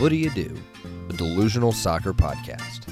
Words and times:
What 0.00 0.08
Do 0.08 0.16
You 0.16 0.30
Do, 0.30 0.56
a 1.10 1.12
delusional 1.12 1.72
soccer 1.72 2.14
podcast. 2.14 2.88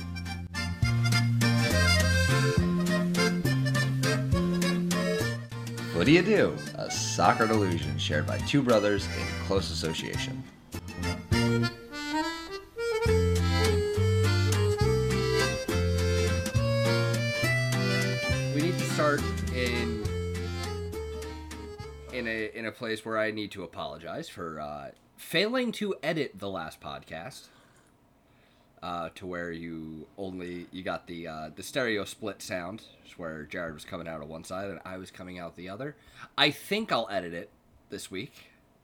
What 5.95 6.05
do 6.05 6.13
you 6.13 6.21
do? 6.21 6.55
A 6.75 6.91
soccer 6.91 7.47
delusion 7.47 7.97
shared 7.97 8.27
by 8.27 8.37
two 8.41 8.61
brothers 8.61 9.07
in 9.07 9.27
close 9.47 9.71
association. 9.71 10.45
we 18.55 18.61
need 18.61 18.79
to 18.79 18.85
start 18.85 19.23
in 19.55 20.05
in 22.13 22.29
a 22.29 22.51
in 22.55 22.67
a 22.67 22.73
place 22.73 23.07
where 23.07 23.17
I 23.17 23.31
need 23.31 23.51
to 23.53 23.63
apologize 23.63 24.29
for 24.29 24.61
uh, 24.61 24.91
failing 25.29 25.71
to 25.73 25.95
edit 26.03 26.39
the 26.39 26.49
last 26.49 26.81
podcast. 26.81 27.49
Uh, 28.81 29.09
to 29.17 29.27
where 29.27 29.51
you 29.51 30.07
only 30.17 30.69
you 30.71 30.85
got 30.85 31.05
the 31.09 31.27
uh, 31.27 31.51
the 31.57 31.65
stereo 31.65 32.05
split 32.05 32.41
sound, 32.41 32.85
where 33.17 33.43
Jared 33.43 33.75
was 33.75 33.85
coming 33.85 34.07
out 34.07 34.23
of 34.23 34.29
one 34.29 34.45
side 34.45 34.71
and 34.71 34.79
I 34.85 34.99
was 34.99 35.11
coming 35.11 35.41
out 35.41 35.57
the 35.57 35.69
other. 35.69 35.97
I 36.37 36.53
think 36.53 36.93
I'll 36.93 37.09
edit 37.11 37.33
it 37.33 37.51
this 37.91 38.09
week 38.09 38.33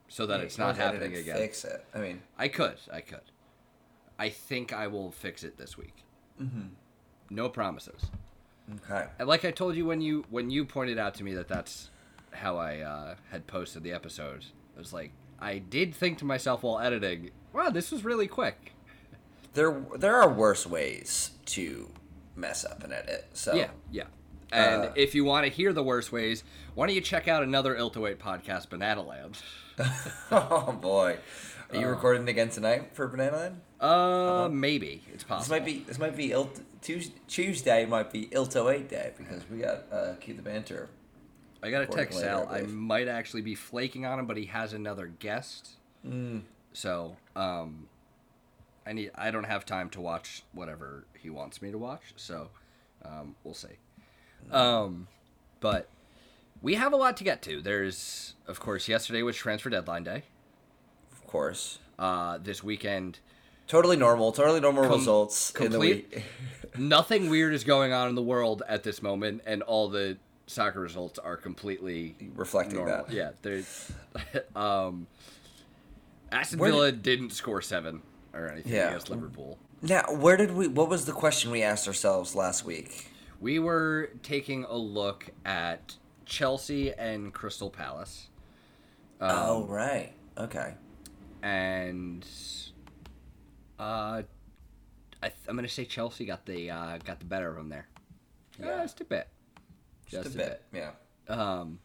so 0.09 0.27
that 0.27 0.41
it's 0.41 0.59
not 0.59 0.77
happening 0.77 1.15
again. 1.15 1.37
Fix 1.37 1.65
it. 1.65 1.85
I 1.95 1.99
mean, 2.01 2.23
I 2.37 2.49
could, 2.49 2.75
I 2.93 3.03
could. 3.03 3.21
I 4.19 4.31
think 4.31 4.73
I 4.73 4.89
will 4.89 5.13
fix 5.13 5.45
it 5.45 5.59
this 5.59 5.79
week. 5.79 5.95
Mm-hmm. 6.43 6.69
No 7.31 7.49
promises. 7.49 8.11
okay. 8.85 9.07
And 9.21 9.29
like 9.29 9.45
I 9.45 9.53
told 9.53 9.77
you 9.77 9.87
when 9.87 10.01
you 10.01 10.25
when 10.29 10.51
you 10.51 10.65
pointed 10.65 10.99
out 10.99 11.15
to 11.15 11.25
me 11.25 11.35
that 11.35 11.47
that's 11.47 11.91
how 12.33 12.57
I 12.57 12.81
uh, 12.81 13.15
had 13.31 13.47
posted 13.47 13.85
the 13.85 13.93
episode, 13.93 14.45
it 14.77 14.79
was 14.79 14.93
like 14.93 15.13
I 15.41 15.59
did 15.59 15.95
think 15.95 16.19
to 16.19 16.25
myself 16.25 16.63
while 16.63 16.79
editing, 16.81 17.31
"Wow, 17.53 17.71
this 17.71 17.91
was 17.91 18.05
really 18.05 18.27
quick." 18.29 18.73
There, 19.55 19.85
there 19.97 20.17
are 20.21 20.29
worse 20.29 20.67
ways 20.67 21.31
to 21.47 21.91
mess 22.35 22.65
up 22.65 22.83
an 22.83 22.93
edit. 22.93 23.27
So 23.35 23.55
Yeah, 23.55 23.69
yeah. 23.91 24.05
And 24.53 24.83
Uh, 24.83 24.93
if 24.97 25.15
you 25.15 25.25
want 25.25 25.47
to 25.47 25.53
hear 25.53 25.73
the 25.73 25.83
worst 25.83 26.13
ways, 26.13 26.45
why 26.75 26.87
don't 26.87 26.95
you 26.95 27.01
check 27.01 27.29
out 27.29 27.43
another 27.43 27.75
Iltawait 27.77 28.17
podcast, 28.17 28.69
Banana 28.69 29.03
Land? 29.03 29.39
oh 30.31 30.73
boy, 30.81 31.19
are 31.73 31.77
you 31.81 31.87
recording 31.87 32.29
again 32.29 32.49
tonight 32.51 32.91
for 32.95 33.07
Banana 33.09 33.37
Land? 33.37 33.61
Uh, 33.81 34.49
maybe 34.51 35.03
it's 35.13 35.25
possible. 35.25 35.41
This 35.57 35.61
might 35.61 35.65
be 35.65 35.85
this 35.87 35.99
might 35.99 36.17
be 36.17 36.29
Ilt- 36.31 36.63
Tues- 36.81 37.11
Tuesday 37.29 37.85
might 37.87 38.13
be 38.13 38.29
Ilto 38.33 38.69
Eight 38.69 38.89
Day 38.89 39.13
because 39.17 39.43
we 39.51 39.59
got 39.59 39.85
uh, 39.93 40.15
keep 40.21 40.37
the 40.37 40.43
banter. 40.43 40.89
I 41.65 41.71
got 41.71 41.83
a 41.83 41.87
text 41.87 42.19
Sal. 42.21 42.47
I 42.51 42.59
I 42.59 42.63
might 42.63 43.09
actually 43.09 43.43
be 43.43 43.55
flaking 43.55 44.05
on 44.07 44.19
him, 44.19 44.27
but 44.27 44.37
he 44.37 44.47
has 44.47 44.73
another 44.73 45.07
guest. 45.07 45.71
Mm. 46.07 46.43
So, 46.75 47.17
um, 47.35 47.89
I 48.87 48.93
need. 48.93 49.11
I 49.15 49.31
don't 49.31 49.45
have 49.45 49.65
time 49.65 49.89
to 49.91 50.01
watch 50.01 50.43
whatever 50.53 51.07
he 51.19 51.31
wants 51.31 51.63
me 51.63 51.71
to 51.71 51.79
watch. 51.79 52.03
So, 52.17 52.51
um, 53.05 53.35
we'll 53.45 53.55
see. 53.55 53.69
Um, 54.51 55.09
but 55.61 55.89
we 56.61 56.75
have 56.75 56.93
a 56.93 56.97
lot 56.97 57.17
to 57.17 57.25
get 57.25 57.41
to. 57.43 57.63
There's, 57.63 58.35
of 58.47 58.61
course, 58.61 58.87
yesterday 58.89 59.23
was 59.23 59.37
transfer 59.37 59.71
deadline 59.71 60.05
day. 60.05 60.25
Of 61.13 61.27
course, 61.27 61.79
Uh, 61.99 62.39
this 62.39 62.63
weekend, 62.63 63.21
totally 63.67 63.97
normal, 63.97 64.33
totally 64.33 64.61
normal 64.61 64.83
Com- 64.85 64.99
results 64.99 65.51
in 65.53 65.65
the 65.65 65.79
complete- 65.79 66.13
week. 66.13 66.25
nothing 66.79 67.31
weird 67.31 67.55
is 67.55 67.65
going 67.65 67.93
on 67.93 68.09
in 68.09 68.15
the 68.17 68.23
world 68.23 68.63
at 68.69 68.83
this 68.83 69.01
moment, 69.01 69.41
and 69.47 69.63
all 69.63 69.89
the 69.89 70.19
soccer 70.47 70.81
results 70.81 71.19
are 71.19 71.37
completely 71.37 72.15
Reflecting 72.35 72.77
normal. 72.77 73.05
that. 73.07 73.13
Yeah, 73.13 73.31
there's. 73.43 73.93
um, 74.57 75.07
Aston 76.33 76.59
Where 76.59 76.71
Villa 76.71 76.93
didn't 76.93 77.31
score 77.31 77.63
seven 77.63 78.03
or 78.33 78.49
anything 78.49 78.73
Yeah. 78.73 78.89
against 78.89 79.11
Liverpool. 79.11 79.59
Now, 79.83 80.03
where 80.11 80.37
did 80.37 80.53
we? 80.53 80.67
What 80.69 80.89
was 80.89 81.05
the 81.05 81.13
question 81.13 81.51
we 81.51 81.63
asked 81.63 81.87
ourselves 81.87 82.35
last 82.35 82.65
week? 82.65 83.09
We 83.41 83.59
were 83.59 84.11
taking 84.23 84.65
a 84.65 84.77
look 84.77 85.27
at 85.45 85.97
Chelsea 86.25 86.93
and 86.95 87.33
Crystal 87.35 87.69
Palace, 87.69 88.29
Um, 89.21 89.31
oh 89.33 89.65
right, 89.67 90.13
okay. 90.39 90.75
and 91.43 92.27
uh, 93.79 94.23
I 95.23 95.33
I'm 95.47 95.57
gonna 95.57 95.69
say 95.69 95.85
Chelsea 95.85 96.25
got 96.25 96.47
the 96.47 96.71
uh, 96.71 96.99
got 97.05 97.19
the 97.19 97.27
better 97.27 97.51
of 97.51 97.57
them 97.57 97.69
there. 97.69 97.87
Yeah. 98.59 98.83
Just 98.83 99.01
a 99.03 99.05
bit. 99.05 99.29
Just, 100.09 100.27
a 100.27 100.31
bit. 100.31 100.63
Yeah. 100.73 100.91
Um, 101.29 101.79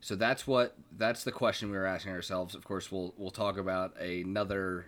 so 0.00 0.16
that's 0.16 0.46
what 0.46 0.76
that's 0.98 1.24
the 1.24 1.32
question 1.32 1.70
we 1.70 1.76
were 1.76 1.86
asking 1.86 2.12
ourselves. 2.12 2.54
Of 2.54 2.64
course, 2.64 2.90
we'll 2.90 3.14
we'll 3.16 3.30
talk 3.30 3.56
about 3.56 3.98
another 4.00 4.86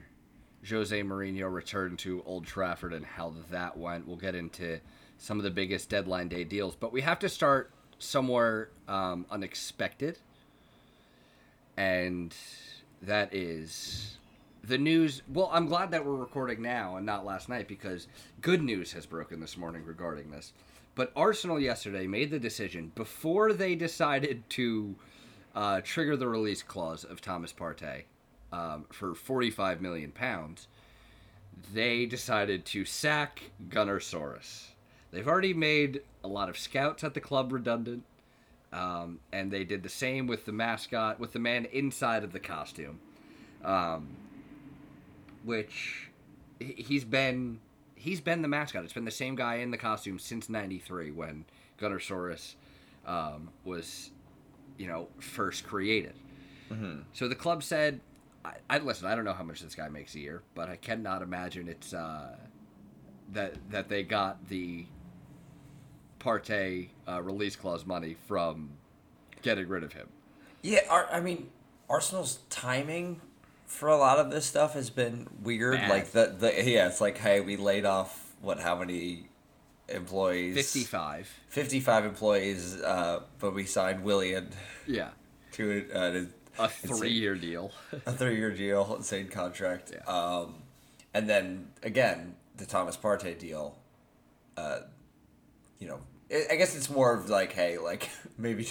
Jose 0.68 1.00
Mourinho 1.02 1.52
return 1.52 1.96
to 1.98 2.22
Old 2.26 2.46
Trafford 2.46 2.92
and 2.92 3.04
how 3.04 3.34
that 3.50 3.76
went. 3.76 4.06
We'll 4.06 4.16
get 4.16 4.34
into 4.34 4.80
some 5.18 5.38
of 5.38 5.44
the 5.44 5.50
biggest 5.50 5.88
deadline 5.88 6.28
day 6.28 6.44
deals, 6.44 6.74
but 6.74 6.92
we 6.92 7.02
have 7.02 7.18
to 7.20 7.28
start 7.28 7.70
somewhere 7.98 8.70
um, 8.88 9.26
unexpected, 9.30 10.18
and 11.76 12.34
that 13.02 13.32
is 13.34 14.16
the 14.62 14.78
news. 14.78 15.22
Well, 15.28 15.50
I'm 15.52 15.66
glad 15.66 15.90
that 15.92 16.04
we're 16.04 16.16
recording 16.16 16.62
now 16.62 16.96
and 16.96 17.06
not 17.06 17.24
last 17.24 17.48
night 17.48 17.68
because 17.68 18.08
good 18.40 18.62
news 18.62 18.92
has 18.92 19.06
broken 19.06 19.40
this 19.40 19.56
morning 19.56 19.84
regarding 19.84 20.30
this. 20.30 20.52
But 20.94 21.12
Arsenal 21.16 21.58
yesterday 21.58 22.06
made 22.06 22.30
the 22.30 22.38
decision 22.38 22.92
before 22.94 23.52
they 23.52 23.74
decided 23.74 24.48
to 24.50 24.94
uh, 25.54 25.80
trigger 25.82 26.16
the 26.16 26.28
release 26.28 26.62
clause 26.62 27.04
of 27.04 27.20
Thomas 27.20 27.52
Partey 27.52 28.02
um, 28.52 28.84
for 28.90 29.14
45 29.14 29.80
million 29.80 30.12
pounds. 30.12 30.68
They 31.72 32.06
decided 32.06 32.64
to 32.66 32.84
sack 32.84 33.50
Gunnersaurus. 33.68 34.66
They've 35.10 35.26
already 35.26 35.54
made 35.54 36.02
a 36.22 36.28
lot 36.28 36.48
of 36.48 36.58
scouts 36.58 37.04
at 37.04 37.14
the 37.14 37.20
club 37.20 37.52
redundant, 37.52 38.04
um, 38.72 39.20
and 39.32 39.50
they 39.50 39.64
did 39.64 39.82
the 39.82 39.88
same 39.88 40.26
with 40.26 40.44
the 40.44 40.52
mascot, 40.52 41.20
with 41.20 41.32
the 41.32 41.38
man 41.38 41.66
inside 41.66 42.24
of 42.24 42.32
the 42.32 42.40
costume, 42.40 42.98
um, 43.64 44.08
which 45.44 46.10
he- 46.58 46.74
he's 46.82 47.04
been 47.04 47.60
he's 48.04 48.20
been 48.20 48.42
the 48.42 48.48
mascot. 48.48 48.84
It's 48.84 48.92
been 48.92 49.06
the 49.06 49.10
same 49.10 49.34
guy 49.34 49.56
in 49.56 49.70
the 49.70 49.78
costume 49.78 50.18
since 50.18 50.48
'93 50.48 51.10
when 51.10 51.46
Gunnersaurus 51.80 52.54
um, 53.06 53.48
was, 53.64 54.10
you 54.76 54.86
know, 54.86 55.08
first 55.18 55.66
created. 55.66 56.14
So 57.12 57.28
the 57.28 57.34
club 57.34 57.62
said, 57.62 58.00
I, 58.44 58.54
I 58.68 58.78
listen. 58.78 59.06
I 59.06 59.14
don't 59.14 59.24
know 59.24 59.32
how 59.32 59.44
much 59.44 59.60
this 59.60 59.74
guy 59.74 59.88
makes 59.88 60.14
a 60.16 60.18
year, 60.18 60.42
but 60.54 60.68
I 60.68 60.76
cannot 60.76 61.22
imagine 61.22 61.68
it's 61.68 61.94
uh, 61.94 62.36
that 63.32 63.54
that 63.70 63.88
they 63.88 64.02
got 64.02 64.48
the 64.48 64.86
Partey 66.18 66.88
uh, 67.08 67.22
release 67.22 67.56
clause 67.56 67.86
money 67.86 68.16
from 68.26 68.70
getting 69.42 69.68
rid 69.68 69.82
of 69.84 69.92
him. 69.92 70.08
Yeah, 70.62 70.80
I 70.90 71.20
mean, 71.20 71.48
Arsenal's 71.88 72.40
timing 72.50 73.20
for 73.66 73.88
a 73.88 73.96
lot 73.96 74.18
of 74.18 74.30
this 74.30 74.46
stuff 74.46 74.74
has 74.74 74.90
been 74.90 75.26
weird. 75.42 75.76
Bad. 75.78 75.90
Like 75.90 76.10
the 76.12 76.34
the 76.38 76.52
yeah, 76.64 76.86
it's 76.88 77.00
like 77.00 77.18
hey, 77.18 77.40
we 77.40 77.56
laid 77.56 77.84
off 77.84 78.34
what 78.40 78.60
how 78.60 78.76
many 78.76 79.28
employees? 79.88 80.54
Fifty-five. 80.54 81.28
55 81.48 82.04
employees, 82.04 82.80
uh, 82.80 83.20
but 83.38 83.54
we 83.54 83.64
signed 83.64 84.02
Willian 84.02 84.48
Yeah, 84.86 85.10
to 85.52 85.86
uh, 85.94 86.20
a 86.58 86.68
three-year 86.68 87.36
deal. 87.36 87.70
a 88.06 88.12
three-year 88.12 88.50
deal, 88.52 88.94
insane 88.96 89.28
contract. 89.28 89.92
Yeah. 89.94 90.12
Um, 90.12 90.56
and 91.12 91.28
then 91.28 91.68
again, 91.82 92.34
the 92.56 92.66
Thomas 92.66 92.96
Partey 92.96 93.38
deal. 93.38 93.78
Uh, 94.56 94.80
you 95.78 95.88
know, 95.88 96.00
I 96.50 96.56
guess 96.56 96.76
it's 96.76 96.90
more 96.90 97.14
of 97.14 97.28
like, 97.30 97.52
hey, 97.52 97.78
like 97.78 98.10
maybe, 98.38 98.68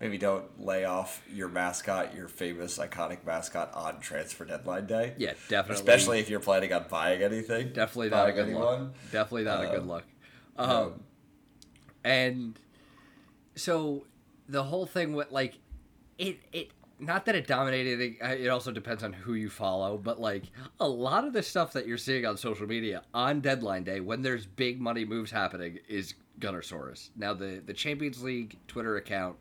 maybe 0.00 0.18
don't 0.18 0.64
lay 0.64 0.84
off 0.84 1.22
your 1.32 1.48
mascot, 1.48 2.14
your 2.14 2.28
famous 2.28 2.78
iconic 2.78 3.24
mascot 3.26 3.72
on 3.74 4.00
transfer 4.00 4.44
deadline 4.44 4.86
day. 4.86 5.14
yeah, 5.18 5.34
definitely. 5.48 5.74
Especially 5.80 6.18
if 6.20 6.30
you're 6.30 6.40
planning 6.40 6.72
on 6.72 6.86
buying 6.88 7.22
anything. 7.22 7.72
definitely 7.72 8.10
not 8.10 8.28
a 8.28 8.32
good 8.32 8.46
anyone. 8.46 8.84
look. 8.84 9.10
Definitely 9.12 9.44
not 9.44 9.64
a 9.64 9.68
good 9.68 9.80
Um, 9.80 9.88
look. 9.88 10.04
Um, 10.56 11.02
and 12.04 12.58
so 13.54 14.04
the 14.48 14.62
whole 14.64 14.86
thing 14.86 15.12
with 15.14 15.30
like 15.30 15.58
it 16.18 16.38
it 16.52 16.70
not 16.98 17.24
that 17.26 17.34
it 17.34 17.46
dominated 17.46 18.00
it, 18.00 18.40
it 18.40 18.48
also 18.48 18.70
depends 18.70 19.02
on 19.02 19.12
who 19.12 19.34
you 19.34 19.48
follow 19.48 19.96
but 19.96 20.20
like 20.20 20.44
a 20.80 20.88
lot 20.88 21.24
of 21.24 21.32
the 21.32 21.42
stuff 21.42 21.72
that 21.72 21.86
you're 21.86 21.98
seeing 21.98 22.26
on 22.26 22.36
social 22.36 22.66
media 22.66 23.02
on 23.14 23.40
deadline 23.40 23.84
day 23.84 24.00
when 24.00 24.22
there's 24.22 24.46
big 24.46 24.80
money 24.80 25.04
moves 25.04 25.30
happening 25.30 25.78
is 25.88 26.14
Gunnersaurus. 26.42 27.10
Now 27.16 27.32
the 27.32 27.62
the 27.64 27.72
Champions 27.72 28.22
League 28.22 28.58
Twitter 28.66 28.96
account 28.96 29.36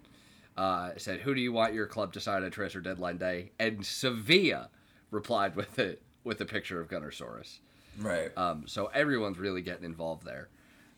uh, 0.55 0.91
said 0.97 1.19
who 1.21 1.33
do 1.33 1.41
you 1.41 1.51
want 1.51 1.73
your 1.73 1.87
club 1.87 2.13
to 2.13 2.19
sign 2.19 2.43
on 2.43 2.51
transfer 2.51 2.79
deadline 2.79 3.17
day 3.17 3.51
and 3.59 3.85
Sevilla 3.85 4.69
replied 5.09 5.55
with 5.55 5.79
it 5.79 6.01
with 6.23 6.39
a 6.41 6.45
picture 6.45 6.79
of 6.79 6.87
Gunnersaurus. 6.87 7.59
Right. 7.99 8.35
Um, 8.37 8.63
so 8.67 8.85
everyone's 8.93 9.37
really 9.37 9.61
getting 9.61 9.83
involved 9.83 10.25
there. 10.25 10.49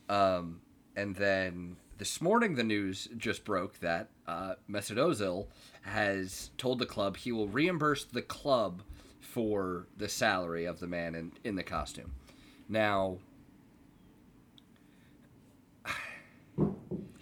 Um, 0.09 0.61
and 0.95 1.15
then 1.15 1.77
this 1.97 2.21
morning, 2.21 2.55
the 2.55 2.63
news 2.63 3.07
just 3.17 3.45
broke 3.45 3.79
that 3.79 4.09
uh, 4.27 4.55
Mesut 4.69 4.97
Ozil 4.97 5.47
has 5.83 6.51
told 6.57 6.79
the 6.79 6.85
club 6.85 7.17
he 7.17 7.31
will 7.31 7.47
reimburse 7.47 8.03
the 8.03 8.21
club 8.21 8.83
for 9.21 9.87
the 9.97 10.09
salary 10.09 10.65
of 10.65 10.79
the 10.79 10.87
man 10.87 11.15
in, 11.15 11.31
in 11.43 11.55
the 11.55 11.63
costume. 11.63 12.13
Now, 12.69 13.17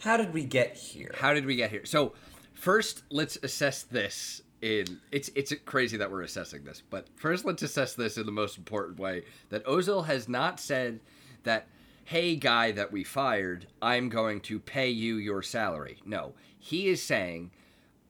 How 0.01 0.17
did 0.17 0.33
we 0.33 0.43
get 0.43 0.75
here? 0.75 1.11
how 1.15 1.33
did 1.33 1.45
we 1.45 1.55
get 1.55 1.69
here? 1.69 1.85
So, 1.85 2.13
first, 2.53 3.03
let's 3.11 3.37
assess 3.43 3.83
this 3.83 4.41
in 4.61 4.99
it's 5.11 5.29
it's 5.35 5.53
crazy 5.65 5.97
that 5.97 6.11
we're 6.11 6.21
assessing 6.21 6.63
this, 6.63 6.81
but 6.89 7.07
first 7.15 7.45
let's 7.45 7.63
assess 7.63 7.95
this 7.95 8.17
in 8.17 8.25
the 8.25 8.31
most 8.31 8.57
important 8.57 8.99
way 8.99 9.23
that 9.49 9.65
Ozil 9.65 10.05
has 10.05 10.29
not 10.29 10.59
said 10.59 10.99
that 11.43 11.67
hey 12.05 12.35
guy 12.35 12.71
that 12.71 12.91
we 12.91 13.03
fired, 13.03 13.67
I'm 13.81 14.09
going 14.09 14.41
to 14.41 14.59
pay 14.59 14.89
you 14.89 15.15
your 15.15 15.41
salary. 15.41 15.99
No, 16.05 16.33
he 16.59 16.87
is 16.87 17.01
saying 17.01 17.51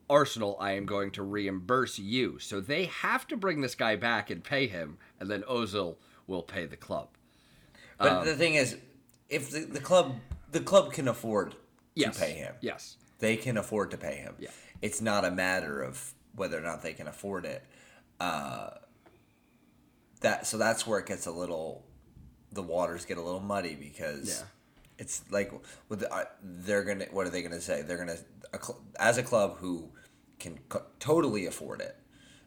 Arsenal, 0.10 0.58
I 0.60 0.74
am 0.74 0.86
going 0.86 1.12
to 1.12 1.24
reimburse 1.24 1.98
you. 1.98 2.38
So 2.40 2.60
they 2.60 2.86
have 2.86 3.28
to 3.28 3.38
bring 3.38 3.62
this 3.62 3.76
guy 3.76 3.96
back 3.96 4.30
and 4.30 4.44
pay 4.44 4.68
him, 4.68 4.98
and 5.20 5.30
then 5.30 5.44
Ozil 5.44 5.96
will 6.28 6.44
pay 6.44 6.66
the 6.66 6.76
club. 6.76 7.10
But 7.98 8.12
Um, 8.12 8.26
the 8.26 8.36
thing 8.36 8.56
is, 8.56 8.78
if 9.30 9.52
the, 9.52 9.60
the 9.60 9.80
club 9.80 10.16
the 10.52 10.60
club 10.60 10.92
can 10.92 11.08
afford 11.08 11.56
Yes. 11.96 12.16
to 12.16 12.22
pay 12.22 12.32
him, 12.34 12.56
Yes. 12.62 12.98
they 13.20 13.36
can 13.38 13.58
afford 13.58 13.92
to 13.92 13.98
pay 13.98 14.16
him. 14.16 14.36
Yeah. 14.40 14.50
It's 14.82 15.02
not 15.02 15.26
a 15.26 15.32
matter 15.32 15.82
of 15.82 16.14
whether 16.36 16.58
or 16.58 16.62
not 16.62 16.82
they 16.82 16.94
can 16.94 17.08
afford 17.08 17.46
it. 17.46 17.64
Uh, 18.20 18.72
that 20.22 20.46
so 20.48 20.58
that's 20.58 20.86
where 20.86 21.00
it 21.00 21.06
gets 21.06 21.26
a 21.26 21.32
little, 21.32 21.84
the 22.52 22.62
waters 22.62 23.06
get 23.06 23.18
a 23.18 23.22
little 23.22 23.40
muddy 23.40 23.76
because 23.76 24.40
Yeah. 24.40 24.46
it's 25.00 25.24
like 25.32 25.52
with 25.90 26.02
the, 26.02 26.14
uh, 26.14 26.26
they're 26.44 26.84
gonna 26.84 27.06
what 27.12 27.26
are 27.28 27.30
they 27.32 27.42
gonna 27.42 27.62
say? 27.62 27.82
They're 27.82 27.98
gonna 27.98 28.18
a 28.54 28.64
cl- 28.64 28.82
as 29.00 29.18
a 29.18 29.24
club 29.24 29.58
who 29.58 29.92
can 30.40 30.60
co- 30.70 30.86
totally 31.00 31.46
afford 31.46 31.82
it, 31.82 31.96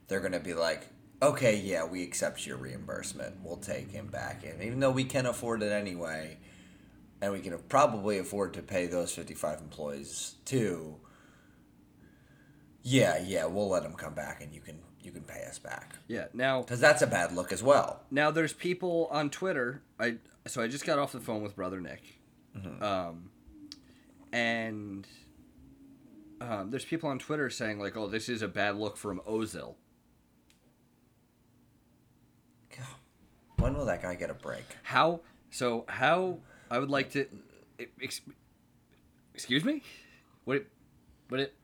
they're 0.08 0.20
gonna 0.20 0.40
be 0.40 0.55
like. 0.55 0.88
Okay, 1.23 1.56
yeah, 1.56 1.85
we 1.85 2.02
accept 2.02 2.44
your 2.44 2.58
reimbursement. 2.58 3.37
We'll 3.43 3.56
take 3.56 3.90
him 3.90 4.08
back 4.08 4.44
in, 4.44 4.61
even 4.61 4.81
though 4.81 4.90
we 4.90 5.05
can 5.05 5.25
afford 5.25 5.62
it 5.62 5.73
anyway 5.73 6.37
and 7.25 7.32
we 7.32 7.41
can 7.41 7.59
probably 7.69 8.19
afford 8.19 8.53
to 8.55 8.62
pay 8.62 8.87
those 8.87 9.12
55 9.12 9.61
employees 9.61 10.35
too 10.44 10.97
yeah 12.82 13.19
yeah 13.25 13.47
we'll 13.47 13.69
let 13.69 13.82
them 13.82 13.94
come 13.94 14.15
back 14.15 14.43
and 14.43 14.53
you 14.53 14.61
can 14.61 14.79
you 15.00 15.11
can 15.11 15.23
pay 15.23 15.44
us 15.44 15.59
back 15.59 15.97
Yeah. 16.09 16.26
Now 16.32 16.61
because 16.62 16.81
that's 16.81 17.03
a 17.03 17.06
bad 17.06 17.32
look 17.32 17.53
as 17.53 17.62
well 17.62 18.03
Now 18.11 18.31
there's 18.31 18.53
people 18.53 19.09
on 19.11 19.31
Twitter. 19.31 19.82
I 19.99 20.17
so 20.47 20.62
I 20.62 20.69
just 20.69 20.87
got 20.87 20.99
off 20.99 21.12
the 21.12 21.21
phone 21.21 21.43
with 21.43 21.56
brother 21.56 21.81
Nick, 21.81 22.21
um, 22.81 23.31
and 24.32 25.06
um, 26.41 26.71
there's 26.71 26.85
people 26.85 27.09
on 27.09 27.19
Twitter 27.19 27.49
saying 27.50 27.79
like, 27.79 27.97
"Oh, 27.97 28.06
this 28.09 28.29
is 28.29 28.43
a 28.43 28.49
bad 28.49 28.76
look 28.76 28.97
from 28.97 29.21
Ozil." 29.29 29.76
when 33.59 33.75
will 33.75 33.87
that 33.87 34.03
guy 34.03 34.15
get 34.15 34.31
a 34.31 34.35
break 34.35 34.65
How 34.82 35.21
so? 35.50 35.85
How 35.88 36.38
I 36.70 36.78
would 36.78 36.90
like 36.90 37.11
to. 37.12 37.26
Ex, 38.02 38.20
excuse 39.34 39.64
me. 39.64 39.82
What? 40.44 40.58
It, 40.58 40.66
what? 41.28 41.40
It, 41.40 41.55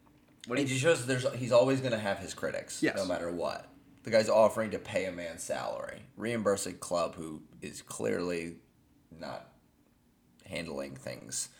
what? 0.46 0.58
it 0.58 0.68
you, 0.68 0.76
shows 0.76 1.06
there's 1.06 1.26
he's 1.34 1.52
always 1.52 1.80
going 1.80 1.92
to 1.92 1.98
have 1.98 2.18
his 2.18 2.34
critics 2.34 2.82
Yes. 2.82 2.96
no 2.96 3.04
matter 3.04 3.30
what 3.30 3.66
the 4.02 4.10
guy's 4.10 4.28
offering 4.30 4.70
to 4.70 4.78
pay 4.78 5.04
a 5.04 5.12
man's 5.12 5.42
salary 5.42 6.00
reimburse 6.16 6.64
a 6.66 6.72
club 6.72 7.14
who 7.14 7.42
is 7.60 7.82
clearly 7.82 8.56
not 9.18 9.48
handling 10.46 10.96
things 10.96 11.50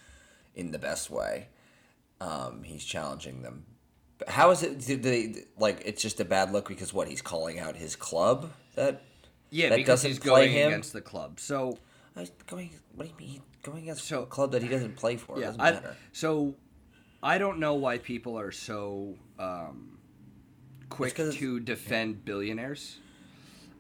in 0.55 0.71
the 0.71 0.79
best 0.79 1.11
way 1.11 1.49
um, 2.23 2.63
he's 2.63 2.83
challenging 2.83 3.43
them 3.43 3.65
but 4.19 4.31
how 4.31 4.51
is 4.51 4.63
it 4.63 4.81
do 4.81 4.97
they 4.97 5.45
like 5.59 5.83
it's 5.85 6.01
just 6.01 6.19
a 6.19 6.25
bad 6.25 6.51
look 6.51 6.67
because 6.67 6.93
what 6.93 7.07
he's 7.07 7.21
calling 7.23 7.59
out 7.59 7.77
his 7.77 7.95
club 7.95 8.51
that 8.77 9.03
yeah, 9.51 9.69
that 9.69 9.77
because 9.77 10.03
doesn't 10.03 10.11
he's 10.11 10.19
play 10.19 10.47
going 10.47 10.53
him? 10.53 10.69
against 10.69 10.93
the 10.93 11.01
club. 11.01 11.41
So 11.41 11.79
going 12.47 12.71
what 12.95 13.05
do 13.05 13.25
you 13.25 13.33
mean 13.33 13.43
going 13.63 13.83
against 13.85 14.05
So- 14.05 14.23
a 14.23 14.27
club 14.27 14.53
that 14.53 14.63
he 14.63 14.69
doesn't 14.69 14.97
play 14.97 15.17
for 15.17 15.37
it 15.37 15.41
yeah, 15.41 15.47
doesn't 15.47 15.61
I, 15.61 15.71
matter 15.73 15.97
so 16.13 16.55
I 17.23 17.39
don't 17.39 17.59
know 17.59 17.75
why 17.75 17.99
people 17.99 18.39
are 18.39 18.51
so 18.51 19.15
um, 19.39 19.99
quick 20.89 21.15
to 21.15 21.61
defend 21.61 22.25
billionaires. 22.25 22.99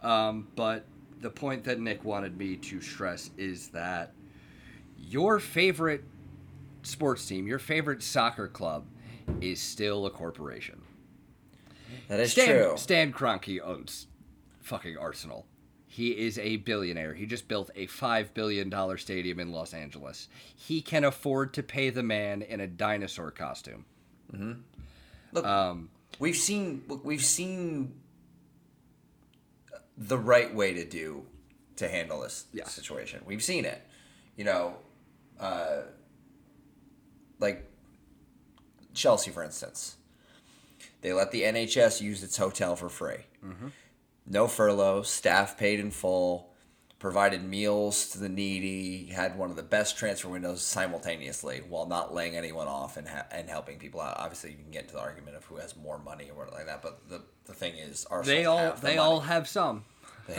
Um, 0.03 0.49
but 0.56 0.85
the 1.21 1.31
point 1.31 1.65
that 1.65 1.81
Nick 1.81 2.05
wanted 2.05 2.37
me 2.37 2.56
to 2.56 2.81
stress 2.81 3.31
is 3.38 3.69
that 3.69 4.12
your 4.99 5.38
favorite 5.38 6.05
sports 6.82 7.27
team, 7.27 7.47
your 7.47 7.59
favorite 7.59 8.03
soccer 8.03 8.49
club, 8.49 8.87
is 9.41 9.61
still 9.61 10.06
a 10.06 10.11
corporation. 10.11 10.81
that 12.09 12.21
is 12.21 12.32
Stan, 12.32 12.47
true 12.47 12.73
Stan 12.77 13.12
Kroenke 13.12 13.61
owns 13.62 14.06
fucking 14.61 14.97
Arsenal. 14.99 15.47
He 15.92 16.10
is 16.10 16.38
a 16.38 16.56
billionaire. 16.58 17.14
He 17.14 17.26
just 17.26 17.48
built 17.48 17.69
a 17.75 17.87
five 17.87 18.32
billion 18.32 18.70
dollar 18.70 18.96
stadium 18.96 19.40
in 19.40 19.50
Los 19.50 19.75
Angeles. 19.75 20.28
He 20.54 20.81
can 20.82 21.02
afford 21.02 21.52
to 21.54 21.64
pay 21.64 21.90
the 21.90 22.04
man 22.04 22.42
in 22.42 22.60
a 22.60 22.66
dinosaur 22.69 23.32
costume. 23.32 23.84
Look, 25.32 25.44
Um, 25.44 25.90
we've 26.20 26.37
seen 26.37 26.84
we've 27.02 27.25
seen 27.25 27.92
the 29.98 30.16
right 30.16 30.54
way 30.54 30.75
to 30.75 30.84
do 30.84 31.26
to 31.76 31.88
handle 31.88 32.20
this 32.20 32.44
Yeah. 32.52 32.69
situation. 32.69 33.22
We've 33.26 33.43
seen 33.43 33.64
it. 33.64 33.82
You 34.36 34.44
know, 34.44 34.76
uh, 35.40 35.82
like 37.40 37.69
Chelsea, 38.94 39.32
for 39.32 39.43
instance. 39.43 39.96
They 41.02 41.12
let 41.12 41.32
the 41.32 41.43
NHS 41.43 42.00
use 42.00 42.22
its 42.22 42.36
hotel 42.36 42.76
for 42.76 42.88
free. 42.88 43.25
No 44.31 44.47
furlough, 44.47 45.03
staff 45.03 45.59
paid 45.59 45.81
in 45.81 45.91
full, 45.91 46.50
provided 47.00 47.43
meals 47.43 48.11
to 48.11 48.19
the 48.19 48.29
needy, 48.29 49.06
had 49.06 49.37
one 49.37 49.50
of 49.50 49.56
the 49.56 49.62
best 49.62 49.97
transfer 49.99 50.29
windows 50.29 50.62
simultaneously 50.62 51.62
while 51.69 51.87
not 51.87 52.15
laying 52.15 52.37
anyone 52.37 52.69
off 52.69 52.97
and, 52.97 53.09
ha- 53.09 53.27
and 53.32 53.49
helping 53.49 53.79
people 53.79 54.00
out. 54.00 54.17
Obviously, 54.19 54.50
you 54.50 54.56
can 54.56 54.71
get 54.71 54.82
into 54.82 54.94
the 54.94 55.00
argument 55.00 55.37
of 55.37 55.44
who 55.47 55.56
has 55.56 55.77
more 55.77 55.99
money 55.99 56.31
or 56.31 56.37
whatever 56.37 56.56
like 56.59 56.67
that, 56.67 56.81
but 56.81 57.09
the, 57.09 57.23
the 57.47 57.53
thing 57.53 57.75
is, 57.77 58.06
Arsenal 58.11 58.37
they 58.38 58.44
all 58.47 58.59
have 58.59 58.81
the 58.81 58.87
they 58.87 58.97
money. 58.97 58.99
all 59.09 59.21
have 59.21 59.49
some. 59.49 59.85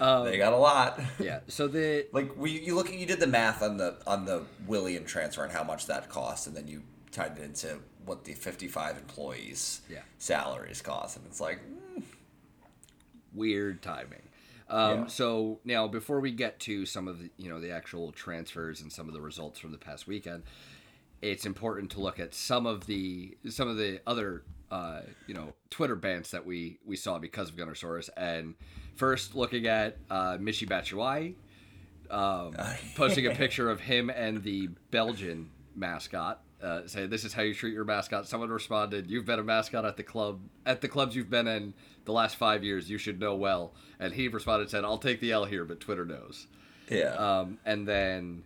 Um, 0.00 0.26
they 0.26 0.36
got 0.38 0.52
a 0.52 0.56
lot. 0.56 1.00
Yeah. 1.18 1.40
So 1.48 1.66
the 1.68 2.06
Like 2.12 2.36
we, 2.36 2.50
you 2.50 2.74
look, 2.74 2.88
at 2.88 2.94
you 2.94 3.06
did 3.06 3.18
the 3.20 3.26
math 3.26 3.62
on 3.62 3.76
the 3.78 3.96
on 4.06 4.24
the 4.26 4.44
Willian 4.66 5.04
transfer 5.04 5.42
and 5.42 5.52
how 5.52 5.64
much 5.64 5.86
that 5.86 6.08
cost, 6.08 6.46
and 6.46 6.56
then 6.56 6.68
you 6.68 6.82
tied 7.10 7.38
it 7.38 7.42
into 7.44 7.78
what 8.04 8.24
the 8.24 8.34
fifty-five 8.34 8.96
employees' 8.98 9.80
Yeah. 9.90 10.00
salaries 10.18 10.82
cost, 10.82 11.16
and 11.16 11.26
it's 11.26 11.40
like, 11.40 11.60
weird 13.38 13.82
timing. 13.82 14.22
Um, 14.68 15.00
Yeah. 15.00 15.06
So 15.06 15.60
now, 15.64 15.88
before 15.88 16.20
we 16.20 16.30
get 16.30 16.60
to 16.60 16.84
some 16.84 17.08
of 17.08 17.20
the 17.20 17.30
you 17.38 17.48
know 17.48 17.60
the 17.60 17.70
actual 17.70 18.12
transfers 18.12 18.82
and 18.82 18.92
some 18.92 19.08
of 19.08 19.14
the 19.14 19.20
results 19.20 19.58
from 19.58 19.72
the 19.72 19.78
past 19.78 20.06
weekend, 20.06 20.42
it's 21.22 21.46
important 21.46 21.90
to 21.92 22.00
look 22.00 22.20
at 22.20 22.34
some 22.34 22.66
of 22.66 22.86
the 22.86 23.36
some 23.48 23.68
of 23.68 23.76
the 23.76 24.00
other 24.06 24.42
uh, 24.70 25.00
you 25.26 25.34
know 25.34 25.54
Twitter 25.70 25.96
bans 25.96 26.30
that 26.32 26.44
we 26.44 26.78
we 26.84 26.96
saw 26.96 27.18
because 27.18 27.48
of 27.48 27.56
Gunnersaurus. 27.56 28.10
And 28.16 28.54
first, 28.94 29.34
looking 29.34 29.66
at 29.66 29.96
uh, 30.10 30.36
Michi 30.36 30.68
Batshuayi 30.68 31.34
um, 32.10 32.54
posting 32.94 33.26
a 33.26 33.34
picture 33.34 33.70
of 33.70 33.80
him 33.80 34.10
and 34.10 34.42
the 34.42 34.68
Belgian 34.90 35.50
mascot. 35.74 36.42
Uh, 36.62 36.86
say 36.86 37.06
this 37.06 37.24
is 37.24 37.32
how 37.32 37.42
you 37.42 37.54
treat 37.54 37.72
your 37.72 37.84
mascot. 37.84 38.26
Someone 38.26 38.50
responded, 38.50 39.10
"You've 39.10 39.24
been 39.24 39.38
a 39.38 39.44
mascot 39.44 39.84
at 39.84 39.96
the 39.96 40.02
club 40.02 40.40
at 40.66 40.80
the 40.80 40.88
clubs 40.88 41.14
you've 41.14 41.30
been 41.30 41.46
in 41.46 41.74
the 42.04 42.12
last 42.12 42.36
five 42.36 42.64
years. 42.64 42.90
You 42.90 42.98
should 42.98 43.20
know 43.20 43.34
well." 43.34 43.72
And 44.00 44.12
he 44.12 44.28
responded, 44.28 44.70
"said 44.70 44.84
I'll 44.84 44.98
take 44.98 45.20
the 45.20 45.30
L 45.30 45.44
here, 45.44 45.64
but 45.64 45.80
Twitter 45.80 46.04
knows." 46.04 46.46
yeah. 46.90 47.14
Um, 47.14 47.58
and 47.64 47.86
then 47.86 48.44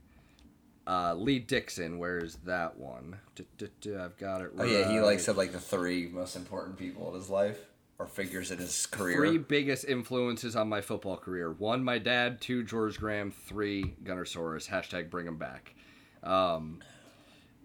uh, 0.86 1.14
Lee 1.14 1.38
Dixon, 1.38 1.98
where's 1.98 2.36
that 2.44 2.76
one? 2.76 3.18
Du, 3.56 3.98
I've 3.98 4.16
got 4.16 4.40
it. 4.40 4.50
Right. 4.54 4.68
Oh 4.68 4.70
yeah, 4.70 4.90
he 4.90 5.00
like 5.00 5.20
said 5.20 5.36
like 5.36 5.52
the 5.52 5.60
three 5.60 6.08
most 6.08 6.36
important 6.36 6.76
people 6.76 7.08
in 7.08 7.14
his 7.14 7.30
life 7.30 7.58
or 7.98 8.06
figures 8.06 8.50
in 8.50 8.58
his 8.58 8.86
career. 8.86 9.16
Three 9.16 9.38
biggest 9.38 9.84
influences 9.84 10.56
on 10.56 10.68
my 10.68 10.80
football 10.80 11.16
career. 11.16 11.52
One, 11.52 11.84
my 11.84 11.98
dad. 11.98 12.40
Two, 12.40 12.64
George 12.64 12.98
Graham. 12.98 13.30
Three, 13.30 13.94
Gunnersaurus. 14.02 14.68
Hashtag 14.68 15.08
bring 15.08 15.26
him 15.26 15.36
back. 15.36 15.74
Um, 16.22 16.80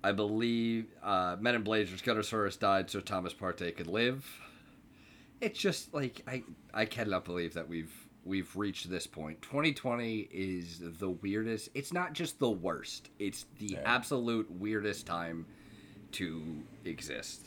I 0.08 0.14
believe 0.14 0.86
uh, 1.04 1.36
Men 1.38 1.56
in 1.56 1.64
Blazers, 1.64 2.02
Gunnersaurus 2.02 2.58
died 2.58 2.90
so 2.90 3.02
Thomas 3.02 3.34
Partey 3.34 3.76
could 3.76 3.88
live. 3.88 4.26
It's 5.42 5.60
just 5.60 5.94
like 5.94 6.22
I 6.26 6.44
I 6.74 6.86
cannot 6.86 7.26
believe 7.26 7.54
that 7.56 7.68
we've 7.68 7.92
we've 8.24 8.56
reached 8.56 8.90
this 8.90 9.06
point. 9.06 9.42
2020 9.42 10.30
is 10.32 10.80
the 11.00 11.10
weirdest. 11.10 11.70
It's 11.76 11.92
not 11.92 12.14
just 12.14 12.40
the 12.40 12.50
worst. 12.50 13.10
It's 13.20 13.46
the 13.60 13.68
Yeah. 13.74 13.82
absolute 13.86 14.50
weirdest 14.50 15.06
time 15.06 15.46
to 16.14 16.42
exist. 16.86 17.46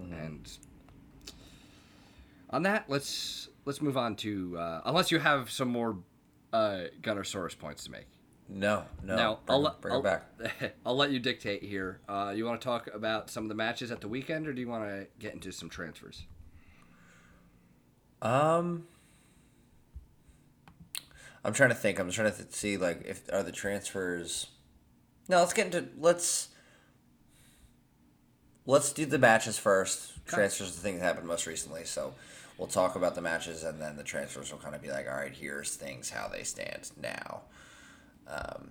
Mm-hmm. 0.00 0.12
And 0.14 0.58
on 2.50 2.62
that, 2.62 2.84
let's 2.88 3.48
let's 3.64 3.82
move 3.82 3.96
on 3.96 4.14
to 4.16 4.56
uh, 4.58 4.80
unless 4.84 5.10
you 5.10 5.18
have 5.18 5.50
some 5.50 5.68
more 5.68 5.98
uh, 6.52 6.82
Gunnersaurus 7.02 7.58
points 7.58 7.82
to 7.84 7.90
make. 7.90 8.06
No, 8.48 8.84
no. 9.02 9.16
now 9.16 9.38
bring, 9.44 9.56
I'll, 9.56 9.62
let- 9.62 9.80
bring 9.80 9.94
I'll, 9.94 10.02
back. 10.02 10.24
I'll 10.86 10.96
let 10.96 11.10
you 11.10 11.18
dictate 11.18 11.62
here. 11.62 12.00
Uh, 12.08 12.32
you 12.34 12.44
want 12.44 12.60
to 12.60 12.64
talk 12.64 12.88
about 12.94 13.28
some 13.30 13.44
of 13.44 13.48
the 13.48 13.54
matches 13.54 13.90
at 13.90 14.00
the 14.00 14.08
weekend, 14.08 14.46
or 14.46 14.52
do 14.52 14.60
you 14.60 14.68
want 14.68 14.84
to 14.84 15.06
get 15.18 15.34
into 15.34 15.50
some 15.52 15.68
transfers? 15.68 16.24
Um, 18.22 18.86
I'm 21.44 21.52
trying 21.52 21.70
to 21.70 21.74
think. 21.74 21.98
I'm 21.98 22.10
trying 22.10 22.30
to 22.30 22.36
th- 22.36 22.52
see 22.52 22.76
like 22.76 23.02
if 23.04 23.22
are 23.32 23.42
the 23.42 23.52
transfers. 23.52 24.48
No, 25.28 25.38
let's 25.40 25.52
get 25.52 25.66
into 25.66 25.88
let's 25.98 26.48
let's 28.64 28.92
do 28.92 29.06
the 29.06 29.18
matches 29.18 29.58
first. 29.58 30.24
Transfers, 30.26 30.70
are 30.70 30.72
the 30.72 30.80
thing 30.80 30.98
that 30.98 31.04
happened 31.04 31.28
most 31.28 31.46
recently. 31.46 31.84
So 31.84 32.14
we'll 32.58 32.68
talk 32.68 32.96
about 32.96 33.14
the 33.14 33.20
matches, 33.20 33.62
and 33.62 33.80
then 33.80 33.96
the 33.96 34.02
transfers 34.02 34.50
will 34.50 34.58
kind 34.58 34.74
of 34.74 34.82
be 34.82 34.90
like, 34.90 35.06
all 35.08 35.16
right, 35.16 35.32
here's 35.32 35.76
things 35.76 36.10
how 36.10 36.28
they 36.28 36.42
stand 36.42 36.90
now, 37.00 37.42
um, 38.28 38.70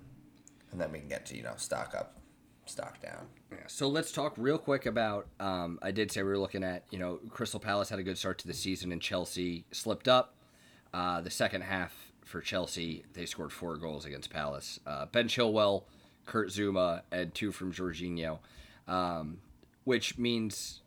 and 0.72 0.80
then 0.82 0.92
we 0.92 1.00
can 1.00 1.08
get 1.10 1.26
to 1.28 1.38
you 1.38 1.44
know 1.44 1.54
stock 1.58 1.94
up, 1.98 2.18
stock 2.66 3.02
down. 3.02 3.28
Yeah, 3.52 3.58
so 3.68 3.88
let's 3.88 4.12
talk 4.12 4.34
real 4.38 4.58
quick 4.58 4.86
about. 4.86 5.28
Um, 5.40 5.80
I 5.82 5.92
did 5.92 6.12
say 6.12 6.24
we 6.24 6.30
were 6.30 6.38
looking 6.38 6.64
at, 6.64 6.84
you 6.90 7.00
know, 7.00 7.20
Crystal 7.30 7.60
Palace 7.60 7.90
had 7.90 8.00
a 8.00 8.04
good 8.04 8.18
start 8.18 8.38
to 8.40 8.48
the 8.48 8.54
season 8.54 8.92
and 8.92 9.02
Chelsea 9.02 9.66
slipped 9.72 10.08
up. 10.08 10.34
Uh, 10.94 11.22
the 11.22 11.30
second 11.30 11.62
half 11.62 11.94
for 12.26 12.42
Chelsea, 12.42 13.04
they 13.14 13.26
scored 13.26 13.54
four 13.54 13.78
goals 13.78 14.04
against 14.06 14.30
Palace. 14.30 14.80
Uh, 14.86 15.06
ben 15.06 15.28
Chilwell, 15.28 15.84
Kurt 16.26 16.50
Zouma, 16.50 17.04
and 17.12 17.34
two 17.34 17.52
from 17.52 17.72
Jorginho, 17.72 18.40
um, 18.88 19.38
which 19.86 20.18
means 20.18 20.82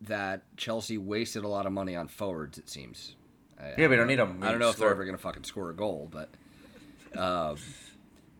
that 0.00 0.42
Chelsea 0.56 0.96
wasted 0.98 1.44
a 1.44 1.48
lot 1.48 1.66
of 1.66 1.72
money 1.72 1.96
on 1.96 2.08
forwards, 2.08 2.58
it 2.58 2.68
seems. 2.70 3.16
I- 3.60 3.74
Yeah, 3.78 3.88
we 3.88 3.96
don't 3.96 4.06
need 4.06 4.18
them. 4.18 4.38
I 4.42 4.50
don't 4.50 4.60
know 4.60 4.70
if 4.70 4.76
they're 4.76 4.90
ever 4.90 5.04
going 5.04 5.16
to 5.16 5.22
fucking 5.22 5.44
score 5.44 5.70
a 5.70 5.74
goal, 5.74 6.08
but 6.10 6.28
um, 7.18 7.56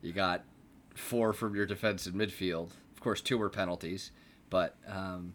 you 0.03 0.13
got 0.13 0.45
four 0.95 1.33
from 1.33 1.55
your 1.55 1.67
defense 1.67 2.07
and 2.07 2.15
midfield. 2.15 2.71
Of 2.95 3.01
course, 3.01 3.21
two 3.21 3.39
were 3.39 3.49
penalties, 3.51 4.11
but 4.51 4.77
um, 4.89 5.35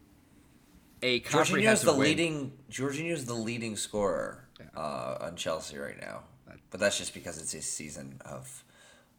a 1.01 1.19
Jorginho's 1.21 1.31
comprehensive 1.31 1.85
the 1.87 1.91
win. 1.93 2.01
leading. 2.01 2.51
Jorginho's 2.71 3.25
the 3.25 3.33
leading 3.33 3.75
scorer 3.75 4.45
uh, 4.75 5.17
on 5.21 5.35
Chelsea 5.35 5.77
right 5.77 5.99
now, 5.99 6.21
but 6.69 6.79
that's 6.79 6.97
just 6.97 7.13
because 7.13 7.41
it's 7.41 7.51
his 7.51 7.65
season 7.65 8.21
of 8.25 8.63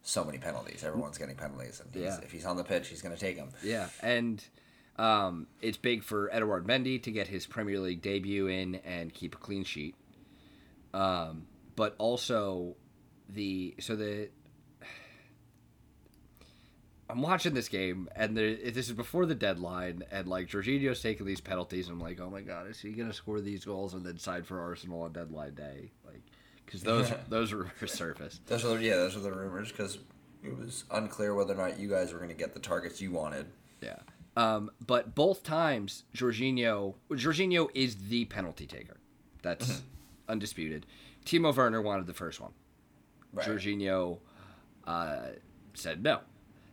so 0.02 0.24
many 0.24 0.38
penalties. 0.38 0.82
Everyone's 0.84 1.18
getting 1.18 1.36
penalties, 1.36 1.80
and 1.80 1.92
he's, 1.94 2.02
Yeah. 2.04 2.18
if 2.22 2.32
he's 2.32 2.44
on 2.44 2.56
the 2.56 2.64
pitch, 2.64 2.88
he's 2.88 3.02
going 3.02 3.14
to 3.14 3.20
take 3.20 3.36
them. 3.36 3.50
Yeah, 3.62 3.88
and 4.02 4.44
um, 4.96 5.46
it's 5.60 5.76
big 5.78 6.02
for 6.02 6.28
Edouard 6.34 6.66
Mendy 6.66 7.02
to 7.04 7.10
get 7.10 7.28
his 7.28 7.46
Premier 7.46 7.78
League 7.78 8.02
debut 8.02 8.48
in 8.48 8.76
and 8.84 9.12
keep 9.14 9.34
a 9.34 9.38
clean 9.38 9.64
sheet. 9.64 9.94
Um, 10.92 11.46
but 11.76 11.94
also 11.98 12.76
the 13.28 13.74
so 13.80 13.96
the 13.96 14.28
I'm 17.12 17.20
watching 17.20 17.52
this 17.52 17.68
game 17.68 18.08
and 18.16 18.34
the, 18.34 18.70
this 18.70 18.88
is 18.88 18.94
before 18.94 19.26
the 19.26 19.34
deadline 19.34 20.02
and 20.10 20.26
like 20.26 20.48
Jorginho's 20.48 21.02
taking 21.02 21.26
these 21.26 21.42
penalties. 21.42 21.88
And 21.88 21.96
I'm 21.96 22.00
like, 22.00 22.18
oh 22.20 22.30
my 22.30 22.40
god, 22.40 22.70
is 22.70 22.80
he 22.80 22.92
gonna 22.92 23.12
score 23.12 23.40
these 23.40 23.66
goals 23.66 23.92
and 23.92 24.04
then 24.04 24.18
sign 24.18 24.44
for 24.44 24.60
Arsenal 24.60 25.02
on 25.02 25.12
deadline 25.12 25.54
day? 25.54 25.92
Like, 26.06 26.22
because 26.64 26.82
those 26.82 27.12
those 27.28 27.52
were 27.52 27.70
surfaced. 27.86 28.46
Those 28.46 28.64
are 28.64 28.80
yeah, 28.80 28.96
those 28.96 29.14
are 29.14 29.20
the 29.20 29.30
rumors 29.30 29.70
because 29.70 29.98
it 30.42 30.56
was 30.56 30.84
unclear 30.90 31.34
whether 31.34 31.52
or 31.52 31.56
not 31.56 31.78
you 31.78 31.88
guys 31.88 32.12
were 32.12 32.18
going 32.18 32.30
to 32.30 32.36
get 32.36 32.54
the 32.54 32.60
targets 32.60 33.00
you 33.00 33.10
wanted. 33.10 33.46
Yeah. 33.80 33.98
Um, 34.36 34.70
but 34.84 35.14
both 35.14 35.42
times, 35.42 36.04
Jorginho, 36.16 36.94
Jorginho 37.10 37.68
is 37.74 38.08
the 38.08 38.24
penalty 38.24 38.66
taker. 38.66 38.96
That's 39.42 39.82
undisputed. 40.28 40.86
Timo 41.26 41.54
Werner 41.54 41.82
wanted 41.82 42.06
the 42.06 42.14
first 42.14 42.40
one. 42.40 42.52
Right. 43.32 43.46
Jorginho 43.46 44.18
uh, 44.86 45.18
said 45.74 46.02
no. 46.02 46.20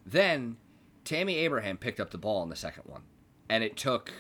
Then 0.06 0.58
Tammy 1.06 1.36
Abraham 1.38 1.78
picked 1.78 2.00
up 2.00 2.12
the 2.12 2.18
ball 2.18 2.44
in 2.44 2.50
the 2.50 2.56
second 2.56 2.84
one, 2.86 3.02
and 3.50 3.64
it 3.64 3.78
took 3.78 4.12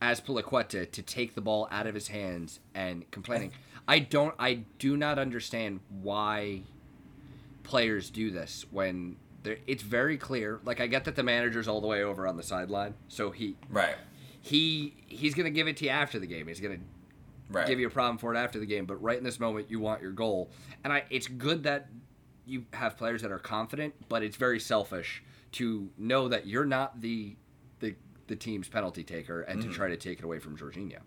Azpilicueta 0.00 0.90
to 0.90 1.02
take 1.02 1.34
the 1.34 1.40
ball 1.40 1.68
out 1.70 1.86
of 1.86 1.94
his 1.94 2.08
hands 2.08 2.60
and 2.74 3.10
complaining. 3.10 3.52
I 3.86 3.98
don't. 3.98 4.34
I 4.38 4.64
do 4.78 4.96
not 4.96 5.18
understand 5.18 5.80
why 6.02 6.62
players 7.62 8.10
do 8.10 8.30
this 8.30 8.64
when 8.70 9.16
they're, 9.42 9.58
it's 9.66 9.82
very 9.82 10.16
clear. 10.16 10.60
Like 10.64 10.80
I 10.80 10.86
get 10.86 11.04
that 11.04 11.16
the 11.16 11.22
manager's 11.22 11.68
all 11.68 11.80
the 11.80 11.86
way 11.86 12.02
over 12.02 12.26
on 12.26 12.36
the 12.36 12.42
sideline, 12.42 12.94
so 13.08 13.30
he 13.30 13.56
Right. 13.68 13.96
he 14.40 14.94
he's 15.06 15.34
gonna 15.34 15.50
give 15.50 15.68
it 15.68 15.76
to 15.78 15.84
you 15.84 15.90
after 15.90 16.18
the 16.18 16.26
game. 16.26 16.46
He's 16.48 16.60
gonna 16.60 16.78
Right. 17.50 17.66
give 17.66 17.80
you 17.80 17.86
a 17.86 17.90
problem 17.90 18.16
for 18.18 18.34
it 18.34 18.38
after 18.38 18.58
the 18.58 18.66
game. 18.66 18.86
But 18.86 19.02
right 19.02 19.18
in 19.18 19.24
this 19.24 19.40
moment, 19.40 19.70
you 19.70 19.80
want 19.80 20.00
your 20.02 20.12
goal, 20.12 20.50
and 20.84 20.92
I 20.92 21.04
it's 21.10 21.26
good 21.26 21.64
that 21.64 21.88
you 22.46 22.64
have 22.72 22.96
players 22.96 23.22
that 23.22 23.30
are 23.32 23.38
confident, 23.38 23.94
but 24.08 24.22
it's 24.22 24.36
very 24.36 24.60
selfish 24.60 25.22
to 25.52 25.90
know 25.98 26.28
that 26.28 26.46
you're 26.46 26.64
not 26.64 27.00
the 27.00 27.36
the 27.80 27.94
the 28.28 28.36
team's 28.36 28.68
penalty 28.68 29.02
taker 29.02 29.42
and 29.42 29.60
to 29.62 29.68
try 29.68 29.88
to 29.88 29.96
take 29.96 30.18
it 30.18 30.24
away 30.24 30.38
from 30.38 30.56
Jorginho. 30.56 30.98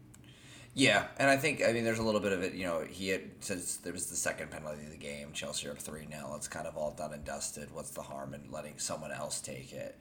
Yeah, 0.75 1.05
and 1.17 1.29
I 1.29 1.37
think 1.37 1.63
I 1.63 1.71
mean 1.71 1.83
there's 1.83 1.99
a 1.99 2.03
little 2.03 2.19
bit 2.19 2.31
of 2.33 2.41
it. 2.41 2.53
You 2.55 2.65
know, 2.65 2.83
he 2.89 3.09
had 3.09 3.21
since 3.41 3.77
there 3.77 3.93
was 3.93 4.07
the 4.07 4.15
second 4.15 4.49
penalty 4.49 4.83
of 4.83 4.91
the 4.91 4.97
game. 4.97 5.29
Chelsea 5.31 5.67
are 5.67 5.71
up 5.71 5.77
three 5.77 6.07
0 6.09 6.33
It's 6.35 6.47
kind 6.47 6.65
of 6.67 6.75
all 6.75 6.91
done 6.91 7.13
and 7.13 7.23
dusted. 7.23 7.69
What's 7.71 7.91
the 7.91 8.01
harm 8.01 8.33
in 8.33 8.49
letting 8.51 8.79
someone 8.79 9.11
else 9.11 9.39
take 9.39 9.71
it? 9.71 9.97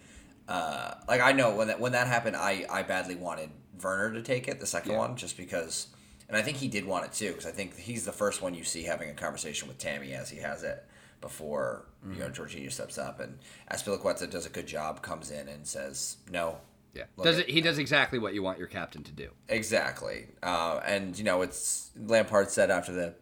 Uh, 0.49 0.95
like 1.07 1.21
I 1.21 1.33
know 1.33 1.55
when 1.55 1.69
that 1.69 1.79
when 1.79 1.93
that 1.93 2.07
happened, 2.07 2.37
I 2.37 2.65
I 2.71 2.83
badly 2.83 3.15
wanted 3.17 3.51
Werner 3.83 4.15
to 4.15 4.23
take 4.23 4.49
it, 4.49 4.61
the 4.61 4.67
second 4.67 4.93
Yeah. 4.93 4.99
one, 4.99 5.17
just 5.17 5.37
because, 5.37 5.89
and 6.33 6.41
I 6.41 6.43
think 6.43 6.57
he 6.57 6.67
did 6.67 6.87
want 6.87 7.05
it 7.05 7.13
too, 7.13 7.29
because 7.29 7.45
I 7.45 7.51
think 7.51 7.77
he's 7.77 8.07
the 8.07 8.13
first 8.13 8.41
one 8.41 8.55
you 8.55 8.65
see 8.65 8.85
having 8.85 9.11
a 9.11 9.13
conversation 9.13 9.69
with 9.69 9.77
Tammy 9.77 10.15
as 10.15 10.31
he 10.31 10.39
has 10.39 10.63
it 10.63 10.83
before 11.21 11.85
you 12.11 12.19
know 12.19 12.31
Jorginho 12.31 12.73
steps 12.73 12.97
up, 12.97 13.21
and 13.21 13.39
Azpilicueta 13.71 14.29
does 14.31 14.47
a 14.47 14.49
good 14.49 14.67
job, 14.67 15.03
comes 15.03 15.31
in 15.31 15.47
and 15.47 15.67
says 15.67 16.17
no. 16.31 16.57
Yeah, 16.95 17.05
does 17.23 17.39
it? 17.39 17.51
He 17.51 17.61
does 17.61 17.77
exactly 17.77 18.19
what 18.19 18.33
you 18.33 18.43
want 18.43 18.59
your 18.59 18.67
captain 18.67 19.03
to 19.05 19.13
do. 19.13 19.29
Exactly, 19.49 20.29
uh, 20.43 20.81
and 20.87 21.17
you 21.19 21.25
know 21.25 21.43
it's 21.43 21.91
Lampard 21.97 22.51
said 22.51 22.71
after 22.71 22.93
the 22.93 23.15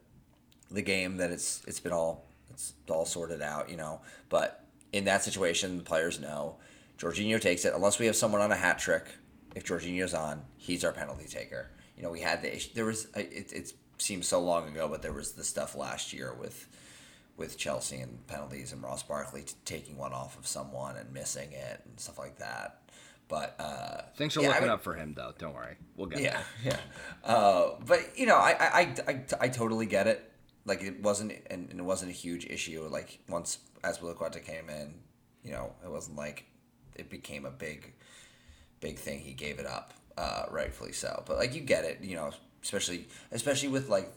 the 0.70 0.82
game 0.82 1.16
that 1.16 1.32
it's 1.32 1.62
it's 1.66 1.80
been 1.80 1.92
all 1.92 2.26
it's 2.50 2.74
all 2.88 3.04
sorted 3.04 3.42
out, 3.42 3.70
you 3.70 3.76
know. 3.76 4.02
But 4.28 4.64
in 4.92 5.04
that 5.06 5.24
situation, 5.24 5.78
the 5.78 5.84
players 5.84 6.20
know 6.20 6.58
Jorginho 6.96 7.40
takes 7.40 7.64
it 7.64 7.74
unless 7.74 7.98
we 7.98 8.06
have 8.06 8.14
someone 8.14 8.40
on 8.40 8.52
a 8.52 8.56
hat 8.56 8.78
trick. 8.78 9.06
If 9.56 9.64
Jorginho's 9.64 10.14
on, 10.14 10.42
he's 10.56 10.84
our 10.84 10.92
penalty 10.92 11.26
taker. 11.26 11.70
You 12.00 12.06
know, 12.06 12.12
we 12.12 12.20
had 12.20 12.40
the 12.40 12.56
issue- 12.56 12.70
there 12.74 12.86
was 12.86 13.08
it, 13.14 13.52
it 13.52 13.72
seems 13.98 14.26
so 14.26 14.40
long 14.40 14.66
ago, 14.68 14.88
but 14.88 15.02
there 15.02 15.12
was 15.12 15.32
the 15.32 15.44
stuff 15.44 15.74
last 15.74 16.14
year 16.14 16.32
with 16.32 16.66
with 17.36 17.58
Chelsea 17.58 17.98
and 18.00 18.26
penalties 18.26 18.72
and 18.72 18.82
Ross 18.82 19.02
Barkley 19.02 19.42
t- 19.42 19.52
taking 19.66 19.98
one 19.98 20.14
off 20.14 20.38
of 20.38 20.46
someone 20.46 20.96
and 20.96 21.12
missing 21.12 21.52
it 21.52 21.82
and 21.84 22.00
stuff 22.00 22.18
like 22.18 22.38
that. 22.38 22.80
But 23.28 23.54
uh, 23.58 24.00
Things 24.16 24.34
are 24.38 24.40
yeah, 24.40 24.48
looking 24.48 24.62
would- 24.62 24.70
up 24.70 24.82
for 24.82 24.94
him, 24.94 25.12
though. 25.14 25.34
Don't 25.36 25.54
worry, 25.54 25.76
we'll 25.94 26.06
get 26.08 26.20
yeah, 26.20 26.40
there. 26.64 26.80
yeah. 27.24 27.30
Uh, 27.30 27.74
but 27.86 28.00
you 28.18 28.24
know, 28.24 28.36
I, 28.36 28.50
I, 28.58 28.66
I, 28.80 28.94
I, 29.12 29.24
I 29.42 29.48
totally 29.50 29.84
get 29.84 30.06
it. 30.06 30.26
Like 30.64 30.82
it 30.82 31.02
wasn't, 31.02 31.32
and, 31.50 31.68
and 31.70 31.78
it 31.80 31.84
wasn't 31.84 32.12
a 32.12 32.14
huge 32.14 32.46
issue. 32.46 32.88
Like 32.90 33.18
once 33.28 33.58
Azpilicueta 33.84 34.42
came 34.42 34.70
in, 34.70 34.94
you 35.44 35.50
know, 35.52 35.74
it 35.84 35.90
wasn't 35.90 36.16
like 36.16 36.46
it 36.96 37.10
became 37.10 37.44
a 37.44 37.50
big, 37.50 37.92
big 38.80 38.98
thing. 38.98 39.20
He 39.20 39.34
gave 39.34 39.58
it 39.58 39.66
up, 39.66 39.92
uh, 40.20 40.44
rightfully 40.50 40.92
so. 40.92 41.22
But 41.26 41.38
like 41.38 41.54
you 41.54 41.62
get 41.62 41.84
it, 41.84 42.00
you 42.02 42.14
know, 42.14 42.30
especially 42.62 43.08
especially 43.32 43.70
with 43.70 43.88
like 43.88 44.12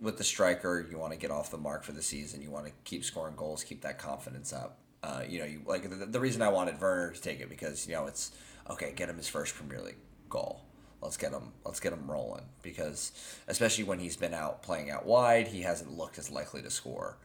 with 0.00 0.18
the 0.18 0.24
striker, 0.24 0.86
you 0.88 0.98
want 0.98 1.12
to 1.14 1.18
get 1.18 1.30
off 1.30 1.50
the 1.50 1.56
mark 1.56 1.84
for 1.84 1.92
the 1.92 2.02
season. 2.02 2.42
You 2.42 2.50
want 2.50 2.66
to 2.66 2.72
keep 2.84 3.02
scoring 3.02 3.34
goals, 3.34 3.64
keep 3.64 3.80
that 3.80 3.98
confidence 3.98 4.52
up. 4.52 4.78
Uh, 5.02 5.22
you 5.26 5.38
know, 5.38 5.46
you 5.46 5.62
like 5.64 5.88
the, 5.88 6.04
the 6.04 6.20
reason 6.20 6.42
I 6.42 6.50
wanted 6.50 6.80
Werner 6.80 7.12
to 7.12 7.20
take 7.20 7.40
it 7.40 7.48
because 7.48 7.86
you 7.86 7.94
know 7.94 8.06
it's 8.06 8.32
okay. 8.68 8.92
Get 8.94 9.08
him 9.08 9.16
his 9.16 9.28
first 9.28 9.54
Premier 9.54 9.80
League 9.80 9.96
goal. 10.28 10.60
Let's 11.00 11.16
get 11.16 11.32
him. 11.32 11.52
Let's 11.64 11.80
get 11.80 11.94
him 11.94 12.10
rolling 12.10 12.44
because 12.62 13.12
especially 13.46 13.84
when 13.84 14.00
he's 14.00 14.16
been 14.18 14.34
out 14.34 14.62
playing 14.62 14.90
out 14.90 15.06
wide, 15.06 15.48
he 15.48 15.62
hasn't 15.62 15.96
looked 15.96 16.18
as 16.18 16.30
likely 16.30 16.60
to 16.60 16.70
score 16.70 17.16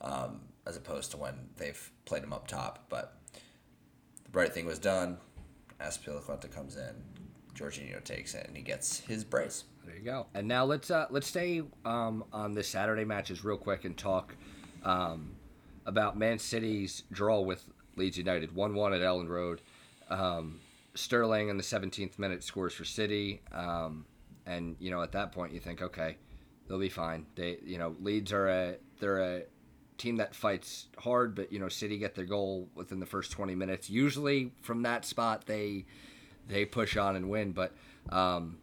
um, 0.00 0.42
as 0.64 0.76
opposed 0.76 1.10
to 1.10 1.16
when 1.16 1.34
they've 1.56 1.90
played 2.04 2.22
him 2.22 2.32
up 2.32 2.46
top. 2.46 2.84
But 2.88 3.18
the 4.30 4.38
right 4.38 4.52
thing 4.52 4.64
was 4.64 4.78
done. 4.78 5.18
Azpilicueta 5.80 6.52
comes 6.54 6.76
in, 6.76 6.94
Jorginho 7.54 8.02
takes 8.02 8.34
it, 8.34 8.46
and 8.46 8.56
he 8.56 8.62
gets 8.62 9.00
his 9.00 9.24
brace. 9.24 9.64
There 9.84 9.96
you 9.96 10.02
go. 10.02 10.26
And 10.34 10.48
now 10.48 10.64
let's 10.64 10.90
uh, 10.90 11.06
let's 11.10 11.26
stay 11.26 11.62
um, 11.84 12.24
on 12.32 12.54
the 12.54 12.62
Saturday 12.62 13.04
matches 13.04 13.44
real 13.44 13.56
quick 13.56 13.84
and 13.84 13.96
talk 13.96 14.34
um, 14.82 15.32
about 15.86 16.18
Man 16.18 16.38
City's 16.38 17.02
draw 17.12 17.40
with 17.40 17.64
Leeds 17.96 18.18
United, 18.18 18.54
one-one 18.54 18.92
at 18.92 19.00
Elland 19.00 19.28
Road. 19.28 19.60
Um, 20.10 20.60
Sterling 20.94 21.48
in 21.48 21.56
the 21.56 21.62
17th 21.62 22.18
minute 22.20 22.44
scores 22.44 22.72
for 22.72 22.84
City, 22.84 23.42
um, 23.50 24.06
and 24.46 24.76
you 24.78 24.90
know 24.90 25.02
at 25.02 25.12
that 25.12 25.32
point 25.32 25.52
you 25.52 25.58
think, 25.58 25.82
okay, 25.82 26.16
they'll 26.68 26.78
be 26.78 26.88
fine. 26.88 27.26
They, 27.34 27.58
you 27.64 27.78
know, 27.78 27.96
Leeds 28.00 28.32
are 28.32 28.48
a 28.48 28.76
they're 29.00 29.18
a 29.18 29.42
team 29.98 30.16
that 30.16 30.34
fights 30.34 30.86
hard, 30.98 31.34
but 31.34 31.52
you 31.52 31.58
know 31.58 31.68
City 31.68 31.98
get 31.98 32.14
their 32.14 32.24
goal 32.24 32.68
within 32.74 33.00
the 33.00 33.06
first 33.06 33.32
20 33.32 33.54
minutes. 33.54 33.90
Usually 33.90 34.52
from 34.62 34.82
that 34.82 35.04
spot 35.04 35.46
they 35.46 35.84
they 36.48 36.64
push 36.64 36.96
on 36.96 37.16
and 37.16 37.28
win, 37.28 37.52
but 37.52 37.72
um, 38.10 38.58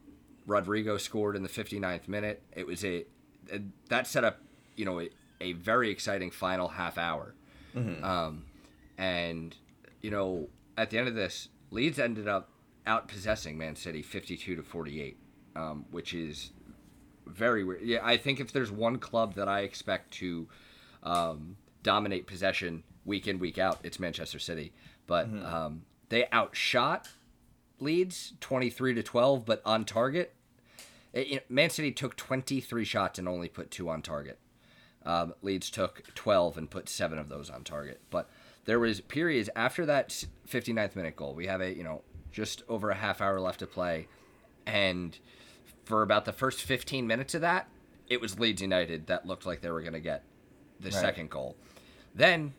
Rodrigo 0.46 0.98
scored 0.98 1.36
in 1.36 1.44
the 1.44 1.50
59th 1.50 2.08
minute. 2.08 2.42
It 2.56 2.68
was 2.68 2.84
a, 2.86 3.06
a 3.52 3.62
that 3.90 4.08
set 4.08 4.24
up, 4.24 4.40
you 4.76 4.86
know, 4.86 5.00
a, 5.00 5.10
a 5.40 5.54
very 5.54 5.90
exciting 5.90 6.32
final 6.32 6.68
half 6.68 6.98
hour. 6.98 7.34
Um, 8.04 8.46
and 8.98 9.56
you 10.02 10.12
know, 10.12 10.50
at 10.78 10.90
the 10.90 10.98
end 10.98 11.08
of 11.08 11.16
this, 11.16 11.50
Leeds 11.72 12.00
ended 12.00 12.28
up 12.28 12.50
out 12.86 13.08
possessing 13.08 13.58
Man 13.58 13.76
City 13.76 14.02
52 14.02 14.56
to 14.56 14.64
48, 14.64 15.18
um, 15.56 15.86
which 15.92 16.14
is 16.14 16.52
very 17.26 17.64
weird. 17.64 17.82
Yeah, 17.84 18.00
I 18.04 18.18
think 18.18 18.40
if 18.40 18.52
there's 18.52 18.72
one 18.72 18.98
club 18.98 19.36
that 19.36 19.48
I 19.48 19.62
expect 19.62 20.12
to 20.16 20.48
um, 21.04 21.56
dominate 21.84 22.28
possession 22.28 22.84
week 23.06 23.28
in 23.28 23.40
week 23.40 23.58
out, 23.58 23.80
it's 23.84 24.00
Manchester 24.00 24.40
City. 24.40 24.74
But 25.08 25.28
um, 25.46 25.84
they 26.10 26.28
outshot 26.32 27.10
Leeds 27.82 28.34
twenty 28.40 28.70
three 28.70 28.94
to 28.94 29.04
twelve, 29.04 29.46
but 29.46 29.62
on 29.66 29.86
target, 29.86 30.34
it, 31.14 31.32
know, 31.32 31.40
Man 31.50 31.70
City 31.70 31.92
took 31.92 32.16
twenty 32.16 32.62
three 32.62 32.86
shots 32.86 33.20
and 33.20 33.28
only 33.28 33.50
put 33.50 33.72
two 33.72 33.90
on 33.90 34.02
target. 34.02 34.40
Um, 35.06 35.34
Leeds 35.42 35.70
took 35.72 36.04
twelve 36.16 36.58
and 36.58 36.70
put 36.70 36.88
seven 36.88 37.18
of 37.18 37.28
those 37.30 37.50
on 37.50 37.64
target. 37.64 38.02
But 38.10 38.30
there 38.66 38.80
was 38.80 39.02
periods 39.02 39.50
after 39.56 39.86
that 39.88 40.10
59th 40.48 40.96
minute 40.96 41.16
goal. 41.16 41.34
We 41.34 41.48
have 41.48 41.60
a 41.62 41.76
you 41.76 41.84
know 41.84 42.04
just 42.32 42.64
over 42.70 42.92
a 42.92 42.96
half 42.96 43.20
hour 43.20 43.40
left 43.40 43.60
to 43.60 43.68
play, 43.68 44.08
and 44.66 45.18
for 45.86 46.04
about 46.04 46.26
the 46.26 46.32
first 46.34 46.62
15 46.62 47.08
minutes 47.08 47.34
of 47.34 47.42
that, 47.42 47.68
it 48.08 48.22
was 48.22 48.40
Leeds 48.40 48.62
United 48.62 49.08
that 49.08 49.26
looked 49.26 49.46
like 49.46 49.62
they 49.62 49.72
were 49.72 49.82
going 49.82 49.94
to 49.94 50.00
get 50.00 50.24
the 50.80 50.90
Right. 50.90 50.94
second 50.94 51.30
goal. 51.30 51.58
Then, 52.16 52.54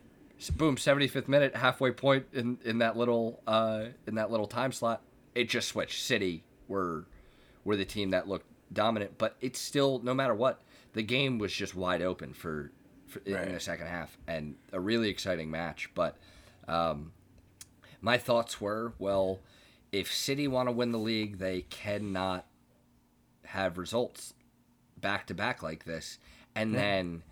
boom, 0.57 0.77
75th 0.77 1.29
minute, 1.29 1.55
halfway 1.57 1.93
point 1.93 2.27
in, 2.33 2.59
in 2.65 2.79
that 2.79 2.97
little 2.97 3.41
uh, 3.47 3.87
in 4.07 4.17
that 4.17 4.31
little 4.31 4.47
time 4.49 4.73
slot, 4.73 5.03
it 5.35 5.49
just 5.49 5.69
switched. 5.69 6.03
City 6.03 6.45
were 6.69 7.07
were 7.65 7.77
the 7.77 7.85
team 7.85 8.11
that 8.11 8.29
looked 8.29 8.47
dominant, 8.73 9.19
but 9.19 9.37
it's 9.41 9.59
still 9.61 10.01
no 10.03 10.15
matter 10.15 10.35
what, 10.35 10.61
the 10.95 11.03
game 11.03 11.39
was 11.39 11.53
just 11.53 11.75
wide 11.75 12.03
open 12.03 12.33
for, 12.33 12.71
for 13.07 13.21
in 13.21 13.35
Right. 13.35 13.53
the 13.53 13.61
second 13.61 13.87
half 13.87 14.17
and 14.27 14.57
a 14.73 14.81
really 14.81 15.09
exciting 15.09 15.51
match. 15.51 15.91
But 15.95 16.17
um, 16.69 17.13
my 18.01 18.19
thoughts 18.19 18.61
were, 18.61 18.95
well, 18.99 19.41
if 19.93 20.13
City 20.13 20.49
want 20.49 20.69
to 20.69 20.73
win 20.73 20.91
the 20.93 20.99
league, 20.99 21.39
they 21.39 21.63
cannot 21.63 22.47
have 23.47 23.77
results 23.79 24.35
back 25.01 25.27
to 25.27 25.35
back 25.35 25.63
like 25.63 25.85
this. 25.85 26.19
And 26.55 26.75
then 26.75 27.23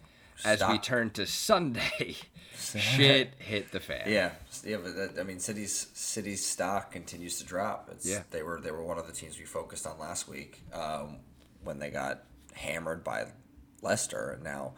as 0.44 0.62
we 0.68 0.78
turn 0.78 1.10
to 1.10 1.26
Sunday, 1.26 2.16
shit 2.60 3.34
hit 3.38 3.72
the 3.72 3.80
fan. 3.80 4.02
Yeah, 4.06 4.32
yeah, 4.64 4.76
but 4.82 4.94
that, 4.96 5.18
I 5.20 5.22
mean, 5.24 5.40
City's 5.40 5.88
City's 5.94 6.44
stock 6.44 6.92
continues 6.92 7.38
to 7.38 7.44
drop. 7.44 7.88
It's, 7.92 8.06
Yeah. 8.06 8.22
they 8.30 8.42
were 8.42 8.60
they 8.60 8.70
were 8.70 8.84
one 8.84 8.98
of 8.98 9.06
the 9.06 9.12
teams 9.12 9.38
we 9.38 9.44
focused 9.44 9.86
on 9.86 9.98
last 9.98 10.28
week 10.28 10.60
um, 10.72 11.18
when 11.64 11.78
they 11.78 11.90
got 11.90 12.24
hammered 12.52 13.02
by 13.04 13.26
Leicester, 13.82 14.30
and 14.32 14.42
now 14.44 14.74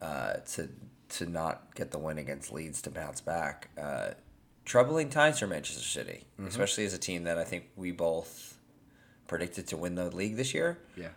uh, 0.00 0.34
to 0.54 0.68
to 1.10 1.26
not 1.26 1.74
get 1.74 1.90
the 1.90 1.98
win 1.98 2.18
against 2.18 2.52
Leeds 2.52 2.80
to 2.82 2.90
bounce 2.90 3.20
back. 3.20 3.68
Uh, 3.80 4.10
troubling 4.64 5.08
times 5.08 5.40
for 5.40 5.46
Manchester 5.48 5.82
City, 5.82 6.24
especially 6.46 6.84
as 6.84 6.94
a 6.94 6.98
team 6.98 7.24
that 7.24 7.36
I 7.38 7.44
think 7.44 7.64
we 7.74 7.90
both 7.90 8.56
predicted 9.26 9.66
to 9.68 9.76
win 9.76 9.94
the 9.96 10.10
league 10.14 10.36
this 10.36 10.54
year 10.54 10.78
Yeah. 10.96 11.08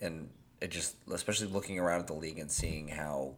and 0.00 0.28
it 0.60 0.70
just 0.70 0.96
especially 1.12 1.46
looking 1.48 1.78
around 1.78 2.00
at 2.00 2.06
the 2.06 2.12
league 2.14 2.38
and 2.38 2.50
seeing 2.50 2.88
how 2.88 3.34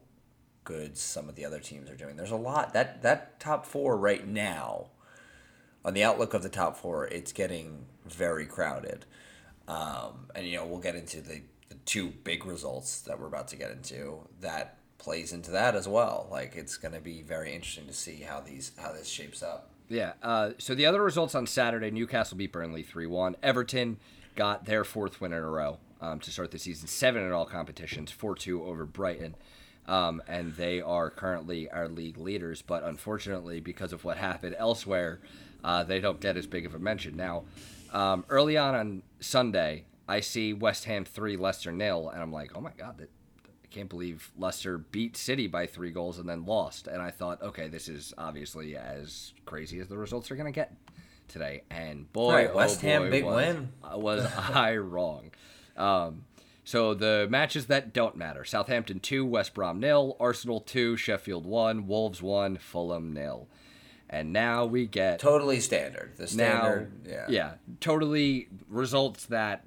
good 0.64 0.96
some 0.96 1.28
of 1.28 1.34
the 1.34 1.44
other 1.44 1.60
teams 1.60 1.90
are 1.90 1.96
doing. 1.96 2.16
There's 2.16 2.30
a 2.30 2.36
lot 2.36 2.72
that 2.74 3.02
that 3.02 3.40
top 3.40 3.66
four 3.66 3.96
right 3.96 4.26
now. 4.26 4.86
On 5.84 5.94
the 5.94 6.04
outlook 6.04 6.32
of 6.32 6.44
the 6.44 6.48
top 6.48 6.76
four, 6.76 7.08
it's 7.08 7.32
getting 7.32 7.86
very 8.06 8.46
crowded, 8.46 9.04
um, 9.66 10.26
and 10.34 10.46
you 10.46 10.56
know 10.56 10.64
we'll 10.64 10.78
get 10.78 10.94
into 10.94 11.20
the, 11.20 11.42
the 11.68 11.74
two 11.84 12.12
big 12.22 12.46
results 12.46 13.00
that 13.00 13.18
we're 13.18 13.26
about 13.26 13.48
to 13.48 13.56
get 13.56 13.72
into. 13.72 14.20
That 14.40 14.78
plays 14.98 15.32
into 15.32 15.50
that 15.50 15.74
as 15.74 15.88
well. 15.88 16.28
Like 16.30 16.54
it's 16.54 16.76
going 16.76 16.94
to 16.94 17.00
be 17.00 17.22
very 17.22 17.52
interesting 17.52 17.86
to 17.88 17.92
see 17.92 18.20
how 18.20 18.40
these 18.40 18.70
how 18.78 18.92
this 18.92 19.08
shapes 19.08 19.42
up. 19.42 19.70
Yeah. 19.88 20.12
Uh, 20.22 20.50
so 20.58 20.74
the 20.74 20.86
other 20.86 21.02
results 21.02 21.34
on 21.34 21.46
Saturday: 21.46 21.90
Newcastle 21.90 22.36
beat 22.36 22.52
Burnley 22.52 22.84
three 22.84 23.06
one. 23.06 23.34
Everton 23.42 23.98
got 24.36 24.64
their 24.64 24.84
fourth 24.84 25.20
win 25.20 25.32
in 25.32 25.42
a 25.42 25.48
row 25.48 25.78
um, 26.00 26.20
to 26.20 26.30
start 26.30 26.50
the 26.50 26.58
season, 26.58 26.88
seven 26.88 27.22
in 27.22 27.32
all 27.32 27.44
competitions, 27.44 28.10
four 28.10 28.34
two 28.34 28.64
over 28.64 28.86
Brighton, 28.86 29.34
um, 29.86 30.22
and 30.28 30.54
they 30.54 30.80
are 30.80 31.10
currently 31.10 31.70
our 31.70 31.88
league 31.88 32.18
leaders. 32.18 32.62
But 32.62 32.84
unfortunately, 32.84 33.60
because 33.60 33.92
of 33.92 34.04
what 34.04 34.16
happened 34.16 34.56
elsewhere, 34.58 35.20
uh, 35.64 35.84
they 35.84 36.00
don't 36.00 36.20
get 36.20 36.36
as 36.36 36.46
big 36.46 36.66
of 36.66 36.74
a 36.74 36.78
mention 36.78 37.16
now. 37.16 37.44
Um, 37.92 38.24
early 38.28 38.56
on 38.56 38.74
on 38.74 39.02
Sunday, 39.20 39.84
I 40.08 40.20
see 40.20 40.52
West 40.52 40.84
Ham 40.84 41.04
three, 41.04 41.36
Leicester 41.36 41.72
nil, 41.72 42.08
and 42.08 42.22
I'm 42.22 42.32
like, 42.32 42.52
oh 42.54 42.60
my 42.60 42.72
god, 42.76 42.98
that 42.98 43.10
I 43.44 43.66
can't 43.70 43.88
believe 43.88 44.30
Leicester 44.38 44.78
beat 44.78 45.16
City 45.16 45.46
by 45.46 45.66
three 45.66 45.90
goals 45.90 46.18
and 46.18 46.28
then 46.28 46.44
lost. 46.44 46.86
And 46.86 47.00
I 47.00 47.10
thought, 47.10 47.42
okay, 47.42 47.68
this 47.68 47.88
is 47.88 48.12
obviously 48.18 48.76
as 48.76 49.32
crazy 49.44 49.78
as 49.80 49.88
the 49.88 49.98
results 49.98 50.30
are 50.30 50.36
going 50.36 50.52
to 50.52 50.52
get 50.52 50.74
today. 51.28 51.62
And 51.70 52.10
boy, 52.12 52.34
Right, 52.34 52.50
oh 52.52 52.56
West 52.56 52.80
Ham, 52.82 53.10
big 53.10 53.24
was, 53.24 53.36
win. 53.36 53.72
Was 53.94 54.24
I 54.36 54.76
wrong? 54.76 55.30
Um, 55.76 56.24
so 56.64 56.94
the 56.94 57.26
matches 57.30 57.66
that 57.66 57.92
don't 57.92 58.16
matter: 58.16 58.44
Southampton 58.44 59.00
two, 59.00 59.24
West 59.24 59.54
Brom 59.54 59.80
nil, 59.80 60.16
Arsenal 60.20 60.60
two, 60.60 60.96
Sheffield 60.96 61.46
one, 61.46 61.86
Wolves 61.86 62.22
one, 62.22 62.56
Fulham 62.56 63.12
nil. 63.12 63.48
And 64.08 64.30
now 64.32 64.66
we 64.66 64.86
get 64.86 65.18
Totally 65.20 65.58
standard. 65.58 66.12
The 66.18 66.26
standard, 66.26 67.06
now, 67.06 67.24
yeah, 67.30 67.52
totally 67.80 68.48
results 68.68 69.24
that 69.26 69.64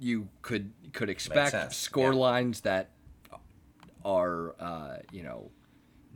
you 0.00 0.28
could 0.42 0.72
could 0.92 1.08
expect, 1.08 1.72
score 1.72 2.12
yeah. 2.12 2.18
lines 2.18 2.62
that 2.62 2.90
are 4.04 4.56
uh, 4.58 4.96
you 5.12 5.22
know 5.22 5.50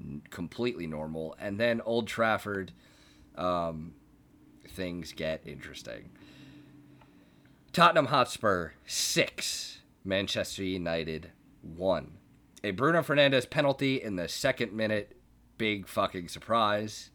n- 0.00 0.22
completely 0.30 0.86
normal, 0.86 1.36
and 1.38 1.60
then 1.60 1.80
Old 1.82 2.08
Trafford, 2.08 2.72
um, 3.36 3.92
things 4.70 5.12
get 5.12 5.42
interesting. 5.46 6.10
Tottenham 7.74 8.06
Hotspur 8.06 8.70
six, 8.86 9.80
Manchester 10.04 10.62
United 10.62 11.32
one. 11.60 12.18
A 12.62 12.70
Bruno 12.70 13.02
Fernandes 13.02 13.50
penalty 13.50 14.00
in 14.00 14.14
the 14.14 14.28
second 14.28 14.72
minute, 14.72 15.16
big 15.58 15.88
fucking 15.88 16.28
surprise, 16.28 17.10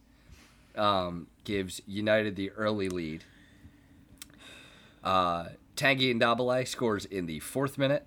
um, 0.76 1.28
gives 1.44 1.80
United 1.86 2.36
the 2.36 2.50
early 2.50 2.90
lead. 2.90 3.24
Uh, 5.02 5.46
Tanguy 5.76 6.14
Ndombele 6.14 6.68
scores 6.68 7.06
in 7.06 7.24
the 7.24 7.40
fourth 7.40 7.78
minute. 7.78 8.04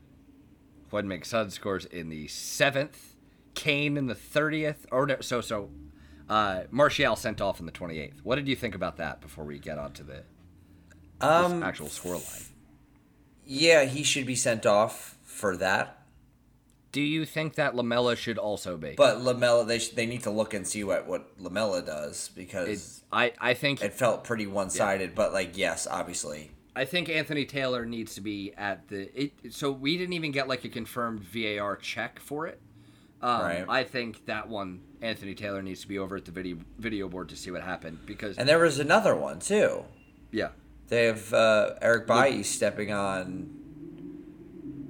Juan 0.91 1.07
Mixon 1.07 1.49
scores 1.49 1.85
in 1.85 2.09
the 2.09 2.27
seventh. 2.27 3.15
Kane 3.55 3.97
in 3.97 4.05
the 4.05 4.13
thirtieth. 4.13 4.85
Or 4.91 5.07
no, 5.07 5.21
so 5.21 5.41
so. 5.41 5.71
Uh, 6.29 6.65
Martial 6.69 7.15
sent 7.15 7.41
off 7.41 7.59
in 7.59 7.65
the 7.65 7.71
twenty 7.71 7.97
eighth. 7.97 8.19
What 8.21 8.35
did 8.35 8.47
you 8.47 8.55
think 8.55 8.75
about 8.75 8.97
that 8.97 9.21
before 9.21 9.43
we 9.43 9.57
get 9.57 9.79
on 9.79 9.93
to 9.93 10.03
the 10.03 10.25
Um, 11.23 11.63
actual 11.63 11.87
scoreline? 11.87 12.47
yeah, 13.45 13.85
he 13.85 14.03
should 14.03 14.25
be 14.25 14.35
sent 14.35 14.65
off 14.65 15.17
for 15.23 15.57
that. 15.57 15.99
Do 16.91 17.01
you 17.01 17.25
think 17.25 17.55
that 17.55 17.75
Lamela 17.75 18.15
should 18.15 18.37
also 18.37 18.77
be? 18.77 18.93
But 18.95 19.21
Lamela, 19.21 19.65
they 19.65 19.79
sh- 19.79 19.89
they 19.89 20.05
need 20.05 20.23
to 20.23 20.29
look 20.29 20.53
and 20.53 20.67
see 20.67 20.83
what 20.83 21.07
what 21.07 21.27
Lamela 21.39 21.81
does 21.81 22.29
because 22.35 22.67
It's- 22.67 23.03
I 23.11 23.33
I 23.39 23.53
think 23.55 23.81
it 23.81 23.93
felt 23.93 24.23
pretty 24.23 24.45
one 24.47 24.69
sided. 24.69 25.15
But 25.15 25.33
like, 25.33 25.57
yes, 25.57 25.87
obviously, 25.89 26.51
I 26.75 26.85
think 26.85 27.09
Anthony 27.09 27.45
Taylor 27.45 27.85
needs 27.85 28.13
to 28.15 28.21
be 28.21 28.53
at 28.57 28.87
the. 28.89 29.09
It, 29.19 29.53
so 29.53 29.71
we 29.71 29.97
didn't 29.97 30.13
even 30.13 30.31
get 30.31 30.47
like 30.47 30.65
a 30.65 30.69
confirmed 30.69 31.21
VAR 31.23 31.75
check 31.77 32.19
for 32.19 32.45
it. 32.47 32.61
Um, 33.23 33.41
Right. 33.41 33.65
I 33.69 33.83
think 33.85 34.25
that 34.27 34.47
one 34.49 34.81
Anthony 35.01 35.33
Taylor 35.33 35.61
needs 35.63 35.81
to 35.81 35.87
be 35.87 35.97
over 35.97 36.17
at 36.17 36.25
the 36.25 36.31
video 36.31 36.57
video 36.77 37.07
board 37.09 37.29
to 37.29 37.35
see 37.35 37.49
what 37.49 37.63
happened 37.63 37.99
because 38.05 38.37
and 38.37 38.47
there 38.47 38.59
was 38.59 38.77
another 38.79 39.15
one 39.15 39.39
too. 39.39 39.83
yeah 40.31 40.49
They 40.93 41.05
have 41.05 41.33
uh, 41.33 41.73
Eric 41.81 42.05
Bailly 42.05 42.43
stepping 42.43 42.91
on 42.93 43.49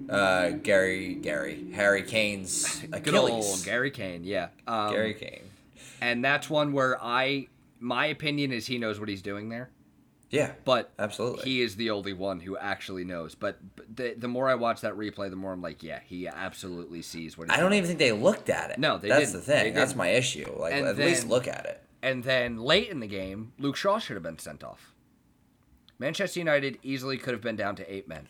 uh, 0.10 0.50
Gary 0.50 1.14
Gary 1.16 1.72
Harry 1.72 2.04
Kane's 2.04 2.80
good 3.04 3.16
old 3.16 3.30
Achilles. 3.30 3.64
Gary 3.64 3.90
Kane 3.90 4.26
yeah 4.26 4.50
um, 4.68 4.92
Gary 4.92 5.14
Kane. 5.14 5.44
and 6.02 6.24
that's 6.24 6.50
one 6.50 6.74
where 6.74 7.02
I 7.02 7.48
my 7.80 8.08
opinion 8.08 8.52
is 8.52 8.68
he 8.68 8.78
knows 8.78 9.00
what 9.00 9.08
he's 9.08 9.22
doing 9.22 9.48
there 9.48 9.70
Yeah, 10.30 10.52
but 10.66 10.92
Absolutely. 11.00 11.46
he 11.46 11.62
is 11.62 11.78
the 11.78 11.90
only 11.92 12.12
one 12.12 12.42
who 12.42 12.58
actually 12.58 13.06
knows 13.06 13.34
but, 13.34 13.58
the, 13.96 14.14
the 14.18 14.28
more 14.28 14.50
I 14.50 14.56
watch 14.56 14.82
that 14.82 14.96
replay 14.98 15.30
the 15.30 15.38
more 15.38 15.54
I'm 15.54 15.62
like 15.62 15.82
yeah 15.84 16.00
he 16.06 16.28
absolutely 16.28 17.02
sees 17.02 17.38
what 17.38 17.48
he's 17.50 17.58
I 17.58 17.62
don't 17.62 17.72
doing. 17.72 17.78
even 17.78 17.88
think 17.88 18.00
they 18.00 18.12
looked 18.12 18.50
at 18.50 18.72
it. 18.72 18.78
No, 18.78 18.98
they 18.98 19.08
That's 19.08 19.32
didn't. 19.32 19.46
the 19.46 19.52
thing. 19.54 19.74
That's 19.74 19.96
my 19.96 20.10
issue. 20.10 20.54
Like, 20.60 20.74
And 20.74 20.86
at 20.86 20.98
least 20.98 21.30
look 21.30 21.48
at 21.48 21.66
it. 21.66 21.82
And 22.02 22.26
then 22.26 22.58
late 22.58 22.90
in 22.90 23.00
the 23.00 23.08
game, 23.08 23.54
Luke 23.58 23.78
Shaw 23.78 24.00
should 24.00 24.18
have 24.18 24.24
been 24.24 24.38
sent 24.38 24.66
off. 24.66 24.93
Manchester 26.00 26.40
United 26.40 26.80
easily 26.84 27.18
could 27.18 27.34
have 27.34 27.42
been 27.42 27.56
down 27.56 27.76
to 27.78 27.94
eight 27.94 28.08
men. 28.08 28.28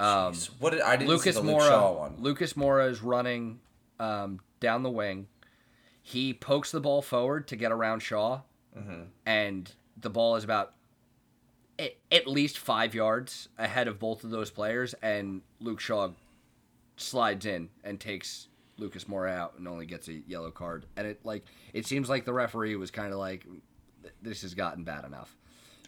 Um, 0.00 0.32
Jeez. 0.34 0.50
what 0.58 0.70
did 0.70 0.80
I 0.82 0.96
didn't 0.96 1.10
Lucas 1.10 1.36
see 1.36 1.42
Luke 1.42 1.50
Mora, 1.52 1.68
Shaw 1.68 1.92
one? 1.98 2.14
Lucas 2.18 2.52
Moura 2.54 2.90
is 2.90 3.02
running 3.02 3.60
um, 4.00 4.40
down 4.60 4.82
the 4.82 4.90
wing. 4.90 5.28
He 6.02 6.34
pokes 6.34 6.72
the 6.72 6.80
ball 6.80 7.02
forward 7.02 7.46
to 7.48 7.56
get 7.56 7.70
around 7.72 8.00
Shaw, 8.00 8.40
Mm-hmm. 8.76 9.02
and 9.26 9.70
the 9.98 10.08
ball 10.08 10.34
is 10.36 10.44
about 10.44 10.72
at, 11.78 11.94
at 12.10 12.26
least 12.26 12.56
five 12.58 12.94
yards 12.94 13.48
ahead 13.58 13.86
of 13.86 13.98
both 13.98 14.24
of 14.24 14.30
those 14.30 14.50
players, 14.50 14.94
and 15.02 15.42
Luke 15.60 15.78
Shaw 15.78 16.08
slides 16.96 17.44
in 17.46 17.68
and 17.84 18.00
takes 18.00 18.48
Lucas 18.78 19.04
Moura 19.04 19.30
out 19.36 19.54
and 19.58 19.68
only 19.68 19.84
gets 19.86 20.08
a 20.08 20.14
yellow 20.26 20.50
card. 20.50 20.86
And 20.96 21.06
it 21.06 21.20
like 21.24 21.44
it 21.74 21.86
seems 21.86 22.08
like 22.08 22.24
the 22.24 22.32
referee 22.32 22.76
was 22.76 22.90
kind 22.90 23.12
of 23.12 23.18
like, 23.18 23.46
"This 24.22 24.40
has 24.42 24.54
gotten 24.54 24.84
bad 24.84 25.04
enough." 25.04 25.36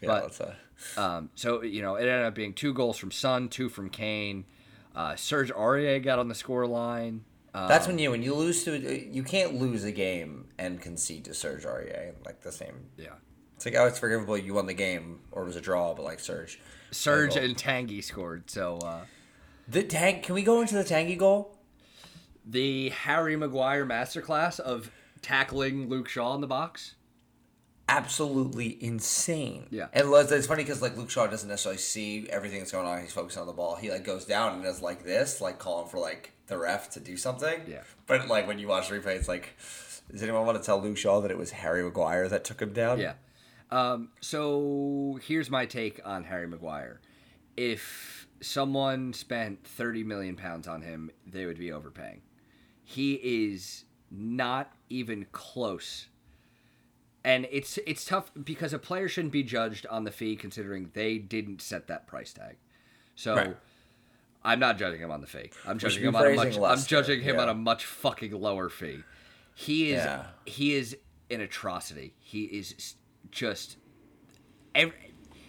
Yeah, 0.01 0.07
but 0.09 0.21
that's 0.21 0.39
a, 0.41 0.55
um, 0.97 1.29
so 1.35 1.61
you 1.63 1.81
know, 1.81 1.95
it 1.95 2.01
ended 2.01 2.25
up 2.25 2.35
being 2.35 2.53
two 2.53 2.73
goals 2.73 2.97
from 2.97 3.11
Sun, 3.11 3.49
two 3.49 3.69
from 3.69 3.89
Kane. 3.89 4.45
Uh, 4.95 5.15
Serge 5.15 5.51
Aurier 5.51 6.01
got 6.03 6.19
on 6.19 6.27
the 6.27 6.35
score 6.35 6.65
line. 6.65 7.25
Um, 7.53 7.67
that's 7.67 7.87
when 7.87 7.97
you 7.99 8.11
when 8.11 8.21
you 8.23 8.33
lose 8.33 8.63
to 8.65 8.77
you 8.77 9.23
can't 9.23 9.55
lose 9.55 9.83
a 9.83 9.91
game 9.91 10.47
and 10.57 10.81
concede 10.81 11.25
to 11.25 11.33
Serge 11.33 11.63
Aurier 11.63 12.13
like 12.25 12.41
the 12.41 12.51
same. 12.51 12.87
yeah. 12.97 13.07
It's 13.55 13.65
like 13.65 13.75
oh, 13.75 13.85
it's 13.87 13.99
forgivable. 13.99 14.37
You 14.37 14.53
won 14.53 14.65
the 14.65 14.73
game 14.73 15.21
or 15.31 15.43
it 15.43 15.45
was 15.45 15.55
a 15.55 15.61
draw, 15.61 15.93
but 15.93 16.03
like 16.03 16.19
Serge. 16.19 16.59
Serge 16.91 17.37
and 17.37 17.55
Tanguy 17.55 18.03
scored. 18.03 18.49
So 18.49 18.77
uh, 18.79 19.05
The 19.69 19.83
tank. 19.83 20.23
Can 20.23 20.35
we 20.35 20.43
go 20.43 20.59
into 20.61 20.75
the 20.75 20.83
Tanguy 20.83 21.17
goal? 21.17 21.51
the 22.45 22.89
Harry 22.89 23.35
Maguire 23.35 23.85
masterclass 23.85 24.59
of 24.59 24.91
tackling 25.21 25.89
Luke 25.89 26.07
Shaw 26.07 26.35
in 26.35 26.41
the 26.41 26.47
box. 26.47 26.95
Absolutely 27.87 28.77
insane. 28.83 29.67
Yeah. 29.69 29.87
and 29.93 30.11
it's 30.13 30.31
it's 30.31 30.47
funny 30.47 30.63
because 30.63 30.81
like 30.81 30.97
Luke 30.97 31.09
Shaw 31.09 31.27
doesn't 31.27 31.49
necessarily 31.49 31.77
see 31.77 32.27
everything 32.29 32.59
that's 32.59 32.71
going 32.71 32.87
on. 32.87 33.01
He's 33.01 33.11
focused 33.11 33.37
on 33.37 33.47
the 33.47 33.53
ball. 33.53 33.75
He 33.75 33.91
like 33.91 34.03
goes 34.03 34.25
down 34.25 34.55
and 34.55 34.65
is 34.65 34.81
like 34.81 35.03
this, 35.03 35.41
like 35.41 35.59
calling 35.59 35.87
for 35.87 35.99
like 35.99 36.31
the 36.47 36.57
ref 36.57 36.89
to 36.91 36.99
do 36.99 37.17
something. 37.17 37.61
Yeah. 37.67 37.81
But 38.07 38.27
like 38.27 38.47
when 38.47 38.59
you 38.59 38.67
watch 38.67 38.89
the 38.89 38.95
replay, 38.99 39.15
it's 39.15 39.27
like, 39.27 39.55
does 40.11 40.21
anyone 40.23 40.45
want 40.45 40.57
to 40.59 40.63
tell 40.63 40.81
Luke 40.81 40.97
Shaw 40.97 41.21
that 41.21 41.31
it 41.31 41.37
was 41.37 41.51
Harry 41.51 41.83
Maguire 41.83 42.27
that 42.29 42.43
took 42.43 42.61
him 42.61 42.73
down? 42.73 42.99
Yeah. 42.99 43.13
Um, 43.71 44.09
so 44.21 45.19
here's 45.23 45.49
my 45.49 45.65
take 45.65 45.99
on 46.05 46.23
Harry 46.23 46.47
Maguire. 46.47 47.01
If 47.57 48.27
someone 48.41 49.13
spent 49.13 49.65
30 49.65 50.03
million 50.03 50.35
pounds 50.35 50.67
on 50.67 50.81
him, 50.81 51.09
they 51.25 51.45
would 51.45 51.57
be 51.57 51.71
overpaying. 51.71 52.21
He 52.83 53.13
is 53.13 53.85
not 54.11 54.71
even 54.89 55.25
close. 55.31 56.07
And 57.25 57.47
it's 57.49 57.79
it's 57.87 58.05
tough 58.05 58.31
because 58.43 58.71
a 58.71 58.77
player 58.77 59.07
shouldn't 59.09 59.33
be 59.33 59.41
judged 59.41 59.87
on 59.87 60.03
the 60.03 60.11
fee 60.11 60.35
considering 60.35 60.91
they 60.93 61.17
didn't 61.17 61.59
set 61.59 61.87
that 61.87 62.05
price 62.05 62.31
tag. 62.31 62.57
So 63.15 63.35
Right. 63.35 63.57
I'm 64.43 64.59
not 64.59 64.77
judging 64.77 64.99
him 65.01 65.09
on 65.09 65.21
the 65.21 65.27
fee. 65.27 65.49
I'm 65.65 65.79
judging 65.79 66.03
him 66.03 66.15
on 66.15 66.27
a 66.27 66.35
much 66.35 66.55
I'm 66.55 66.85
judging 66.85 67.21
him 67.21 67.37
yeah. 67.37 67.41
on 67.41 67.49
a 67.49 67.55
much 67.55 67.85
fucking 67.85 68.31
lower 68.31 68.69
fee. 68.69 68.99
He 69.55 69.91
is 69.91 70.05
Yeah. 70.05 70.27
he 70.45 70.75
is 70.75 70.95
an 71.31 71.41
atrocity. 71.41 72.13
He 72.19 72.43
is 72.43 72.95
just 73.31 73.77
ev 74.75 74.93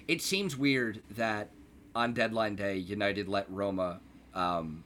it 0.09 0.23
seems 0.23 0.57
weird 0.57 1.03
that 1.11 1.51
on 1.95 2.15
deadline 2.15 2.57
day 2.57 2.77
United 2.79 3.29
let 3.29 3.51
Roma 3.51 4.01
um, 4.33 4.85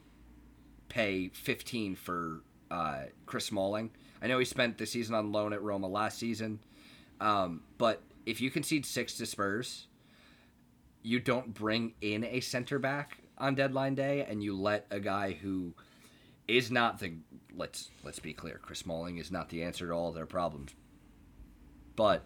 pay 0.89 1.29
15 1.29 1.95
for 1.95 2.41
uh, 2.69 3.03
Chris 3.27 3.47
Smalling. 3.47 3.91
I 4.21 4.27
know 4.27 4.41
he 4.41 4.45
spent 4.45 4.79
the 4.79 4.87
season 4.87 5.15
on 5.15 5.31
loan 5.31 5.53
at 5.53 5.63
Roma 5.63 5.87
last 5.87 6.19
season, 6.19 6.59
um, 7.21 7.63
but 7.79 8.03
if 8.27 8.41
you 8.41 8.51
concede 8.51 8.87
six 8.87 9.15
to 9.15 9.27
Spurs, 9.27 9.87
you 11.03 11.21
don't 11.21 11.55
bring 11.55 11.95
in 12.01 12.25
a 12.25 12.41
center 12.41 12.79
back 12.79 13.19
on 13.39 13.55
deadline 13.55 13.95
day, 13.95 14.27
and 14.29 14.43
you 14.43 14.57
let 14.57 14.87
a 14.91 15.01
guy 15.01 15.33
who 15.33 15.75
is 16.47 16.71
not 16.71 16.99
the 16.99 17.15
let's 17.55 17.91
let's 18.03 18.19
be 18.19 18.33
clear, 18.33 18.59
Chris 18.63 18.81
Smalling 18.81 19.19
is 19.19 19.31
not 19.31 19.49
the 19.49 19.63
answer 19.63 19.89
to 19.89 19.93
all 19.93 20.13
their 20.13 20.27
problems, 20.27 20.75
but 21.97 22.25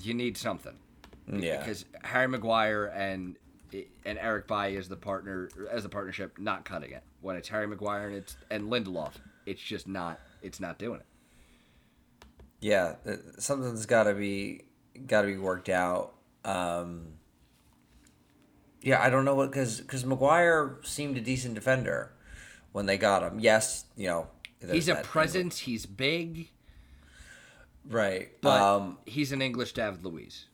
you 0.00 0.14
need 0.14 0.36
something 0.36 0.76
yeah. 1.30 1.58
because 1.58 1.84
Harry 2.02 2.28
Maguire 2.28 2.86
and 2.86 3.36
and 4.04 4.18
Eric 4.18 4.46
Bailly 4.46 4.76
as 4.76 4.88
the 4.88 4.96
partner 4.96 5.48
as 5.70 5.82
the 5.82 5.88
partnership 5.88 6.38
not 6.38 6.64
cutting 6.64 6.92
it. 6.92 7.02
When 7.20 7.36
it's 7.36 7.48
Harry 7.48 7.66
Maguire 7.66 8.08
and 8.08 8.16
it's 8.16 8.36
and 8.50 8.70
Lindelof, 8.70 9.12
it's 9.46 9.62
just 9.62 9.88
not 9.88 10.20
it's 10.42 10.60
not 10.60 10.78
doing 10.78 11.00
it. 11.00 11.06
Yeah, 12.64 12.94
uh, 13.06 13.16
something's 13.38 13.84
got 13.84 14.04
to 14.04 14.14
be 14.14 14.62
got 15.06 15.20
to 15.20 15.26
be 15.26 15.36
worked 15.36 15.68
out. 15.68 16.14
Um, 16.46 17.08
yeah, 18.80 19.02
I 19.02 19.10
don't 19.10 19.26
know 19.26 19.34
what 19.34 19.50
because 19.50 19.82
because 19.82 20.06
Maguire 20.06 20.78
seemed 20.82 21.18
a 21.18 21.20
decent 21.20 21.56
defender 21.56 22.14
when 22.72 22.86
they 22.86 22.96
got 22.96 23.22
him. 23.22 23.38
Yes, 23.38 23.84
you 23.98 24.06
know 24.06 24.28
He's 24.72 24.88
a 24.88 24.94
presence. 24.94 25.58
He's 25.58 25.84
big, 25.84 26.48
right? 27.86 28.30
but 28.40 28.62
um, 28.62 28.96
he's 29.04 29.30
an 29.30 29.42
English 29.42 29.74
David 29.74 30.02
Luiz 30.02 30.46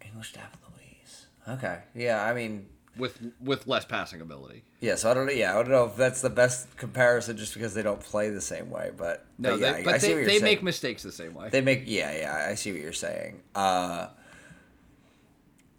English 0.00 0.32
David 0.32 0.60
Luiz. 0.62 1.26
Okay, 1.48 1.80
yeah, 1.92 2.22
I 2.22 2.34
mean, 2.34 2.68
with 2.96 3.18
with 3.40 3.66
less 3.66 3.84
passing 3.84 4.20
ability. 4.20 4.62
yeah. 4.80 4.94
So 4.96 5.10
I 5.10 5.14
don't 5.14 5.26
know. 5.26 5.32
Yeah, 5.32 5.52
I 5.52 5.62
don't 5.62 5.70
know 5.70 5.84
if 5.86 5.96
that's 5.96 6.20
the 6.20 6.30
best 6.30 6.76
comparison 6.76 7.36
just 7.36 7.54
because 7.54 7.74
they 7.74 7.82
don't 7.82 8.00
play 8.00 8.30
the 8.30 8.40
same 8.40 8.70
way. 8.70 8.90
But 8.96 9.24
No, 9.38 9.52
but 9.52 9.60
yeah, 9.60 9.72
they, 9.74 9.82
but 9.84 9.94
I 9.94 9.98
see 9.98 10.14
they, 10.14 10.24
they 10.24 10.28
saying. 10.30 10.42
make 10.42 10.62
mistakes 10.62 11.02
the 11.02 11.12
same 11.12 11.34
way. 11.34 11.48
They 11.50 11.60
make 11.60 11.84
yeah, 11.86 12.12
yeah. 12.16 12.46
I 12.50 12.54
see 12.54 12.72
what 12.72 12.80
you're 12.80 12.92
saying. 12.92 13.40
Uh, 13.54 14.08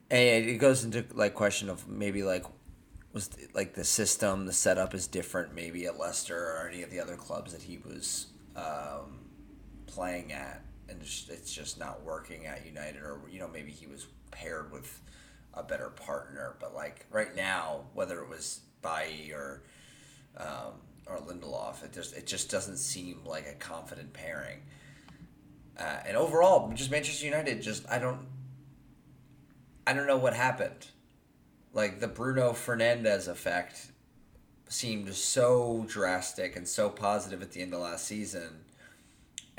and 0.09 0.49
it 0.49 0.57
goes 0.57 0.83
into 0.83 1.05
like 1.13 1.33
question 1.33 1.69
of 1.69 1.87
maybe 1.87 2.23
like 2.23 2.45
was 3.13 3.29
like 3.53 3.73
the 3.73 3.83
system, 3.83 4.45
the 4.45 4.53
setup 4.53 4.93
is 4.93 5.07
different 5.07 5.53
maybe 5.53 5.85
at 5.85 5.99
Leicester 5.99 6.37
or 6.37 6.69
any 6.71 6.81
of 6.81 6.89
the 6.89 6.99
other 6.99 7.15
clubs 7.15 7.51
that 7.51 7.61
he 7.61 7.77
was 7.77 8.27
um, 8.55 9.19
playing 9.85 10.31
at, 10.31 10.63
and 10.89 11.01
it's 11.01 11.53
just 11.53 11.79
not 11.79 12.03
working 12.03 12.45
at 12.45 12.65
United, 12.65 13.01
or 13.01 13.19
you 13.29 13.39
know 13.39 13.47
maybe 13.47 13.71
he 13.71 13.87
was 13.87 14.07
paired 14.31 14.71
with 14.71 15.01
a 15.53 15.63
better 15.63 15.89
partner. 15.89 16.55
But 16.59 16.73
like 16.75 17.05
right 17.11 17.35
now, 17.35 17.81
whether 17.93 18.21
it 18.21 18.29
was 18.29 18.61
Bailly 18.81 19.31
or 19.31 19.63
um, 20.37 20.73
or 21.07 21.17
Lindelof, 21.17 21.83
it 21.83 21.93
just 21.93 22.15
it 22.15 22.27
just 22.27 22.49
doesn't 22.49 22.77
seem 22.77 23.21
like 23.25 23.47
a 23.47 23.55
confident 23.55 24.13
pairing. 24.13 24.59
Uh, 25.77 25.99
and 26.05 26.17
overall, 26.17 26.71
just 26.73 26.91
Manchester 26.91 27.25
United, 27.25 27.61
just 27.61 27.89
I 27.89 27.97
don't, 27.97 28.27
I 29.87 29.93
don't 29.93 30.05
know 30.05 30.17
what 30.17 30.33
happened. 30.35 30.87
Like 31.73 31.99
the 31.99 32.07
Bruno 32.07 32.51
Fernandes 32.51 33.27
effect 33.27 33.91
seemed 34.67 35.13
so 35.13 35.85
drastic 35.87 36.55
and 36.55 36.67
so 36.67 36.89
positive 36.89 37.41
at 37.41 37.51
the 37.51 37.61
end 37.61 37.73
of 37.73 37.79
last 37.81 38.05
season, 38.05 38.65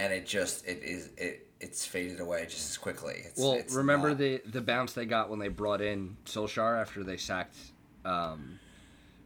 and 0.02 0.12
it 0.12 0.26
just 0.26 0.66
it 0.66 0.82
is 0.82 1.10
it 1.16 1.46
it's 1.60 1.86
faded 1.86 2.18
away 2.18 2.44
just 2.48 2.70
as 2.70 2.76
quickly. 2.76 3.22
It's, 3.24 3.38
well, 3.40 3.52
it's 3.52 3.72
remember 3.72 4.08
not- 4.08 4.18
the 4.18 4.42
the 4.46 4.60
bounce 4.60 4.92
they 4.94 5.06
got 5.06 5.30
when 5.30 5.38
they 5.38 5.48
brought 5.48 5.80
in 5.80 6.16
Solskjaer 6.26 6.80
after 6.80 7.04
they 7.04 7.16
sacked 7.16 7.56
um, 8.04 8.58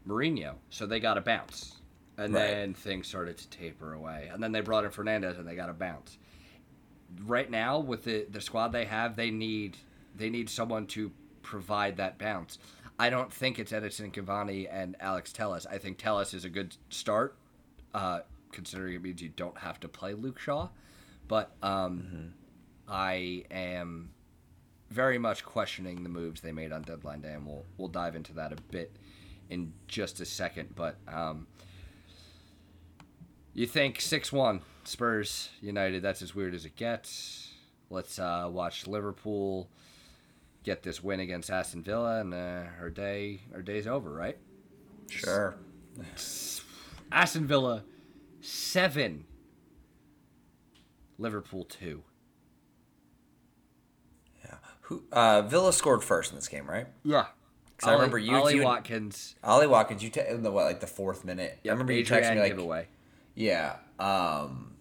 Mourinho, 0.06 0.54
so 0.68 0.86
they 0.86 1.00
got 1.00 1.16
a 1.16 1.22
bounce, 1.22 1.76
and 2.18 2.34
Right. 2.34 2.40
then 2.48 2.74
things 2.74 3.06
started 3.08 3.38
to 3.38 3.48
taper 3.48 3.94
away, 3.94 4.28
and 4.32 4.42
then 4.42 4.52
they 4.52 4.60
brought 4.60 4.84
in 4.84 4.90
Fernandes 4.90 5.38
and 5.38 5.48
they 5.48 5.56
got 5.56 5.70
a 5.70 5.72
bounce. 5.72 6.18
Right 7.24 7.50
now, 7.50 7.78
with 7.78 8.04
the 8.04 8.26
the 8.30 8.40
squad 8.42 8.68
they 8.68 8.84
have, 8.84 9.16
they 9.16 9.30
need 9.30 9.78
they 10.14 10.28
need 10.28 10.50
someone 10.50 10.86
to 10.88 11.10
provide 11.42 11.96
that 11.96 12.18
bounce. 12.18 12.58
I 12.98 13.08
don't 13.10 13.32
think 13.32 13.58
it's 13.58 13.72
Edinson 13.72 14.12
Cavani 14.12 14.68
and 14.70 14.96
Alex 15.00 15.32
Telles. 15.32 15.66
I 15.66 15.78
think 15.78 15.98
Telles 15.98 16.32
is 16.34 16.44
a 16.44 16.48
good 16.48 16.76
start, 16.88 17.36
uh, 17.94 18.20
considering 18.56 18.94
it 18.94 19.02
means 19.02 19.22
you 19.22 19.28
don't 19.28 19.58
have 19.58 19.78
to 19.80 19.88
play 19.88 20.14
Luke 20.14 20.40
Shaw. 20.40 20.70
But 21.28 21.54
um, 21.62 22.32
I 22.88 23.44
am 23.50 24.10
very 24.90 25.18
much 25.18 25.44
questioning 25.44 26.02
the 26.02 26.08
moves 26.08 26.40
they 26.40 26.52
made 26.52 26.72
on 26.72 26.82
deadline 26.82 27.20
day, 27.20 27.34
and 27.34 27.46
we'll 27.46 27.64
we'll 27.76 27.88
dive 27.88 28.16
into 28.16 28.32
that 28.34 28.52
a 28.52 28.56
bit 28.70 28.96
in 29.50 29.72
just 29.86 30.20
a 30.20 30.24
second. 30.24 30.74
But 30.74 30.96
um, 31.06 31.46
you 33.54 33.66
think 33.66 34.00
six 34.00 34.32
one 34.32 34.62
Spurs 34.84 35.50
United? 35.60 36.02
That's 36.02 36.22
as 36.22 36.34
weird 36.34 36.54
as 36.54 36.64
it 36.64 36.76
gets. 36.76 37.52
Let's 37.90 38.18
uh, 38.18 38.48
watch 38.50 38.86
Liverpool 38.86 39.68
get 40.64 40.82
this 40.82 41.02
win 41.02 41.20
against 41.20 41.50
Aston 41.50 41.82
Villa, 41.82 42.20
and 42.20 42.32
uh, 42.32 42.64
our 42.80 42.90
day 42.90 43.40
our 43.54 43.62
day's 43.62 43.86
over, 43.86 44.10
right? 44.10 44.38
sure. 45.08 45.56
Aston 47.12 47.46
Villa 47.46 47.84
seven, 48.46 49.24
Liverpool 51.18 51.64
two. 51.64 52.02
Yeah. 54.44 54.56
Who 54.82 55.02
uh, 55.12 55.42
Villa 55.42 55.72
scored 55.72 56.04
first 56.04 56.30
in 56.32 56.36
this 56.36 56.48
game, 56.48 56.68
right? 56.68 56.86
Yeah, 57.04 57.26
'Cause 57.78 57.88
I 57.88 57.92
remember 57.94 58.18
you- 58.18 58.36
Ollie 58.36 58.56
you- 58.56 58.62
Watkins. 58.64 59.34
Ollie 59.42 59.66
Watkins, 59.66 60.02
you 60.02 60.10
te- 60.10 60.26
in 60.28 60.42
the 60.42 60.50
what 60.50 60.64
like 60.64 60.80
the 60.80 60.86
fourth 60.86 61.24
minute. 61.24 61.58
Yeah, 61.62 61.72
I 61.72 61.74
remember 61.74 61.92
you 61.92 62.04
texted 62.04 62.34
me 62.34 62.40
like 62.40 62.52
giveaway. 62.52 62.88
Yeah. 63.34 63.76
Um 63.98 64.72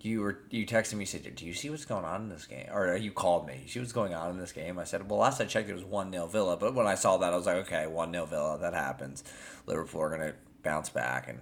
you 0.00 0.20
were 0.20 0.38
you 0.50 0.64
texted 0.64 0.94
me 0.94 1.04
said, 1.04 1.34
Do 1.34 1.44
you 1.44 1.52
see 1.52 1.68
what's 1.70 1.84
going 1.84 2.04
on 2.04 2.22
in 2.22 2.28
this 2.28 2.46
game? 2.46 2.68
Or 2.72 2.96
you 2.96 3.10
called 3.10 3.46
me. 3.48 3.60
You 3.64 3.68
see 3.68 3.80
what's 3.80 3.92
going 3.92 4.14
on 4.14 4.30
in 4.30 4.38
this 4.38 4.52
game? 4.52 4.78
I 4.78 4.84
said, 4.84 5.10
Well 5.10 5.18
last 5.18 5.40
I 5.40 5.44
checked 5.44 5.68
it 5.68 5.74
was 5.74 5.84
one 5.84 6.12
0 6.12 6.26
Villa, 6.28 6.56
but 6.56 6.74
when 6.74 6.86
I 6.86 6.94
saw 6.94 7.16
that 7.18 7.32
I 7.32 7.36
was 7.36 7.46
like, 7.46 7.56
Okay, 7.66 7.86
one 7.88 8.12
0 8.12 8.26
Villa, 8.26 8.58
that 8.60 8.74
happens. 8.74 9.24
Liverpool 9.66 10.00
are 10.02 10.10
gonna 10.10 10.34
bounce 10.62 10.88
back 10.88 11.28
and 11.28 11.40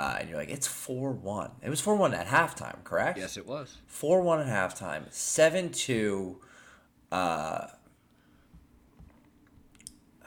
uh, 0.00 0.16
and 0.18 0.28
you're 0.30 0.38
like, 0.38 0.48
it's 0.48 0.66
four 0.66 1.12
one. 1.12 1.50
It 1.62 1.68
was 1.68 1.80
four 1.80 1.94
one 1.94 2.14
at 2.14 2.26
halftime, 2.26 2.82
correct? 2.84 3.18
Yes, 3.18 3.36
it 3.36 3.46
was. 3.46 3.76
Four 3.86 4.22
one 4.22 4.40
at 4.40 4.46
halftime. 4.46 5.12
Seven 5.12 5.70
two 5.70 6.40
uh 7.12 7.66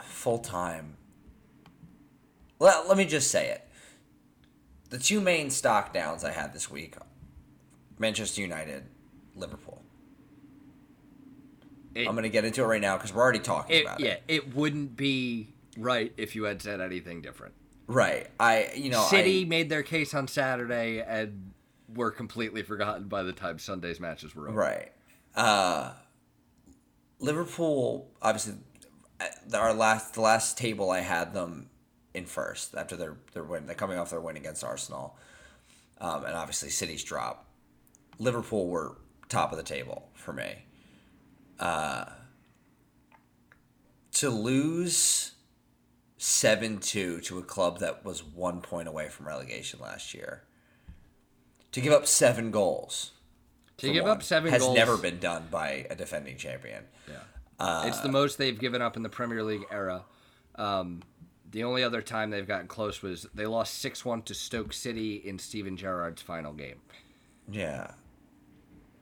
full 0.01 0.37
time. 0.39 0.97
Well, 2.59 2.85
let 2.87 2.97
me 2.97 3.05
just 3.05 3.31
say 3.31 3.49
it. 3.49 3.67
The 4.89 4.99
two 4.99 5.19
main 5.19 5.49
stock 5.49 5.91
downs 5.91 6.23
I 6.23 6.31
had 6.31 6.53
this 6.53 6.69
week 6.69 6.95
Manchester 7.97 8.41
United, 8.41 8.83
Liverpool. 9.35 9.81
It- 11.95 12.07
I'm 12.07 12.13
going 12.13 12.23
to 12.23 12.29
get 12.29 12.45
into 12.45 12.61
it 12.63 12.67
right 12.67 12.81
now 12.81 12.97
because 12.97 13.13
we're 13.13 13.21
already 13.23 13.39
talking 13.39 13.75
It, 13.77 13.81
about 13.85 13.99
yeah, 13.99 14.11
it. 14.11 14.23
Yeah, 14.27 14.35
it 14.35 14.55
wouldn't 14.55 14.95
be 14.95 15.49
right 15.77 16.13
if 16.17 16.35
you 16.35 16.43
had 16.43 16.61
said 16.61 16.79
anything 16.79 17.21
different. 17.21 17.53
Right. 17.87 18.27
I, 18.39 18.71
you 18.75 18.89
know, 18.89 19.03
City 19.03 19.41
I, 19.41 19.45
made 19.45 19.69
their 19.69 19.83
case 19.83 20.13
on 20.13 20.27
Saturday 20.27 21.01
and 21.01 21.51
were 21.93 22.11
completely 22.11 22.63
forgotten 22.63 23.07
by 23.07 23.23
the 23.23 23.33
time 23.33 23.59
Sunday's 23.59 23.99
matches 23.99 24.35
were 24.35 24.49
over. 24.49 24.57
Right. 24.57 24.91
Uh, 25.35 25.91
Liverpool, 27.19 28.09
obviously, 28.21 28.55
uh, 29.19 29.57
our 29.57 29.73
last 29.73 30.13
the 30.13 30.21
last 30.21 30.57
table 30.57 30.91
I 30.91 30.99
had 30.99 31.33
them 31.33 31.69
in 32.13 32.25
first 32.25 32.75
after 32.75 32.95
their 32.95 33.17
their 33.33 33.43
win. 33.43 33.65
They're 33.65 33.75
coming 33.75 33.97
off 33.97 34.09
their 34.09 34.21
win 34.21 34.37
against 34.37 34.63
Arsenal, 34.63 35.17
um, 35.99 36.25
and 36.25 36.35
obviously 36.35 36.69
City's 36.69 37.03
drop. 37.03 37.47
Liverpool 38.19 38.67
were 38.67 38.97
top 39.29 39.51
of 39.51 39.57
the 39.57 39.63
table 39.63 40.09
for 40.13 40.33
me. 40.33 40.65
Uh, 41.59 42.05
to 44.13 44.29
lose 44.29 45.32
seven 46.23 46.79
two 46.79 47.19
to 47.19 47.37
a 47.37 47.43
club 47.43 47.79
that 47.79 48.05
was 48.05 48.23
one 48.23 48.61
point 48.61 48.87
away 48.87 49.09
from 49.09 49.27
relegation 49.27 49.77
last 49.81 50.13
year. 50.13 50.43
To 51.73 51.81
give 51.81 51.91
up 51.91 52.07
seven 52.07 52.49
goals 52.49 53.11
To 53.79 53.91
give 53.91 54.05
up 54.05 54.23
seven 54.23 54.49
has 54.51 54.61
goals 54.61 54.75
never 54.75 54.95
been 54.95 55.19
done 55.19 55.47
by 55.51 55.85
a 55.89 55.95
defending 55.95 56.37
champion. 56.37 56.85
Yeah. 57.09 57.87
it's 57.87 57.99
the 57.99 58.09
most 58.09 58.37
they've 58.37 58.57
given 58.57 58.81
up 58.81 58.95
in 58.95 59.03
the 59.03 59.09
Premier 59.09 59.43
League 59.43 59.65
era. 59.69 60.05
Um, 60.55 61.01
the 61.51 61.65
only 61.65 61.83
other 61.83 62.01
time 62.01 62.29
they've 62.29 62.47
gotten 62.47 62.67
close 62.67 63.01
was 63.01 63.27
they 63.33 63.45
lost 63.45 63.79
6 63.79 64.05
1 64.05 64.21
to 64.21 64.33
Stoke 64.33 64.71
City 64.71 65.15
in 65.15 65.37
Steven 65.39 65.75
Gerrard's 65.75 66.21
final 66.21 66.53
game. 66.53 66.79
Yeah, 67.51 67.91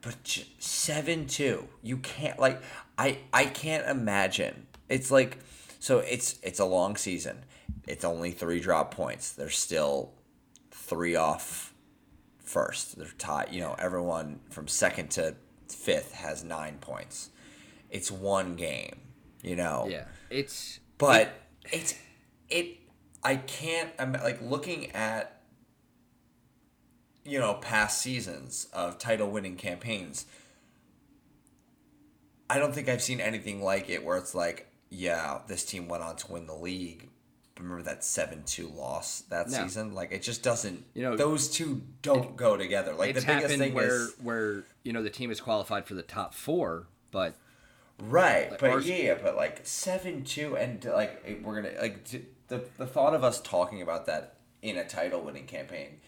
but 0.01 0.39
seven 0.57 1.27
two, 1.27 1.67
you 1.83 1.97
can't 1.97 2.39
like 2.39 2.59
I 2.97 3.19
I 3.31 3.45
can't 3.45 3.87
imagine. 3.87 4.65
It's 4.89 5.11
like 5.11 5.37
so 5.81 5.97
it's 5.97 6.39
it's 6.43 6.59
a 6.59 6.65
long 6.65 6.95
season. 6.95 7.43
It's 7.87 8.05
only 8.05 8.29
three 8.31 8.59
drop 8.59 8.93
points. 8.93 9.31
They're 9.31 9.49
still 9.49 10.13
three 10.69 11.15
off 11.15 11.73
first. 12.37 12.97
They're 12.97 13.07
tied. 13.17 13.51
You 13.51 13.61
know, 13.61 13.75
everyone 13.79 14.41
from 14.51 14.67
second 14.67 15.09
to 15.11 15.35
fifth 15.67 16.13
has 16.13 16.43
nine 16.43 16.77
points. 16.79 17.31
It's 17.89 18.11
one 18.11 18.55
game. 18.55 18.99
You 19.41 19.55
know. 19.55 19.87
Yeah. 19.89 20.05
It's. 20.29 20.79
but 20.99 21.33
it's 21.71 21.95
it 22.49 22.77
i 23.23 23.35
can't 23.35 23.89
i'm 23.99 24.13
like 24.13 24.41
looking 24.41 24.91
at 24.91 25.41
you 27.23 27.39
know 27.39 27.53
past 27.55 28.01
seasons 28.01 28.67
of 28.73 28.97
title 28.97 29.29
winning 29.29 29.55
campaigns 29.55 30.25
i 32.49 32.57
don't 32.57 32.73
think 32.73 32.89
i've 32.89 33.01
seen 33.01 33.19
anything 33.19 33.61
like 33.61 33.89
it 33.89 34.03
where 34.03 34.17
it's 34.17 34.33
like 34.33 34.70
yeah 34.91 35.39
this 35.47 35.65
team 35.65 35.87
went 35.87 36.03
on 36.03 36.15
to 36.17 36.31
win 36.31 36.45
the 36.45 36.53
league 36.53 37.07
remember 37.57 37.81
that 37.83 38.01
7-2 38.01 38.75
loss 38.75 39.21
that 39.29 39.49
No. 39.49 39.63
season 39.63 39.93
like 39.93 40.11
it 40.11 40.21
just 40.21 40.43
doesn't 40.43 40.83
You 40.93 41.03
know, 41.03 41.15
those 41.17 41.49
two 41.49 41.81
don't 42.01 42.35
go 42.35 42.57
together 42.57 42.93
like 42.93 43.13
the 43.13 43.17
it's 43.19 43.25
biggest 43.25 43.55
thing 43.57 43.73
where, 43.73 43.87
is 43.87 44.13
where, 44.21 44.63
you 44.83 44.93
know, 44.93 45.01
the 45.03 45.09
team 45.11 45.29
is 45.31 45.39
qualified 45.39 45.85
for 45.85 45.93
the 45.93 46.01
top 46.03 46.33
four, 46.33 46.87
but 47.11 47.35
Right, 47.99 48.49
but 48.49 48.63
Ars- 48.71 48.89
yeah, 48.89 49.15
but 49.21 49.35
like 49.35 49.59
seven 49.63 50.23
two, 50.23 50.57
and 50.57 50.83
like 50.85 51.39
we're 51.43 51.61
gonna 51.61 51.79
like 51.79 52.03
the 52.47 52.63
the 52.77 52.87
thought 52.87 53.13
of 53.13 53.23
us 53.23 53.39
talking 53.39 53.79
about 53.83 54.07
that 54.07 54.37
in 54.63 54.75
a 54.75 54.83
title 54.87 55.21
winning 55.21 55.45
campaign, 55.45 55.99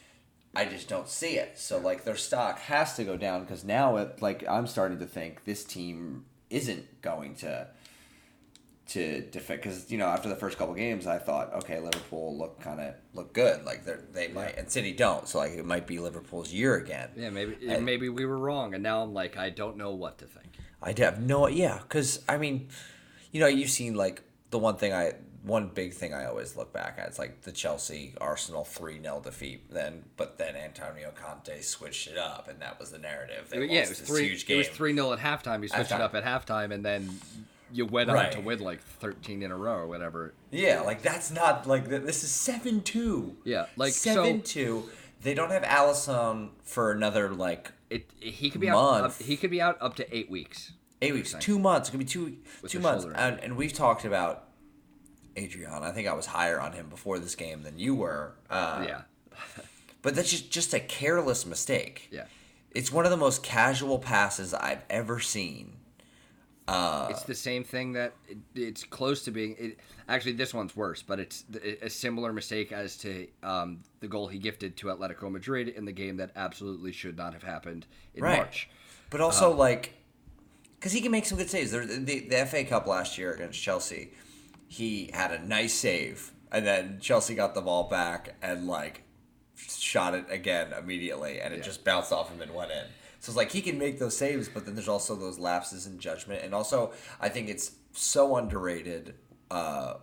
I 0.56 0.65
just 0.65 0.89
don't 0.89 1.08
see 1.08 1.36
it. 1.38 1.60
So 1.60 1.78
like 1.78 2.04
their 2.04 2.15
stock 2.15 2.58
has 2.62 2.96
to 2.96 3.04
go 3.04 3.15
down 3.15 3.41
because 3.41 3.63
now 3.63 3.98
it 3.98 4.24
like 4.24 4.43
I'm 4.50 4.65
starting 4.65 4.98
to 5.00 5.06
think 5.06 5.43
this 5.43 5.63
team 5.63 6.26
isn't 6.50 7.04
going 7.04 7.36
to 7.36 7.67
to 8.89 9.22
defend 9.22 9.62
because 9.62 9.89
you 9.91 9.98
know 9.98 10.08
after 10.08 10.28
the 10.28 10.36
first 10.36 10.58
couple 10.58 10.74
games 10.74 11.08
I 11.08 11.17
thought 11.17 11.54
okay 11.54 11.80
Liverpool 11.80 12.38
look 12.38 12.60
kind 12.60 12.82
of 12.82 12.93
look 13.13 13.34
good 13.34 13.63
like 13.63 13.86
they 13.86 13.96
they 14.12 14.28
might 14.28 14.58
and 14.58 14.69
City 14.69 14.91
don't 14.91 15.26
so 15.28 15.38
like 15.38 15.54
it 15.54 15.65
might 15.65 15.88
be 15.88 16.00
Liverpool's 16.00 16.52
year 16.54 16.76
again. 16.76 17.10
yeah, 17.15 17.30
maybe 17.30 17.58
And- 17.67 17.86
maybe 17.86 18.10
we 18.10 18.26
were 18.26 18.38
wrong. 18.38 18.74
And 18.74 18.84
now 18.84 19.02
I'm 19.02 19.13
like, 19.13 19.38
I 19.38 19.50
don't 19.50 19.78
know 19.78 19.91
what 19.91 20.17
to 20.17 20.26
think. 20.26 20.48
I 20.82 20.93
have 20.98 21.22
no, 21.22 21.48
yeah, 21.48 21.80
because 21.82 22.22
I 22.28 22.38
mean, 22.38 22.67
you 23.32 23.39
know, 23.39 23.48
you've 23.48 23.69
seen 23.69 23.96
like 23.96 24.22
the 24.50 24.60
one 24.60 24.76
thing 24.76 24.91
I, 24.93 25.13
one 25.43 25.69
big 25.69 25.93
thing 25.93 26.13
I 26.13 26.26
always 26.26 26.58
look 26.58 26.74
back 26.74 26.96
at. 27.00 27.08
It's 27.08 27.17
like 27.19 27.41
the 27.43 27.52
Chelsea 27.54 28.13
Arsenal 28.19 28.65
three 28.65 29.02
0 29.02 29.22
defeat. 29.24 29.72
Then, 29.72 30.04
but 30.17 30.38
then 30.38 30.56
Antonio 30.58 31.12
Conte 31.15 31.62
switched 31.62 32.10
it 32.10 32.17
up, 32.17 32.50
and 32.50 32.60
that 32.62 32.80
was 32.80 32.91
the 32.91 32.98
narrative. 33.00 33.48
They 33.50 33.65
yeah, 33.65 33.84
it 33.84 33.89
was 33.89 34.00
three. 34.02 34.28
huge 34.28 34.43
It 34.43 34.48
game. 34.48 34.58
was 34.58 34.67
three 34.67 34.93
0 34.93 35.13
at 35.13 35.19
halftime. 35.19 35.62
he 35.62 35.69
switched 35.69 35.89
Halftime. 35.91 35.96
it 35.96 36.02
up 36.02 36.15
at 36.15 36.24
halftime, 36.26 36.74
and 36.74 36.84
then 36.86 37.10
you 37.73 37.86
went 37.86 38.09
on 38.09 38.29
to 38.31 38.39
win 38.39 38.59
like 38.59 38.81
thirteen 38.81 39.43
in 39.43 39.51
a 39.51 39.57
row 39.57 39.75
or 39.75 39.88
whatever. 39.88 40.33
Yeah, 40.51 40.81
like 40.81 41.01
that's 41.01 41.31
not 41.31 41.67
like 41.67 41.88
this 41.89 42.23
is 42.23 42.31
seven 42.31 42.81
two. 42.81 43.36
Yeah, 43.43 43.65
like, 43.75 43.93
so- 43.93 44.13
seven 44.13 44.41
two. 44.41 44.89
They 45.21 45.33
don't 45.33 45.51
have 45.51 45.63
Alisson 45.63 46.49
for 46.63 46.91
another 46.91 47.29
like 47.29 47.71
It 47.89 48.09
he 48.19 48.49
could 48.49 48.59
be 48.62 48.69
out. 48.69 49.03
Up, 49.05 49.17
he 49.21 49.38
could 49.38 49.51
be 49.51 49.62
out 49.62 49.77
up 49.81 49.95
to 49.95 50.15
eight 50.15 50.29
weeks. 50.29 50.73
eight 51.01 51.13
weeks, 51.13 51.33
two 51.39 51.57
months. 51.57 51.88
It 51.88 51.91
could 51.91 51.99
be 51.99 52.05
two 52.05 52.38
With 52.62 52.71
two 52.71 52.79
months. 52.81 53.05
And, 53.15 53.39
and 53.39 53.55
we've 53.55 53.71
talked 53.71 54.03
about 54.03 54.49
Adrian. 55.38 55.71
I 55.71 55.91
think 55.91 56.09
I 56.09 56.13
was 56.13 56.25
higher 56.25 56.59
on 56.59 56.73
him 56.73 56.89
before 56.89 57.19
this 57.19 57.36
game 57.36 57.63
than 57.63 57.79
you 57.79 57.95
were. 57.95 58.33
Uh, 58.49 58.83
yeah, 58.86 59.01
But 60.01 60.15
that's 60.15 60.29
just 60.29 60.51
just 60.51 60.73
a 60.73 60.79
careless 60.81 61.45
mistake. 61.45 62.09
yeah. 62.12 62.25
It's 62.71 62.91
one 62.91 63.05
of 63.05 63.12
the 63.12 63.17
most 63.17 63.43
casual 63.43 63.99
passes 63.99 64.53
I've 64.53 64.81
ever 64.89 65.19
seen. 65.21 65.77
It's 66.67 67.23
the 67.23 67.36
same 67.36 67.63
thing 67.63 67.93
that 67.93 68.13
it, 68.28 68.38
it's 68.56 68.84
close 68.84 69.23
to 69.26 69.32
being. 69.32 69.56
It, 69.60 69.80
actually, 70.08 70.34
this 70.34 70.54
one's 70.54 70.76
worse, 70.76 71.02
but 71.02 71.19
it's 71.19 71.43
a 71.82 71.89
similar 71.89 72.32
mistake 72.34 72.71
as 72.71 72.97
to 72.97 73.28
um, 73.43 73.82
the 73.99 74.08
goal 74.08 74.28
he 74.28 74.39
gifted 74.39 74.78
to 74.78 74.88
Atletico 74.88 75.30
Madrid 75.32 75.67
in 75.69 75.86
the 75.86 75.91
game 75.91 76.17
that 76.17 76.32
absolutely 76.36 76.91
should 76.91 77.17
not 77.17 77.34
have 77.34 77.43
happened 77.43 77.86
in 78.15 78.23
Right. 78.23 78.38
March. 78.38 78.69
But 79.10 79.21
also 79.21 79.52
like, 79.54 79.93
because 80.80 80.91
he 80.91 81.02
can 81.02 81.12
make 81.12 81.26
some 81.26 81.38
good 81.38 81.49
saves. 81.49 81.71
There, 81.71 81.86
the, 81.86 82.28
the 82.28 82.45
FA 82.45 82.63
Cup 82.63 82.88
last 82.88 83.17
year 83.17 83.34
against 83.34 83.62
Chelsea, 83.62 84.12
he 84.67 85.12
had 85.13 85.32
a 85.32 85.45
nice 85.45 85.73
save, 85.73 86.32
and 86.52 86.65
then 86.65 86.99
Chelsea 87.02 87.36
got 87.36 87.54
the 87.56 87.62
ball 87.62 87.84
back 87.89 88.36
and 88.41 88.67
like 88.67 89.04
shot 89.56 90.15
it 90.15 90.26
again 90.30 90.73
immediately, 90.73 91.39
and 91.41 91.54
it 91.54 91.58
Yeah. 91.58 91.63
just 91.63 91.84
bounced 91.84 92.12
off 92.12 92.30
him 92.32 92.41
and 92.41 92.54
went 92.54 92.71
in. 92.71 92.86
So 93.23 93.29
it's 93.29 93.38
like 93.38 93.53
he 93.53 93.62
can 93.62 93.77
make 93.79 93.99
those 93.99 94.17
saves, 94.17 94.49
but 94.49 94.65
then 94.65 94.75
there's 94.75 94.89
also 94.89 95.15
those 95.15 95.39
lapses 95.39 95.88
in 95.88 95.97
judgment, 95.97 96.43
and 96.43 96.53
also 96.53 96.91
I 97.21 97.29
think 97.29 97.47
it's 97.47 97.71
so 97.93 98.36
underrated 98.36 99.15
uh, 99.49 99.93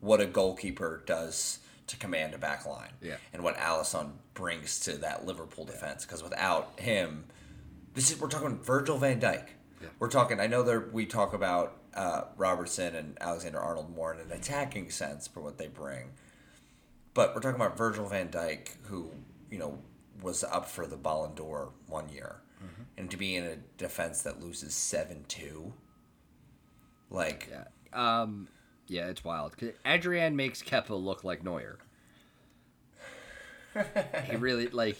what 0.00 0.20
a 0.20 0.26
goalkeeper 0.26 1.04
does 1.06 1.60
to 1.86 1.96
command 1.96 2.34
a 2.34 2.38
back 2.38 2.66
line, 2.66 2.90
Yeah. 3.00 3.14
and 3.32 3.44
what 3.44 3.56
Alisson 3.58 4.14
brings 4.32 4.80
to 4.80 4.96
that 4.98 5.24
Liverpool 5.24 5.64
defense. 5.64 6.04
Because 6.04 6.20
without 6.24 6.80
him, 6.80 7.26
this 7.94 8.10
is 8.10 8.20
we're 8.20 8.26
talking 8.28 8.58
Virgil 8.58 8.98
van 8.98 9.20
Dijk. 9.20 9.44
Yeah. 9.80 9.90
We're 10.00 10.10
talking. 10.10 10.40
I 10.40 10.48
know 10.48 10.64
that 10.64 10.92
we 10.92 11.06
talk 11.06 11.32
about 11.32 11.76
uh, 11.94 12.22
Robertson 12.36 12.96
and 12.96 13.16
Alexander 13.20 13.60
Arnold 13.60 13.94
more 13.94 14.12
in 14.14 14.18
an 14.18 14.32
attacking 14.32 14.90
sense 14.90 15.28
for 15.28 15.38
what 15.40 15.58
they 15.58 15.68
bring, 15.68 16.10
but 17.14 17.36
we're 17.36 17.40
talking 17.40 17.60
about 17.60 17.78
Virgil 17.78 18.08
van 18.08 18.30
Dijk, 18.30 18.70
who 18.86 19.12
you 19.48 19.58
know 19.60 19.78
was 20.20 20.42
up 20.42 20.68
for 20.68 20.88
the 20.88 20.96
Ballon 20.96 21.36
d'Or 21.36 21.70
one 21.86 22.08
year. 22.08 22.40
And 22.96 23.10
to 23.10 23.16
be 23.16 23.34
in 23.36 23.44
a 23.44 23.56
defense 23.78 24.22
that 24.22 24.40
loses 24.40 24.74
seven 24.74 25.24
two, 25.28 25.72
like 27.10 27.48
Yeah. 27.50 27.64
Um, 28.22 28.48
yeah, 28.86 29.06
it's 29.08 29.24
wild. 29.24 29.56
'Cause 29.56 29.70
Adrian 29.86 30.36
makes 30.36 30.62
Kepa 30.62 30.90
look 31.02 31.24
like 31.24 31.42
Neuer. 31.44 31.78
he 34.26 34.36
really 34.36 34.68
like 34.68 34.96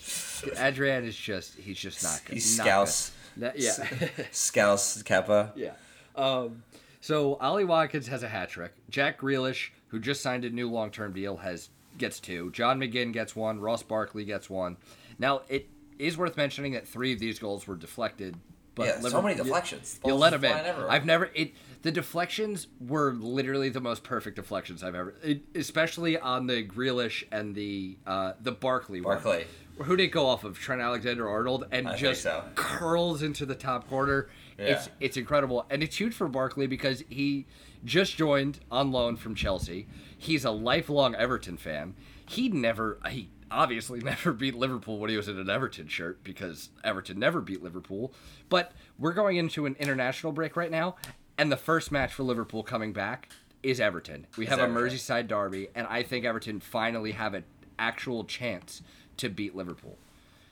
Adrian 0.58 1.04
is 1.04 1.16
just 1.16 1.54
he's 1.56 1.78
just 1.78 2.02
not 2.02 2.20
good. 2.24 2.34
he's 2.34 2.58
not 2.58 2.64
scouse, 2.64 3.12
good. 3.38 3.52
Yeah. 3.56 4.08
scouse 4.32 5.02
Kepa. 5.02 5.52
Yeah. 5.54 5.72
Um, 6.16 6.62
so 7.00 7.34
Ollie 7.36 7.64
Watkins 7.64 8.08
has 8.08 8.22
a 8.22 8.28
hat 8.28 8.48
trick. 8.48 8.72
Jack 8.90 9.20
Grealish, 9.20 9.70
who 9.88 10.00
just 10.00 10.22
signed 10.22 10.44
a 10.44 10.50
new 10.50 10.70
long-term 10.70 11.12
deal, 11.12 11.36
has 11.38 11.68
gets 11.98 12.18
two. 12.18 12.50
John 12.50 12.80
McGinn 12.80 13.12
gets 13.12 13.36
one. 13.36 13.60
Ross 13.60 13.82
Barkley 13.82 14.24
gets 14.24 14.50
one. 14.50 14.76
Now 15.18 15.42
it 15.48 15.68
is 15.98 16.16
worth 16.16 16.36
mentioning 16.36 16.72
that 16.72 16.86
three 16.86 17.12
of 17.12 17.18
these 17.18 17.38
goals 17.38 17.66
were 17.66 17.76
deflected. 17.76 18.36
But 18.74 18.86
Yeah, 18.86 19.00
so 19.08 19.22
many 19.22 19.36
deflections. 19.36 20.00
You, 20.04 20.14
let 20.14 20.30
them 20.30 20.44
in. 20.44 20.50
everywhere. 20.50 20.90
I've 20.90 21.06
never 21.06 21.30
it. 21.34 21.52
The 21.82 21.92
deflections 21.92 22.66
were 22.80 23.12
literally 23.12 23.68
the 23.68 23.80
most 23.80 24.02
perfect 24.02 24.34
deflections 24.36 24.82
I've 24.82 24.96
ever, 24.96 25.14
it, 25.22 25.42
especially 25.54 26.18
on 26.18 26.48
the 26.48 26.64
Grealish 26.66 27.22
and 27.30 27.54
the 27.54 27.96
uh, 28.06 28.32
the 28.42 28.50
Barkley. 28.52 29.00
one. 29.00 29.14
Barkley. 29.22 29.46
Who 29.78 29.96
did 29.96 30.04
it 30.04 30.08
go 30.08 30.26
off 30.26 30.42
of? 30.44 30.58
Trent 30.58 30.80
Alexander 30.80 31.28
Arnold 31.28 31.66
and 31.72 31.88
I 31.88 31.96
just 31.96 32.22
so. 32.22 32.42
curls 32.56 33.22
into 33.22 33.44
the 33.46 33.54
top 33.54 33.88
corner. 33.88 34.28
It's 34.58 34.86
Yeah. 34.86 34.92
it's 35.00 35.16
incredible, 35.16 35.66
and 35.70 35.82
it's 35.82 35.96
huge 35.96 36.14
for 36.14 36.26
Barkley 36.28 36.66
because 36.66 37.04
he 37.08 37.46
just 37.84 38.16
joined 38.16 38.58
on 38.72 38.90
loan 38.92 39.14
from 39.16 39.34
Chelsea. 39.36 39.86
He's 40.18 40.44
a 40.44 40.50
lifelong 40.50 41.14
Everton 41.14 41.56
fan. 41.58 41.94
He 42.28 42.48
never 42.48 42.98
he 43.08 43.28
obviously 43.50 44.00
never 44.02 44.32
beat 44.32 44.54
Liverpool 44.54 44.98
when 44.98 45.10
he 45.10 45.16
was 45.16 45.28
in 45.28 45.38
an 45.38 45.50
Everton 45.50 45.88
shirt 45.88 46.22
because 46.24 46.70
Everton 46.82 47.18
never 47.18 47.40
beat 47.40 47.62
Liverpool. 47.62 48.12
But 48.48 48.72
we're 48.98 49.12
going 49.12 49.36
into 49.36 49.66
an 49.66 49.76
international 49.78 50.32
break 50.32 50.56
right 50.56 50.70
now, 50.70 50.96
And 51.36 51.50
the 51.50 51.56
first 51.56 51.90
match 51.90 52.12
for 52.12 52.22
Liverpool 52.22 52.62
coming 52.62 52.92
back 52.92 53.28
is 53.62 53.80
Everton. 53.80 54.26
We 54.36 54.46
have 54.46 54.58
a 54.60 54.66
Merseyside 54.66 55.26
derby, 55.26 55.68
and 55.74 55.86
I 55.88 56.02
think 56.02 56.24
Everton 56.24 56.60
finally 56.60 57.12
have 57.12 57.34
an 57.34 57.44
actual 57.78 58.24
chance 58.24 58.82
to 59.16 59.28
beat 59.28 59.56
Liverpool. 59.56 59.96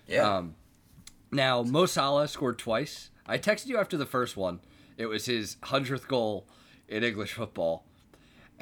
Yeah. 0.08 0.36
Um, 0.38 0.54
Now, 1.30 1.62
Mo 1.62 1.86
Salah 1.86 2.26
scored 2.28 2.58
twice. 2.58 3.10
I 3.26 3.38
texted 3.38 3.66
you 3.66 3.78
after 3.78 3.96
the 3.96 4.06
first 4.06 4.36
one. 4.36 4.60
It 4.96 5.06
was 5.06 5.26
his 5.26 5.56
100th 5.62 6.08
goal 6.08 6.46
in 6.88 7.04
English 7.04 7.32
football. 7.34 7.84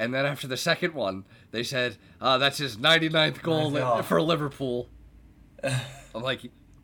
And 0.01 0.11
then 0.13 0.25
after 0.25 0.47
the 0.47 0.57
second 0.57 0.95
one, 0.95 1.25
they 1.51 1.61
said, 1.61 1.97
uh, 2.19 2.39
that's 2.39 2.57
his 2.57 2.75
99th 2.77 3.43
goal 3.43 3.77
Oh. 3.77 4.01
for 4.01 4.19
Liverpool. 4.21 4.89
I'm 5.63 6.23
like, 6.23 6.41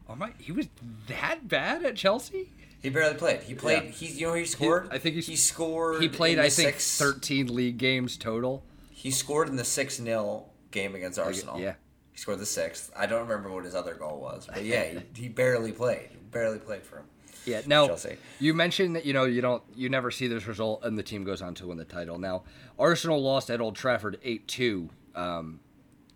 oh 0.07 0.15
my, 0.15 0.31
he 0.37 0.51
was 0.51 0.67
that 1.07 1.47
bad 1.47 1.83
at 1.83 1.95
Chelsea? 1.95 2.51
he 2.81 2.89
barely 2.91 3.15
played. 3.15 3.41
He 3.41 3.55
played. 3.55 3.85
Yeah. 3.85 3.89
He, 3.89 4.05
you 4.19 4.27
know, 4.27 4.33
he 4.35 4.45
scored. 4.45 4.89
I 4.91 4.99
think 4.99 5.15
he's- 5.15 5.25
he 5.25 5.35
scored. 5.35 5.99
He 6.01 6.07
played, 6.09 6.37
I 6.37 6.49
think, 6.49 6.75
six, 6.79 6.97
13 6.99 7.47
league 7.53 7.77
games 7.79 8.17
total. 8.17 8.63
He 8.91 9.09
scored 9.09 9.49
in 9.49 9.55
the 9.55 9.63
six 9.65 9.97
0 9.97 10.45
game 10.71 10.93
against 10.95 11.17
Arsenal. 11.17 11.59
yeah. 11.59 11.73
He 12.11 12.17
scored 12.19 12.37
the 12.39 12.45
sixth. 12.45 12.91
I 12.95 13.05
don't 13.07 13.21
remember 13.27 13.51
what 13.51 13.63
his 13.65 13.73
other 13.75 13.93
goal 13.95 14.19
was, 14.21 14.47
but 14.51 14.63
yeah, 14.73 14.83
he, 15.15 15.21
he 15.23 15.27
barely 15.27 15.71
played. 15.71 16.09
He 16.11 16.17
barely 16.31 16.59
played 16.59 16.83
for 16.83 16.97
him. 16.97 17.05
Yeah. 17.47 17.61
Now 17.65 17.87
Chelsea. 17.87 18.17
you 18.39 18.53
mentioned 18.53 18.95
that 18.95 19.05
you 19.05 19.13
know 19.13 19.23
you 19.23 19.41
don't 19.41 19.63
you 19.75 19.89
never 19.89 20.11
see 20.11 20.27
this 20.27 20.45
result 20.45 20.83
and 20.83 20.97
the 20.97 21.03
team 21.03 21.23
goes 21.23 21.41
on 21.41 21.53
to 21.55 21.67
win 21.67 21.77
the 21.77 21.85
title. 21.85 22.17
Now 22.19 22.43
Arsenal 22.77 23.21
lost 23.21 23.49
at 23.49 23.61
Old 23.61 23.75
Trafford 23.75 24.19
eight 24.23 24.47
two, 24.47 24.89
um, 25.15 25.59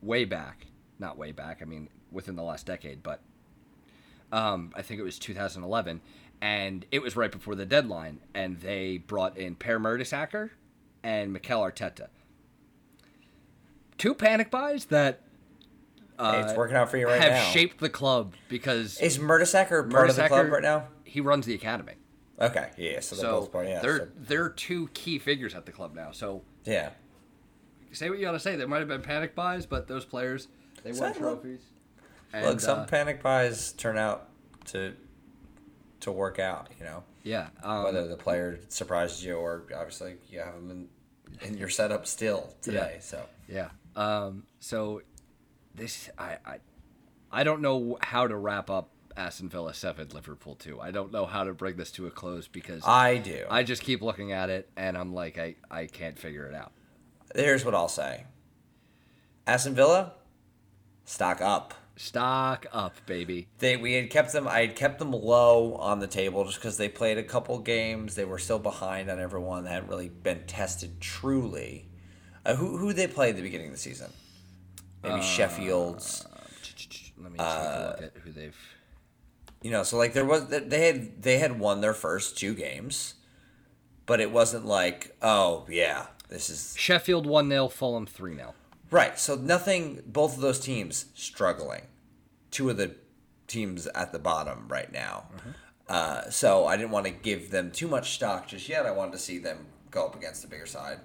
way 0.01 0.25
back, 0.25 0.67
not 0.99 1.17
way 1.17 1.31
back. 1.31 1.61
I 1.61 1.65
mean 1.65 1.89
within 2.11 2.35
the 2.35 2.43
last 2.43 2.65
decade, 2.65 3.01
but 3.01 3.21
um, 4.31 4.71
I 4.75 4.81
think 4.81 4.99
it 4.99 5.03
was 5.03 5.19
2011, 5.19 6.01
and 6.41 6.85
it 6.91 7.01
was 7.01 7.15
right 7.15 7.31
before 7.31 7.55
the 7.55 7.65
deadline, 7.65 8.19
and 8.33 8.59
they 8.59 8.97
brought 8.97 9.37
in 9.37 9.55
Per 9.55 9.77
Mertesacker 9.77 10.51
and 11.03 11.33
Mikel 11.33 11.61
Arteta. 11.61 12.07
Two 13.97 14.13
panic 14.13 14.49
buys 14.49 14.85
that 14.85 15.21
Hey, 16.21 16.41
it's 16.41 16.53
working 16.53 16.75
out 16.77 16.89
for 16.89 16.97
you 16.97 17.07
right 17.07 17.19
have 17.21 17.31
now. 17.31 17.37
Have 17.37 17.53
shaped 17.53 17.79
the 17.79 17.89
club 17.89 18.33
because 18.49 18.99
Is 18.99 19.17
Mertesacker 19.17 19.89
part 19.89 20.09
of 20.09 20.15
the 20.15 20.27
club 20.27 20.49
right 20.51 20.61
now? 20.61 20.87
he 21.03 21.19
runs 21.21 21.45
the 21.45 21.53
academy. 21.55 21.93
Okay, 22.39 22.69
yeah. 22.77 22.99
So 23.01 23.15
they're 23.15 23.25
So 23.25 23.39
both 23.41 23.51
part. 23.51 23.67
Yeah. 23.67 23.81
they're 23.81 23.97
so- 23.99 24.07
they're 24.17 24.49
two 24.49 24.87
key 24.93 25.19
figures 25.19 25.53
at 25.55 25.65
the 25.65 25.71
club 25.71 25.93
now. 25.95 26.11
So 26.11 26.43
yeah. 26.65 26.89
say 27.91 28.09
what 28.09 28.19
you 28.19 28.25
gotta 28.25 28.39
say. 28.39 28.55
There 28.55 28.67
might 28.67 28.79
have 28.79 28.87
been 28.87 29.01
panic 29.01 29.35
buys, 29.35 29.65
but 29.65 29.87
those 29.87 30.05
players 30.05 30.47
they 30.83 30.91
won 30.91 30.97
So, 30.99 31.05
look- 31.07 31.17
trophies. 31.17 31.61
And, 32.33 32.45
Look, 32.45 32.59
some 32.61 32.79
uh, 32.79 32.85
panic 32.85 33.21
buys 33.21 33.73
turn 33.73 33.97
out 33.97 34.29
to 34.67 34.93
to 35.99 36.11
work 36.11 36.39
out. 36.39 36.69
You 36.79 36.85
know, 36.85 37.03
yeah, 37.23 37.47
um, 37.61 37.83
whether 37.83 38.07
the 38.07 38.15
player 38.15 38.57
surprises 38.69 39.23
you 39.23 39.35
or 39.35 39.63
obviously 39.75 40.15
you 40.29 40.39
have 40.39 40.53
them 40.55 40.71
in, 41.41 41.47
in 41.47 41.57
your 41.57 41.67
setup 41.69 42.07
still 42.07 42.55
today. 42.61 42.97
So 43.01 43.21
yeah. 43.49 43.69
Um, 43.97 44.43
so 44.61 45.01
this 45.75 46.09
I, 46.17 46.37
I 46.45 46.57
I 47.31 47.43
don't 47.43 47.61
know 47.61 47.97
how 48.01 48.27
to 48.27 48.35
wrap 48.35 48.69
up 48.69 48.89
Aston 49.15 49.49
Villa 49.49 49.73
seven 49.73 50.09
Liverpool 50.13 50.55
two. 50.55 50.79
I 50.79 50.91
don't 50.91 51.11
know 51.11 51.25
how 51.25 51.43
to 51.43 51.53
bring 51.53 51.77
this 51.77 51.91
to 51.93 52.07
a 52.07 52.11
close 52.11 52.47
because 52.47 52.85
I 52.85 53.17
do. 53.17 53.45
I 53.49 53.63
just 53.63 53.83
keep 53.83 54.01
looking 54.01 54.31
at 54.31 54.49
it 54.49 54.69
and 54.75 54.97
I'm 54.97 55.13
like 55.13 55.37
I 55.37 55.55
I 55.69 55.85
can't 55.85 56.17
figure 56.17 56.45
it 56.45 56.55
out. 56.55 56.71
Here's 57.35 57.63
what 57.63 57.75
I'll 57.75 57.87
say. 57.87 58.25
Aston 59.47 59.73
Villa, 59.73 60.13
stock 61.05 61.41
up. 61.41 61.73
Stock 61.97 62.65
up, 62.71 62.95
baby. 63.05 63.47
They 63.59 63.77
we 63.77 63.93
had 63.93 64.09
kept 64.09 64.31
them. 64.31 64.47
I 64.47 64.61
had 64.61 64.75
kept 64.75 64.97
them 64.97 65.11
low 65.11 65.75
on 65.75 65.99
the 65.99 66.07
table 66.07 66.45
just 66.45 66.57
because 66.57 66.77
they 66.77 66.89
played 66.89 67.17
a 67.17 67.23
couple 67.23 67.59
games. 67.59 68.15
They 68.15 68.25
were 68.25 68.39
still 68.39 68.59
behind 68.59 69.09
on 69.09 69.19
everyone. 69.19 69.65
They 69.65 69.71
hadn't 69.71 69.89
really 69.89 70.09
been 70.09 70.45
tested 70.47 70.99
truly. 71.01 71.89
Uh, 72.45 72.55
who 72.55 72.77
who 72.77 72.93
they 72.93 73.07
play 73.07 73.29
at 73.29 73.35
the 73.35 73.41
beginning 73.41 73.67
of 73.67 73.73
the 73.73 73.79
season? 73.79 74.09
Maybe 75.03 75.15
Uh, 75.15 75.21
Sheffield's. 75.21 76.25
Let 77.17 77.31
me 77.31 77.37
just 77.37 77.57
take 77.57 77.65
a 77.65 77.95
look 78.01 78.15
at 78.15 78.21
who 78.23 78.31
they've. 78.31 78.57
You 79.61 79.71
know, 79.71 79.83
so 79.83 79.97
like 79.97 80.13
there 80.13 80.25
was 80.25 80.47
they 80.47 80.87
had 80.87 81.21
they 81.21 81.37
had 81.37 81.59
won 81.59 81.81
their 81.81 81.93
first 81.93 82.37
two 82.37 82.55
games, 82.55 83.13
but 84.05 84.19
it 84.19 84.31
wasn't 84.31 84.65
like 84.65 85.15
oh 85.21 85.65
yeah 85.69 86.07
this 86.29 86.49
is 86.49 86.73
Sheffield 86.77 87.27
one 87.27 87.47
0 87.49 87.67
Fulham 87.67 88.07
three 88.07 88.35
0 88.35 88.55
right. 88.89 89.19
So 89.19 89.35
nothing. 89.35 90.01
Both 90.07 90.35
of 90.35 90.41
those 90.41 90.59
teams 90.59 91.05
struggling. 91.13 91.83
Two 92.49 92.69
of 92.71 92.77
the 92.77 92.95
teams 93.47 93.85
at 93.87 94.11
the 94.11 94.19
bottom 94.19 94.67
right 94.67 94.91
now. 94.91 95.25
Uh, 95.87 96.29
so 96.29 96.65
I 96.65 96.75
didn't 96.77 96.91
want 96.91 97.05
to 97.05 97.11
give 97.11 97.51
them 97.51 97.69
too 97.71 97.87
much 97.87 98.13
stock 98.15 98.47
just 98.47 98.67
yet. 98.69 98.85
I 98.85 98.91
wanted 98.91 99.11
to 99.11 99.17
see 99.19 99.37
them 99.39 99.67
go 99.91 100.05
up 100.05 100.15
against 100.15 100.41
the 100.41 100.47
bigger 100.47 100.65
side. 100.65 100.99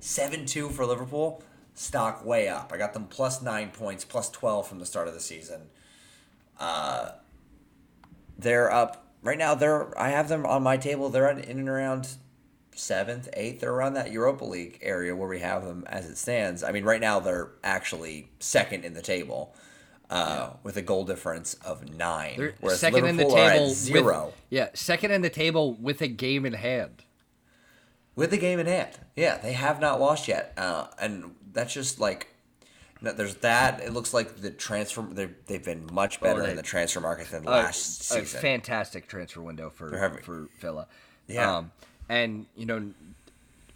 Seven 0.00 0.46
two 0.46 0.70
for 0.70 0.86
Liverpool. 0.86 1.42
Stock 1.78 2.24
way 2.24 2.48
up. 2.48 2.72
I 2.74 2.76
got 2.76 2.92
them 2.92 3.04
plus 3.06 3.40
nine 3.40 3.70
points, 3.70 4.04
plus 4.04 4.28
twelve 4.30 4.66
from 4.66 4.80
the 4.80 4.86
start 4.86 5.06
of 5.06 5.14
the 5.14 5.20
season. 5.20 5.62
Uh, 6.58 7.10
they're 8.36 8.70
up 8.72 9.06
right 9.22 9.38
now. 9.38 9.54
They're 9.54 9.96
I 9.98 10.08
have 10.08 10.28
them 10.28 10.44
on 10.44 10.62
my 10.64 10.76
table. 10.76 11.08
They're 11.08 11.30
in 11.30 11.58
and 11.58 11.68
around 11.68 12.08
seventh, 12.74 13.28
eighth. 13.34 13.60
They're 13.60 13.72
around 13.72 13.94
that 13.94 14.10
Europa 14.10 14.44
League 14.44 14.78
area 14.82 15.14
where 15.14 15.28
we 15.28 15.38
have 15.38 15.64
them 15.64 15.84
as 15.86 16.06
it 16.10 16.16
stands. 16.18 16.64
I 16.64 16.72
mean, 16.72 16.84
right 16.84 17.00
now 17.00 17.20
they're 17.20 17.50
actually 17.62 18.28
second 18.40 18.84
in 18.84 18.94
the 18.94 19.02
table. 19.02 19.54
Uh, 20.10 20.54
with 20.62 20.74
a 20.78 20.80
goal 20.80 21.04
difference 21.04 21.52
of 21.66 21.94
9 21.94 22.34
They're 22.38 22.54
whereas 22.62 22.80
second 22.80 23.04
in 23.04 23.18
the 23.18 23.24
Liverpool 23.24 23.44
are 23.44 23.50
table 23.50 23.66
at 23.66 23.72
zero 23.72 24.24
With, 24.24 24.34
yeah, 24.48 24.68
second 24.72 25.10
in 25.10 25.20
the 25.20 25.28
table 25.28 25.74
with 25.74 26.00
a 26.00 26.08
game 26.08 26.46
in 26.46 26.54
hand. 26.54 27.04
with 28.16 28.32
a 28.32 28.38
game 28.38 28.58
in 28.58 28.64
hand. 28.64 28.88
Yeah, 29.16 29.36
they 29.36 29.52
have 29.52 29.82
not 29.82 30.00
lost 30.00 30.26
yet, 30.26 30.54
uh, 30.56 30.86
and 30.98 31.34
that's 31.58 31.74
just 31.74 31.98
like 32.00 32.28
no, 33.00 33.12
there's 33.12 33.36
that. 33.36 33.80
It 33.80 33.92
looks 33.92 34.12
like 34.12 34.36
the 34.40 34.50
transfer 34.50 35.02
they've 35.02 35.34
they've 35.46 35.64
been 35.64 35.88
much 35.92 36.20
better 36.20 36.40
Oh, 36.42 36.44
they- 36.44 36.50
in 36.50 36.56
the 36.56 36.62
transfer 36.62 37.00
market 37.00 37.30
than 37.30 37.44
last 37.44 38.00
a, 38.00 38.04
season. 38.24 38.40
fantastic 38.40 39.06
transfer 39.08 39.40
window 39.40 39.70
for 39.70 39.96
having- 39.96 40.22
for 40.22 40.48
Villa. 40.60 40.86
Yeah. 41.26 41.56
Um, 41.58 41.72
and 42.08 42.46
you 42.56 42.66
know, 42.66 42.92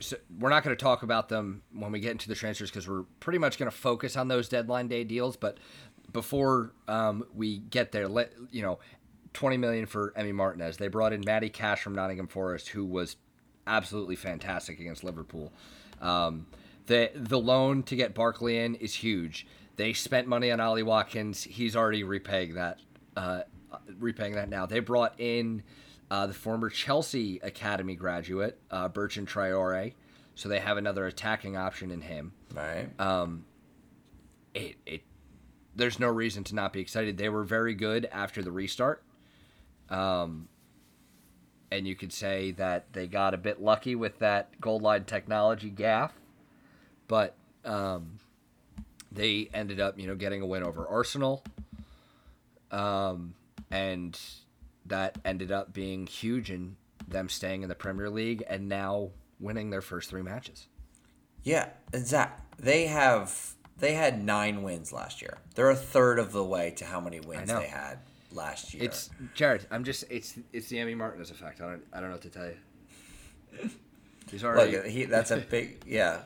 so 0.00 0.16
we're 0.40 0.48
not 0.48 0.64
going 0.64 0.74
to 0.76 0.82
talk 0.82 1.02
about 1.02 1.28
them 1.28 1.62
when 1.72 1.92
we 1.92 2.00
get 2.00 2.10
into 2.12 2.28
the 2.28 2.34
transfers 2.34 2.70
because 2.70 2.88
we're 2.88 3.04
pretty 3.20 3.38
much 3.38 3.58
going 3.58 3.70
to 3.70 3.76
focus 3.76 4.16
on 4.16 4.28
those 4.28 4.48
deadline 4.48 4.88
day 4.88 5.04
deals. 5.04 5.36
But 5.36 5.58
before 6.12 6.72
um, 6.88 7.24
we 7.34 7.58
get 7.58 7.92
there, 7.92 8.08
let 8.08 8.32
you 8.50 8.62
know, 8.62 8.78
twenty 9.34 9.56
million 9.56 9.86
for 9.86 10.12
Emi 10.16 10.32
Martinez. 10.34 10.78
They 10.78 10.88
brought 10.88 11.12
in 11.12 11.22
Matty 11.24 11.48
Cash 11.50 11.82
from 11.82 11.94
Nottingham 11.94 12.26
Forest, 12.26 12.68
who 12.70 12.84
was 12.84 13.16
absolutely 13.66 14.16
fantastic 14.16 14.80
against 14.80 15.04
Liverpool. 15.04 15.52
Um, 16.00 16.46
the 16.92 17.10
the 17.14 17.38
loan 17.38 17.82
to 17.84 17.96
get 17.96 18.14
Barkley 18.14 18.58
in 18.58 18.74
is 18.74 18.94
huge. 18.94 19.46
They 19.76 19.94
spent 19.94 20.28
money 20.28 20.50
on 20.50 20.60
Ollie 20.60 20.82
Watkins. 20.82 21.42
He's 21.42 21.74
already 21.74 22.04
repaying 22.04 22.54
that. 22.54 22.80
Uh, 23.16 23.42
repaying 23.98 24.34
that 24.34 24.50
now. 24.50 24.66
They 24.66 24.80
brought 24.80 25.18
in 25.18 25.62
uh, 26.10 26.26
the 26.26 26.34
former 26.34 26.68
Chelsea 26.68 27.40
academy 27.42 27.94
graduate 27.94 28.58
uh, 28.70 28.88
Bertrand 28.88 29.28
Traore, 29.28 29.94
so 30.34 30.50
they 30.50 30.60
have 30.60 30.76
another 30.76 31.06
attacking 31.06 31.56
option 31.56 31.90
in 31.90 32.02
him. 32.02 32.32
right? 32.54 33.00
It, 34.54 34.76
it 34.84 35.02
there's 35.74 35.98
no 35.98 36.08
reason 36.08 36.44
to 36.44 36.54
not 36.54 36.74
be 36.74 36.80
excited. 36.80 37.16
They 37.16 37.30
were 37.30 37.44
very 37.44 37.72
good 37.72 38.06
after 38.12 38.42
the 38.42 38.52
restart. 38.52 39.02
Um, 39.88 40.48
and 41.70 41.88
you 41.88 41.94
could 41.94 42.12
say 42.12 42.50
that 42.52 42.92
they 42.92 43.06
got 43.06 43.32
a 43.32 43.38
bit 43.38 43.62
lucky 43.62 43.94
with 43.94 44.18
that 44.18 44.60
goal 44.60 44.78
line 44.78 45.04
technology 45.04 45.70
gaff, 45.70 46.12
but 47.12 47.34
um, 47.66 48.18
they 49.12 49.50
ended 49.52 49.80
up, 49.80 49.98
you 49.98 50.06
know, 50.06 50.14
getting 50.14 50.40
a 50.40 50.46
win 50.46 50.62
over 50.62 50.88
Arsenal. 50.88 51.44
Um, 52.70 53.34
and 53.70 54.18
that 54.86 55.18
ended 55.22 55.52
up 55.52 55.74
being 55.74 56.06
huge 56.06 56.50
in 56.50 56.76
them 57.06 57.28
staying 57.28 57.64
in 57.64 57.68
the 57.68 57.74
Premier 57.74 58.08
League 58.08 58.44
and 58.48 58.66
now 58.66 59.10
winning 59.38 59.68
their 59.68 59.82
first 59.82 60.08
three 60.08 60.22
matches. 60.22 60.68
Yeah, 61.42 61.68
Zach, 61.94 62.40
they 62.58 62.86
have 62.86 63.56
they 63.78 63.92
had 63.92 64.24
nine 64.24 64.62
wins 64.62 64.90
last 64.90 65.20
year. 65.20 65.36
They're 65.54 65.68
a 65.68 65.76
third 65.76 66.18
of 66.18 66.32
the 66.32 66.42
way 66.42 66.70
to 66.78 66.86
how 66.86 66.98
many 67.02 67.20
wins 67.20 67.52
they 67.52 67.66
had 67.66 67.98
last 68.32 68.72
year. 68.72 68.84
It's 68.84 69.10
Jared. 69.34 69.66
I'm 69.70 69.84
just 69.84 70.04
it's 70.08 70.38
it's 70.54 70.68
the 70.68 70.78
Emi 70.78 70.96
Martinez 70.96 71.30
effect. 71.30 71.60
I 71.60 71.72
don't 71.72 71.82
I 71.92 72.00
don't 72.00 72.08
know 72.08 72.14
what 72.14 72.22
to 72.22 72.30
tell 72.30 72.46
you. 72.46 73.70
He's 74.30 74.44
already. 74.44 74.78
Look, 74.78 74.86
he, 74.86 75.04
that's 75.04 75.30
a 75.30 75.36
big 75.36 75.82
yeah. 75.86 76.20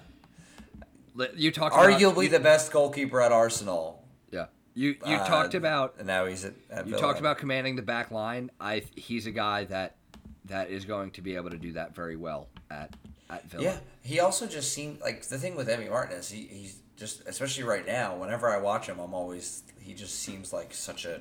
You 1.35 1.51
talked 1.51 1.75
about, 1.75 1.91
Arguably 1.91 2.25
you- 2.25 2.29
the 2.31 2.41
best 2.41 2.73
goalkeeper 2.73 3.21
at 3.21 3.33
Arsenal. 3.33 4.05
yeah. 4.31 4.47
You 4.75 4.97
you 5.07 5.17
Uh, 5.17 5.27
talked 5.27 5.55
about 5.55 5.95
and 5.99 6.07
now 6.07 6.27
he's 6.27 6.45
at, 6.45 6.53
at 6.71 6.85
you 6.87 6.91
Villa. 6.91 7.01
talked 7.01 7.19
about 7.19 7.39
commanding 7.39 7.77
the 7.77 7.83
back 7.83 8.11
line. 8.11 8.51
I 8.61 8.83
he's 8.95 9.27
a 9.27 9.31
guy 9.31 9.65
that 9.65 9.97
that 10.45 10.69
is 10.71 10.85
going 10.85 11.11
to 11.13 11.23
be 11.23 11.35
able 11.37 11.51
to 11.51 11.57
do 11.57 11.73
that 11.73 11.95
very 11.95 12.17
well 12.17 12.49
at 12.71 12.95
at 13.31 13.49
Villa. 13.51 13.63
Yeah, 13.65 13.79
he 14.03 14.21
also 14.21 14.47
just 14.47 14.73
seemed 14.75 15.01
like 15.01 15.23
the 15.27 15.39
thing 15.39 15.57
with 15.57 15.69
Emi 15.69 15.89
Martinez. 15.89 16.29
He 16.31 16.43
he's 16.43 16.77
just 16.97 17.23
especially 17.27 17.65
right 17.65 17.87
now. 17.87 18.17
Whenever 18.17 18.51
I 18.51 18.59
watch 18.59 18.87
him, 18.87 18.99
I'm 18.99 19.15
always 19.15 19.63
he 19.81 19.95
just 19.95 20.19
seems 20.21 20.53
like 20.53 20.75
such 20.75 21.07
a 21.07 21.21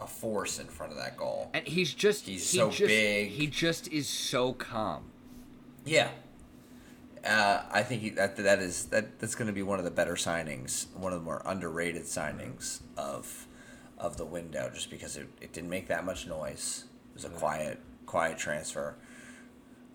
a 0.00 0.06
force 0.06 0.58
in 0.58 0.66
front 0.66 0.90
of 0.92 0.98
that 0.98 1.16
goal. 1.16 1.50
And 1.54 1.66
he's 1.66 1.92
just 1.94 2.26
He's 2.26 2.50
he 2.50 2.58
so 2.58 2.68
just, 2.70 2.88
big. 2.88 3.30
He 3.30 3.46
just 3.46 3.86
is 3.92 4.08
so 4.08 4.52
calm. 4.54 5.10
Yeah. 5.84 6.08
Uh, 7.24 7.62
I 7.70 7.82
think 7.82 8.16
that 8.16 8.36
that 8.36 8.58
is 8.60 8.86
that 8.86 9.18
that's 9.18 9.34
going 9.34 9.48
to 9.48 9.52
be 9.52 9.62
one 9.62 9.78
of 9.78 9.84
the 9.84 9.90
better 9.90 10.14
signings, 10.14 10.86
one 10.94 11.12
of 11.12 11.18
the 11.18 11.24
more 11.24 11.42
underrated 11.44 12.02
signings 12.04 12.80
of 12.96 13.46
of 13.98 14.16
the 14.16 14.24
window, 14.24 14.70
just 14.72 14.90
because 14.90 15.16
it, 15.16 15.28
it 15.40 15.52
didn't 15.52 15.70
make 15.70 15.88
that 15.88 16.04
much 16.04 16.26
noise. 16.26 16.84
It 17.10 17.14
was 17.14 17.24
a 17.24 17.30
quiet 17.30 17.80
quiet 18.06 18.38
transfer. 18.38 18.96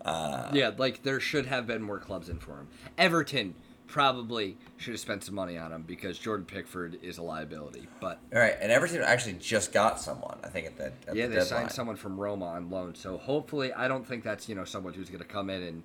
Uh, 0.04 0.50
yeah, 0.52 0.70
like 0.76 1.02
there 1.02 1.20
should 1.20 1.46
have 1.46 1.66
been 1.66 1.82
more 1.82 1.98
clubs 1.98 2.28
in 2.28 2.38
for 2.38 2.58
him. 2.58 2.68
Everton 2.98 3.54
probably 3.86 4.56
should 4.76 4.92
have 4.92 5.00
spent 5.00 5.22
some 5.24 5.34
money 5.34 5.56
on 5.56 5.72
him 5.72 5.82
because 5.82 6.18
Jordan 6.18 6.44
Pickford 6.44 6.98
is 7.02 7.18
a 7.18 7.22
liability. 7.22 7.86
But 8.00 8.18
all 8.34 8.40
right, 8.40 8.56
and 8.60 8.70
Everton 8.70 9.02
actually 9.02 9.34
just 9.34 9.72
got 9.72 10.00
someone. 10.00 10.38
I 10.44 10.48
think 10.48 10.66
at 10.66 10.76
that 10.78 10.92
at 11.08 11.16
yeah, 11.16 11.26
the 11.26 11.28
they 11.28 11.40
deadline. 11.40 11.46
signed 11.46 11.72
someone 11.72 11.96
from 11.96 12.18
Roma 12.18 12.46
on 12.46 12.70
loan. 12.70 12.94
So 12.94 13.16
hopefully, 13.16 13.72
I 13.72 13.88
don't 13.88 14.06
think 14.06 14.24
that's 14.24 14.48
you 14.48 14.54
know 14.54 14.64
someone 14.64 14.92
who's 14.94 15.08
going 15.08 15.22
to 15.22 15.26
come 15.26 15.48
in 15.48 15.62
and 15.62 15.82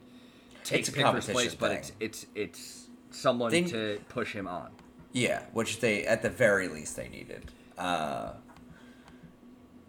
take 0.64 0.80
It's 0.82 0.90
a 0.90 0.92
Pickford's 0.94 1.26
place, 1.26 1.56
competition 1.56 1.58
but 1.60 1.72
it's 1.72 1.92
it's 2.00 2.26
it's 2.36 2.88
someone 3.12 3.52
They- 3.52 3.64
to 3.64 4.00
push 4.10 4.34
him 4.34 4.48
on. 4.48 4.72
Yeah, 5.12 5.44
which 5.54 5.80
they 5.80 6.06
at 6.06 6.22
the 6.22 6.30
very 6.30 6.68
least 6.68 6.96
they 6.96 7.10
needed. 7.10 7.52
Uh, 7.78 8.34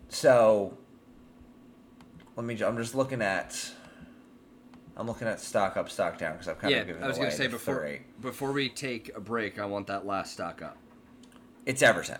so 0.08 0.78
let 2.36 2.46
me. 2.46 2.60
I'm 2.62 2.76
just 2.76 2.94
looking 2.94 3.20
at. 3.22 3.72
I'm 4.96 5.06
looking 5.06 5.28
at 5.28 5.40
stock 5.40 5.76
up, 5.76 5.88
stock 5.90 6.18
down 6.18 6.32
because 6.32 6.48
I've 6.48 6.58
kind 6.58 6.72
yeah, 6.72 6.80
of 6.80 6.86
given 6.86 7.02
I 7.02 7.08
was 7.08 7.16
going 7.16 7.30
to 7.30 7.36
say 7.36 7.46
before 7.46 7.80
three. 7.80 8.00
before 8.20 8.52
we 8.52 8.68
take 8.68 9.10
a 9.16 9.20
break, 9.20 9.58
I 9.58 9.64
want 9.66 9.86
that 9.86 10.04
last 10.06 10.32
stock 10.32 10.62
up. 10.62 10.76
It's 11.64 11.82
Everton. 11.82 12.18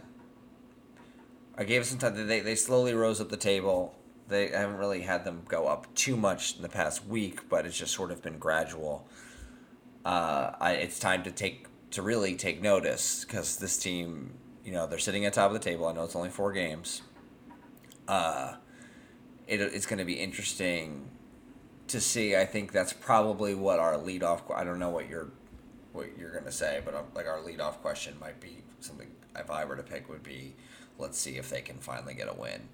I 1.59 1.65
gave 1.65 1.83
it 1.83 1.87
some 1.87 1.99
time. 1.99 2.27
They 2.27 2.41
they 2.41 2.55
slowly 2.55 2.95
rose 2.95 3.21
up 3.21 3.29
the 3.29 3.37
table. 3.37 3.95
They 4.31 4.49
haven't 4.51 4.77
really 4.77 5.01
had 5.01 5.25
them 5.25 5.43
go 5.49 5.67
up 5.67 5.93
too 5.97 6.17
much 6.17 6.55
in 6.55 6.63
the 6.63 6.69
past 6.69 7.05
week, 7.05 7.49
but 7.49 7.67
it's 7.67 7.77
just 7.77 7.93
sort 7.93 8.13
of 8.13 8.23
been 8.23 8.39
gradual. 8.39 9.09
Uh, 10.05 10.53
I, 10.61 10.75
it's 10.75 11.01
time 11.01 11.25
to 11.25 11.33
take 11.33 11.67
to 11.91 12.03
really 12.03 12.37
take 12.37 12.63
notice 12.63 13.25
because 13.25 13.57
this 13.57 13.77
team, 13.77 14.35
you 14.65 14.71
know, 14.71 14.87
they're 14.87 15.01
sitting 15.01 15.25
at 15.25 15.33
top 15.33 15.49
of 15.49 15.53
the 15.53 15.59
table. 15.59 15.87
I 15.87 15.93
know 15.93 16.05
it's 16.05 16.15
only 16.15 16.29
four 16.29 16.53
games. 16.53 17.03
Uh, 18.07 18.55
it, 19.49 19.61
it's 19.61 19.85
going 19.85 19.99
to 19.99 20.05
be 20.05 20.15
interesting 20.15 21.11
to 21.89 22.01
see. 22.01 22.37
I 22.37 22.45
think 22.47 22.71
that's 22.71 22.93
probably 22.93 23.57
what 23.57 23.81
our 23.81 23.95
leadoff. 23.95 24.43
I 24.55 24.63
don't 24.63 24.79
know 24.79 24.91
what 24.91 25.09
you're 25.09 25.33
what 25.93 26.17
you're 26.17 26.31
going 26.31 26.45
to 26.45 26.53
say, 26.53 26.81
but 26.85 26.95
um, 26.95 27.07
like 27.17 27.27
our 27.27 27.39
leadoff 27.39 27.79
question 27.79 28.15
might 28.21 28.41
be 28.41 28.59
something. 28.79 29.09
If 29.35 29.51
I 29.51 29.65
were 29.65 29.75
to 29.75 29.83
pick, 29.83 30.09
would 30.09 30.23
be, 30.23 30.55
let's 31.01 31.19
see 31.19 31.37
if 31.37 31.51
they 31.51 31.63
can 31.63 31.79
finally 31.79 32.15
get 32.15 32.29
a 32.29 32.33
win 32.33 32.69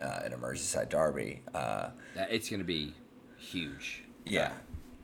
uh, 0.00 0.20
in 0.26 0.32
a 0.32 0.36
Merseyside 0.36 0.88
derby. 0.88 1.42
Uh, 1.54 1.90
That 2.14 2.32
it's 2.32 2.48
going 2.48 2.60
to 2.60 2.64
be 2.66 2.94
huge. 3.38 4.02
yeah, 4.24 4.52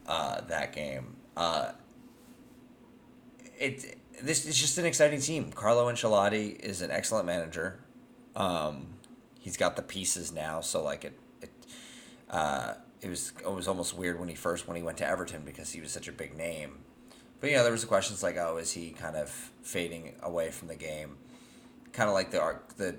uh, 0.06 0.40
that 0.42 0.72
game. 0.72 1.16
Uh, 1.36 1.72
it 3.58 3.96
this 4.22 4.46
is 4.46 4.56
just 4.58 4.78
an 4.78 4.84
exciting 4.84 5.20
team. 5.20 5.50
Carlo 5.52 5.90
Ancelotti 5.90 6.58
is 6.60 6.82
an 6.82 6.90
excellent 6.90 7.26
manager. 7.26 7.78
Um, 8.36 8.86
he's 9.40 9.56
got 9.56 9.76
the 9.76 9.82
pieces 9.82 10.32
now, 10.32 10.60
so 10.60 10.82
like 10.82 11.04
it, 11.04 11.18
it, 11.40 11.50
uh, 12.30 12.74
it 13.00 13.08
was 13.08 13.32
it 13.40 13.50
was 13.52 13.68
almost 13.68 13.96
weird 13.96 14.18
when 14.18 14.28
he 14.28 14.34
first 14.34 14.66
when 14.68 14.76
he 14.76 14.82
went 14.82 14.98
to 14.98 15.06
Everton 15.06 15.42
because 15.44 15.72
he 15.72 15.80
was 15.80 15.90
such 15.92 16.08
a 16.08 16.12
big 16.12 16.36
name. 16.36 16.78
But 17.40 17.50
you 17.50 17.56
know, 17.56 17.62
there 17.64 17.72
was 17.72 17.80
the 17.80 17.88
questions 17.88 18.22
like, 18.22 18.36
oh, 18.36 18.58
is 18.58 18.72
he 18.72 18.90
kind 18.90 19.16
of 19.16 19.28
fading 19.62 20.14
away 20.22 20.50
from 20.50 20.68
the 20.68 20.76
game? 20.76 21.16
Kind 21.92 22.08
of 22.08 22.14
like 22.14 22.30
the 22.30 22.56
the 22.76 22.96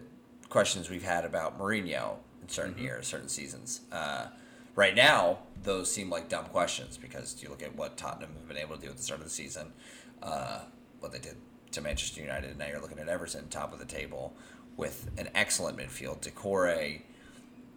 questions 0.50 0.90
we've 0.90 1.04
had 1.04 1.26
about 1.26 1.60
Mourinho 1.60 2.18
in 2.42 2.50
certain 2.50 2.78
years, 2.78 3.08
certain 3.08 3.30
seasons. 3.30 3.82
Uh, 3.92 4.28
right 4.76 4.96
now, 4.96 5.40
those 5.64 5.92
seem 5.92 6.10
like 6.10 6.30
dumb 6.30 6.46
questions 6.46 6.98
because 6.98 7.42
you 7.42 7.50
look 7.50 7.64
at 7.64 7.76
what 7.76 7.98
Tottenham 7.98 8.32
have 8.38 8.48
been 8.48 8.58
able 8.58 8.76
to 8.76 8.82
do 8.82 8.90
at 8.90 8.98
the 8.98 9.04
start 9.04 9.20
of 9.20 9.26
the 9.26 9.32
season, 9.32 9.74
uh, 10.22 10.60
what 11.00 11.12
they 11.12 11.20
did 11.20 11.36
to 11.72 11.82
Manchester 11.82 12.22
United, 12.22 12.52
and 12.52 12.60
now 12.60 12.68
you're 12.68 12.82
looking 12.82 13.00
at 13.00 13.08
Everton, 13.08 13.48
top 13.50 13.74
of 13.74 13.80
the 13.80 13.86
table, 13.86 14.34
with 14.78 15.10
an 15.18 15.30
excellent 15.36 15.78
midfield. 15.78 16.20
Doucoure 16.22 17.02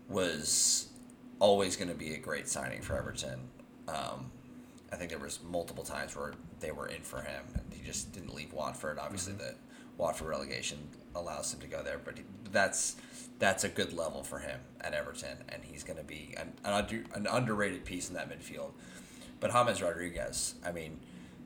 was 0.09 0.89
always 1.39 1.77
going 1.77 1.89
to 1.89 1.95
be 1.95 2.15
a 2.15 2.19
great 2.19 2.49
signing 2.49 2.81
for 2.83 2.97
Everton. 2.97 3.41
Um, 3.89 4.31
I 4.93 4.97
think 4.97 5.11
there 5.11 5.19
was 5.19 5.41
multiple 5.49 5.85
times 5.85 6.17
where 6.17 6.35
they 6.61 6.71
were 6.71 6.87
in 6.87 7.03
for 7.03 7.23
him, 7.23 7.45
and 7.55 7.65
he 7.73 7.85
just 7.85 8.13
didn't 8.13 8.35
leave 8.35 8.53
Watford. 8.53 8.99
Obviously, 8.99 9.35
the 9.35 9.55
Watford 9.99 10.29
relegation 10.29 10.79
allows 11.15 11.53
him 11.53 11.61
to 11.61 11.67
go 11.67 11.83
there, 11.83 12.01
but 12.03 12.19
he, 12.19 12.25
that's 12.53 12.97
that's 13.39 13.65
a 13.65 13.69
good 13.69 13.93
level 13.93 14.23
for 14.23 14.39
him 14.39 14.61
at 14.81 14.95
Everton, 14.95 15.39
and 15.49 15.63
he's 15.63 15.85
going 15.85 15.99
to 15.99 16.05
be 16.05 16.35
an, 16.39 16.55
an, 16.65 16.73
under, 16.73 17.05
an 17.15 17.27
underrated 17.27 17.85
piece 17.85 18.09
in 18.09 18.15
that 18.15 18.31
midfield. 18.31 18.71
But 19.41 19.53
James 19.53 19.83
Rodriguez, 19.83 20.55
I 20.65 20.73
mean, 20.73 21.01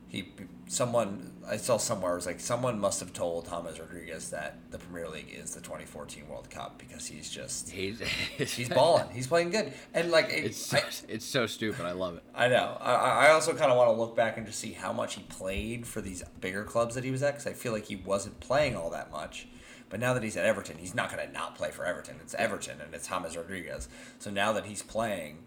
he 0.07 0.29
someone 0.67 1.31
I 1.47 1.55
saw 1.57 1.77
somewhere 1.77 2.15
was 2.15 2.25
like 2.25 2.39
someone 2.39 2.79
must 2.79 2.99
have 2.99 3.13
told 3.13 3.49
James 3.49 3.79
Rodriguez 3.79 4.29
that 4.31 4.57
the 4.69 4.77
Premier 4.77 5.07
League 5.09 5.33
is 5.33 5.53
the 5.53 5.61
2014 5.61 6.27
World 6.27 6.49
Cup 6.49 6.77
because 6.77 7.05
he's 7.05 7.29
just 7.29 7.69
He's 7.69 7.99
he's 8.37 8.69
balling, 8.69 9.09
he's 9.11 9.27
playing 9.27 9.51
good, 9.51 9.73
and 9.93 10.11
like 10.11 10.29
it, 10.29 10.45
It's 10.45 10.57
so, 10.57 10.77
I, 10.77 10.83
it's 11.07 11.25
so 11.25 11.45
stupid. 11.45 11.85
I 11.85 11.93
love 11.93 12.15
it. 12.15 12.23
I 12.35 12.47
know. 12.47 12.77
I, 12.79 13.27
I 13.27 13.31
also 13.31 13.53
kind 13.53 13.71
of 13.71 13.77
want 13.77 13.89
to 13.89 13.93
look 13.93 14.15
back 14.15 14.37
and 14.37 14.45
just 14.45 14.59
see 14.59 14.73
how 14.73 14.93
much 14.93 15.15
he 15.15 15.23
played 15.23 15.85
for 15.87 16.01
these 16.01 16.23
bigger 16.39 16.63
clubs 16.63 16.95
that 16.95 17.03
he 17.03 17.11
was 17.11 17.23
at, 17.23 17.33
because 17.33 17.47
I 17.47 17.53
feel 17.53 17.71
like 17.71 17.85
he 17.85 17.95
wasn't 17.95 18.39
playing 18.39 18.75
all 18.75 18.89
that 18.91 19.11
much. 19.11 19.47
But 19.91 19.99
now 19.99 20.13
that 20.15 20.23
he's 20.23 20.37
at 20.37 20.45
Everton, 20.45 20.77
he's 20.79 20.95
not 20.95 21.11
going 21.13 21.25
to 21.27 21.31
not 21.31 21.55
play 21.55 21.69
for 21.69 21.85
Everton. 21.85 22.15
It's 22.21 22.33
Everton, 22.33 22.81
and 22.81 22.95
it's 22.95 23.07
James 23.07 23.37
Rodriguez. 23.37 23.89
So 24.19 24.31
now 24.31 24.53
that 24.53 24.65
he's 24.65 24.81
playing, 24.81 25.39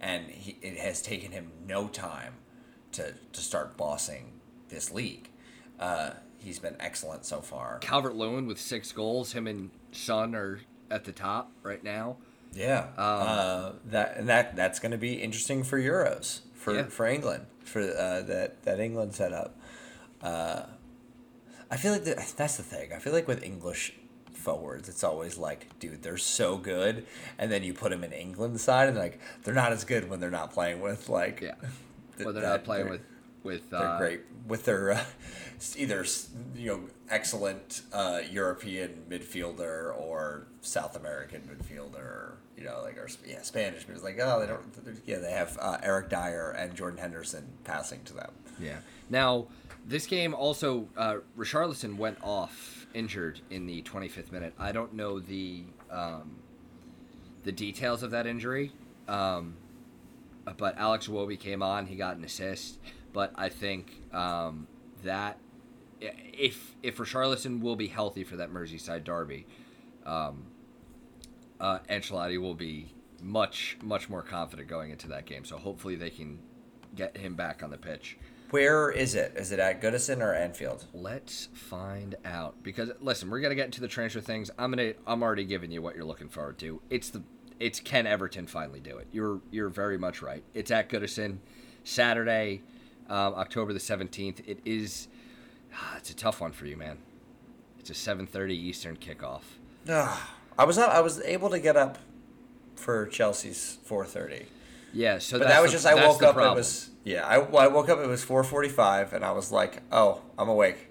and 0.00 0.26
he, 0.30 0.56
it 0.62 0.78
has 0.78 1.02
taken 1.02 1.32
him 1.32 1.50
no 1.66 1.88
time 1.88 2.34
to, 2.92 3.12
to 3.32 3.40
start 3.40 3.76
bossing 3.76 4.40
this 4.68 4.90
league, 4.92 5.28
uh, 5.80 6.10
he's 6.38 6.60
been 6.60 6.76
excellent 6.78 7.26
so 7.26 7.40
far. 7.40 7.78
Calvert 7.80 8.14
Lewin 8.14 8.46
with 8.46 8.60
six 8.60 8.92
goals. 8.92 9.32
Him 9.32 9.46
and 9.48 9.70
Son 9.90 10.34
are 10.36 10.60
at 10.90 11.04
the 11.04 11.12
top 11.12 11.50
right 11.64 11.82
now. 11.82 12.16
Yeah, 12.54 12.86
uh, 12.98 13.72
that 13.86 14.16
and 14.18 14.28
that 14.28 14.54
that's 14.56 14.78
going 14.78 14.92
to 14.92 14.98
be 14.98 15.14
interesting 15.14 15.64
for 15.64 15.80
Euros 15.80 16.40
for, 16.54 16.74
Yeah. 16.74 16.82
for 16.84 17.06
England 17.06 17.46
for 17.64 17.80
uh, 17.80 18.20
that 18.22 18.62
that 18.64 18.78
England 18.78 19.14
setup. 19.14 19.58
Uh, 20.20 20.64
I 21.72 21.76
feel 21.76 21.92
like 21.92 22.04
that, 22.04 22.34
that's 22.36 22.56
the 22.58 22.62
thing. 22.62 22.92
I 22.92 22.98
feel 22.98 23.12
like 23.14 23.26
with 23.26 23.42
English 23.42 23.94
forwards, 24.32 24.88
it's 24.88 25.02
always 25.02 25.38
like, 25.38 25.66
dude, 25.80 26.02
they're 26.02 26.16
so 26.18 26.56
good, 26.58 27.06
and 27.38 27.50
then 27.50 27.62
you 27.64 27.72
put 27.72 27.90
them 27.90 28.04
in 28.04 28.12
England 28.12 28.60
side, 28.60 28.88
and 28.88 28.96
like 28.98 29.18
they're 29.42 29.54
not 29.54 29.72
as 29.72 29.84
good 29.84 30.08
when 30.10 30.20
they're 30.20 30.30
not 30.30 30.52
playing 30.52 30.80
with 30.80 31.08
like. 31.08 31.40
Yeah. 31.40 31.54
th- 32.16 32.24
Well, 32.26 32.32
they're 32.34 32.42
not 32.42 32.62
playing 32.64 32.88
with 32.90 33.00
with. 33.42 33.70
They're 33.70 33.80
Uh, 33.80 33.98
great 33.98 34.20
with 34.46 34.64
their 34.66 34.92
uh, 34.92 35.04
either 35.76 36.04
you 36.54 36.66
know 36.70 36.80
excellent 37.08 37.82
uh, 37.92 38.20
European 38.30 39.04
midfielder 39.08 39.96
or 39.98 40.46
South 40.60 40.94
American 40.96 41.40
midfielder. 41.42 42.32
You 42.56 42.64
know, 42.64 42.80
like 42.82 42.96
or 42.98 43.08
yeah, 43.26 43.42
Spanish. 43.42 43.84
But 43.84 43.94
it's 43.94 44.04
like 44.04 44.18
oh, 44.20 44.40
they 44.40 44.46
don't. 44.46 45.00
Yeah, 45.06 45.18
they 45.18 45.32
have 45.32 45.56
uh, 45.60 45.78
Eric 45.82 46.10
Dier 46.10 46.50
and 46.56 46.74
Jordan 46.74 46.98
Henderson 46.98 47.44
passing 47.64 48.00
to 48.04 48.12
them. 48.14 48.30
Yeah. 48.60 48.76
Now, 49.10 49.46
this 49.86 50.06
game 50.06 50.34
also, 50.34 50.88
uh, 50.96 51.16
Richarlison 51.36 51.96
went 51.96 52.18
off 52.22 52.86
injured 52.94 53.40
in 53.50 53.66
the 53.66 53.82
25th 53.82 54.32
minute. 54.32 54.54
I 54.58 54.72
don't 54.72 54.94
know 54.94 55.18
the 55.18 55.64
um, 55.90 56.36
the 57.44 57.52
details 57.52 58.02
of 58.02 58.12
that 58.12 58.26
injury, 58.26 58.72
um, 59.08 59.56
but 60.56 60.78
Alex 60.78 61.08
Iwobi 61.08 61.38
came 61.38 61.62
on. 61.62 61.86
He 61.86 61.96
got 61.96 62.16
an 62.16 62.24
assist, 62.24 62.78
but 63.12 63.32
I 63.34 63.48
think 63.48 63.92
um, 64.12 64.66
that 65.04 65.38
if 66.00 66.74
if 66.82 66.98
Richarlison 66.98 67.60
will 67.60 67.76
be 67.76 67.88
healthy 67.88 68.24
for 68.24 68.36
that 68.36 68.52
Merseyside 68.52 69.04
derby, 69.04 69.46
um, 70.06 70.44
uh, 71.60 71.78
Ancelotti 71.90 72.40
will 72.40 72.54
be 72.54 72.92
much 73.20 73.78
much 73.82 74.08
more 74.08 74.22
confident 74.22 74.68
going 74.68 74.90
into 74.90 75.08
that 75.08 75.26
game. 75.26 75.44
So 75.44 75.56
hopefully 75.56 75.96
they 75.96 76.10
can 76.10 76.38
get 76.94 77.16
him 77.16 77.34
back 77.34 77.62
on 77.62 77.70
the 77.70 77.78
pitch. 77.78 78.18
Where 78.52 78.90
is 78.90 79.14
it? 79.14 79.32
Is 79.34 79.50
it 79.50 79.58
at 79.58 79.80
Goodison 79.80 80.20
or 80.20 80.34
Anfield? 80.34 80.84
Let's 80.92 81.48
find 81.54 82.14
out. 82.22 82.62
Because 82.62 82.90
listen, 83.00 83.30
we're 83.30 83.40
gonna 83.40 83.54
get 83.54 83.64
into 83.64 83.80
the 83.80 83.88
transfer 83.88 84.20
things. 84.20 84.50
I'm 84.58 84.70
gonna 84.70 84.92
I'm 85.06 85.22
already 85.22 85.44
giving 85.44 85.70
you 85.72 85.80
what 85.80 85.96
you're 85.96 86.04
looking 86.04 86.28
forward 86.28 86.58
to. 86.58 86.82
It's 86.90 87.08
the 87.08 87.22
it's 87.58 87.80
can 87.80 88.06
Everton 88.06 88.46
finally 88.46 88.80
do 88.80 88.98
it? 88.98 89.08
You're 89.10 89.40
you're 89.50 89.70
very 89.70 89.96
much 89.96 90.20
right. 90.20 90.44
It's 90.52 90.70
at 90.70 90.90
Goodison, 90.90 91.38
Saturday, 91.82 92.60
um, 93.08 93.32
October 93.34 93.72
the 93.72 93.78
17th. 93.78 94.46
It 94.46 94.60
is. 94.66 95.08
ah, 95.74 95.96
It's 95.96 96.10
a 96.10 96.14
tough 96.16 96.40
one 96.42 96.52
for 96.52 96.66
you, 96.66 96.76
man. 96.76 96.98
It's 97.80 97.88
a 97.88 97.94
7:30 97.94 98.50
Eastern 98.52 98.96
kickoff. 98.98 99.42
Ah, 99.88 100.34
I 100.58 100.64
was 100.66 100.76
not. 100.76 100.90
I 100.90 101.00
was 101.00 101.22
able 101.22 101.48
to 101.48 101.58
get 101.58 101.76
up 101.78 101.96
for 102.76 103.06
Chelsea's 103.06 103.78
four 103.84 104.04
thirty. 104.04 104.44
Yeah, 104.92 105.18
so 105.18 105.38
But 105.38 105.44
that's 105.44 105.54
that 105.56 105.62
was 105.62 105.70
the- 105.70 105.76
just 105.76 105.86
I 105.86 105.94
woke 105.94 106.22
up. 106.22 106.34
problem. 106.34 106.52
It 106.54 106.56
was 106.60 106.90
yeah. 107.04 107.26
I, 107.26 107.36
I 107.36 107.66
woke 107.68 107.88
up. 107.88 107.98
It 107.98 108.06
was 108.08 108.22
four 108.22 108.44
forty 108.44 108.68
five, 108.68 109.12
and 109.12 109.24
I 109.24 109.32
was 109.32 109.50
like, 109.52 109.82
oh, 109.90 110.22
I'm 110.38 110.48
awake. 110.48 110.88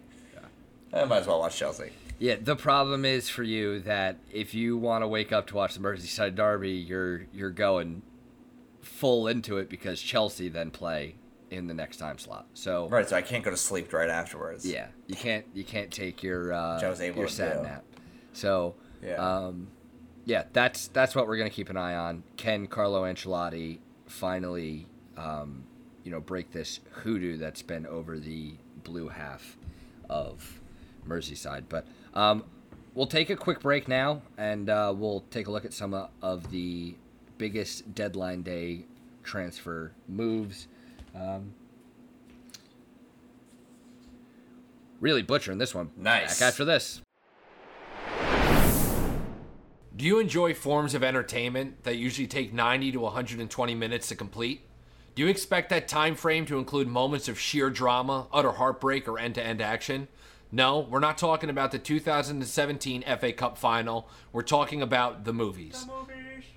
I 0.94 1.06
might 1.06 1.20
as 1.20 1.28
well 1.28 1.40
watch 1.40 1.56
Chelsea. 1.58 1.92
Yeah, 2.20 2.36
the 2.42 2.56
problem 2.56 3.06
is 3.06 3.30
for 3.30 3.44
you 3.44 3.80
that 3.82 4.18
if 4.32 4.54
you 4.54 4.78
want 4.78 5.04
to 5.04 5.08
wake 5.08 5.32
up 5.32 5.48
to 5.48 5.56
watch 5.56 5.74
the 5.74 5.80
Merseyside 5.80 6.36
Derby, 6.36 6.72
you're 6.72 7.28
you're 7.34 7.50
going 7.52 8.02
full 8.82 9.28
into 9.28 9.58
it 9.58 9.70
because 9.70 10.02
Chelsea 10.02 10.50
then 10.50 10.72
play 10.72 11.16
in 11.50 11.68
the 11.68 11.74
next 11.74 11.98
time 11.98 12.18
slot. 12.18 12.48
So 12.54 12.88
Right, 12.90 13.08
so 13.08 13.16
I 13.16 13.22
can't 13.22 13.44
go 13.44 13.52
to 13.52 13.58
sleep 13.58 13.92
right 13.94 14.10
afterwards. 14.10 14.66
yeah, 14.66 14.88
you 15.08 15.16
can't 15.16 15.46
you 15.54 15.64
can't 15.64 15.92
take 15.92 16.22
your 16.24 16.52
uh, 16.54 16.76
Which 16.76 16.84
I 16.84 16.90
was 16.90 17.02
able 17.02 17.20
your 17.20 17.28
to 17.28 17.34
sad 17.34 17.58
do. 17.58 17.64
nap. 17.64 17.84
So 18.34 18.76
Yeah. 19.04 19.16
um, 19.16 19.68
yeah, 20.26 20.44
that's 20.54 20.88
that's 20.90 21.16
what 21.16 21.28
we're 21.28 21.38
gonna 21.38 21.50
keep 21.50 21.70
an 21.70 21.78
eye 21.78 21.96
on. 21.96 22.24
Can 22.38 22.68
Carlo 22.68 23.04
Ancelotti 23.04 23.80
finally 24.12 24.86
um, 25.18 25.64
you 26.04 26.12
know 26.12 26.20
break 26.20 26.52
this 26.52 26.80
hoodoo 26.92 27.38
that's 27.38 27.62
been 27.62 27.86
over 27.86 28.20
the 28.20 28.54
blue 28.84 29.08
half 29.08 29.58
of 30.10 30.60
Merseyside? 31.08 31.64
But 31.70 31.86
um, 32.14 32.44
we'll 32.94 33.08
take 33.08 33.30
a 33.30 33.36
quick 33.36 33.62
break 33.62 33.88
now, 33.88 34.22
and 34.38 34.70
uh, 34.70 34.94
we'll 34.96 35.24
take 35.32 35.48
a 35.48 35.52
look 35.52 35.66
at 35.66 35.74
some 35.74 35.94
uh, 35.94 36.08
of 36.22 36.52
the 36.52 36.96
biggest 37.38 37.96
deadline 37.96 38.44
day 38.44 38.86
transfer 39.24 39.94
moves. 40.08 40.68
Um, 41.16 41.54
really 45.00 45.22
butchering 45.22 45.58
this 45.58 45.74
one. 45.74 45.92
Nice. 45.98 46.40
Back 46.40 46.50
after 46.50 46.66
this. 46.66 47.02
Do 49.94 50.06
you 50.06 50.20
enjoy 50.20 50.54
forms 50.54 50.94
of 50.94 51.04
entertainment 51.04 51.84
that 51.84 51.98
usually 51.98 52.26
take 52.26 52.54
90 52.54 52.94
to 52.94 53.00
120 53.02 53.76
minutes 53.76 54.08
to 54.08 54.16
complete? 54.16 54.62
Do 55.16 55.22
you 55.22 55.28
expect 55.28 55.70
that 55.70 55.90
time 55.90 56.16
frame 56.16 56.46
to 56.46 56.58
include 56.58 56.88
moments 56.88 57.28
of 57.28 57.38
sheer 57.38 57.70
drama, 57.70 58.28
utter 58.32 58.54
heartbreak, 58.54 59.06
or 59.10 59.20
end-to-end 59.20 59.62
action? 59.62 60.08
No, 60.50 60.80
we're 60.80 61.00
not 61.00 61.18
talking 61.18 61.50
about 61.50 61.74
the 61.74 61.78
2017 61.78 63.04
FA 63.20 63.34
Cup 63.34 63.58
final. 63.58 64.08
We're 64.32 64.44
talking 64.44 64.82
about 64.82 65.26
the 65.26 65.34
movies. 65.34 65.86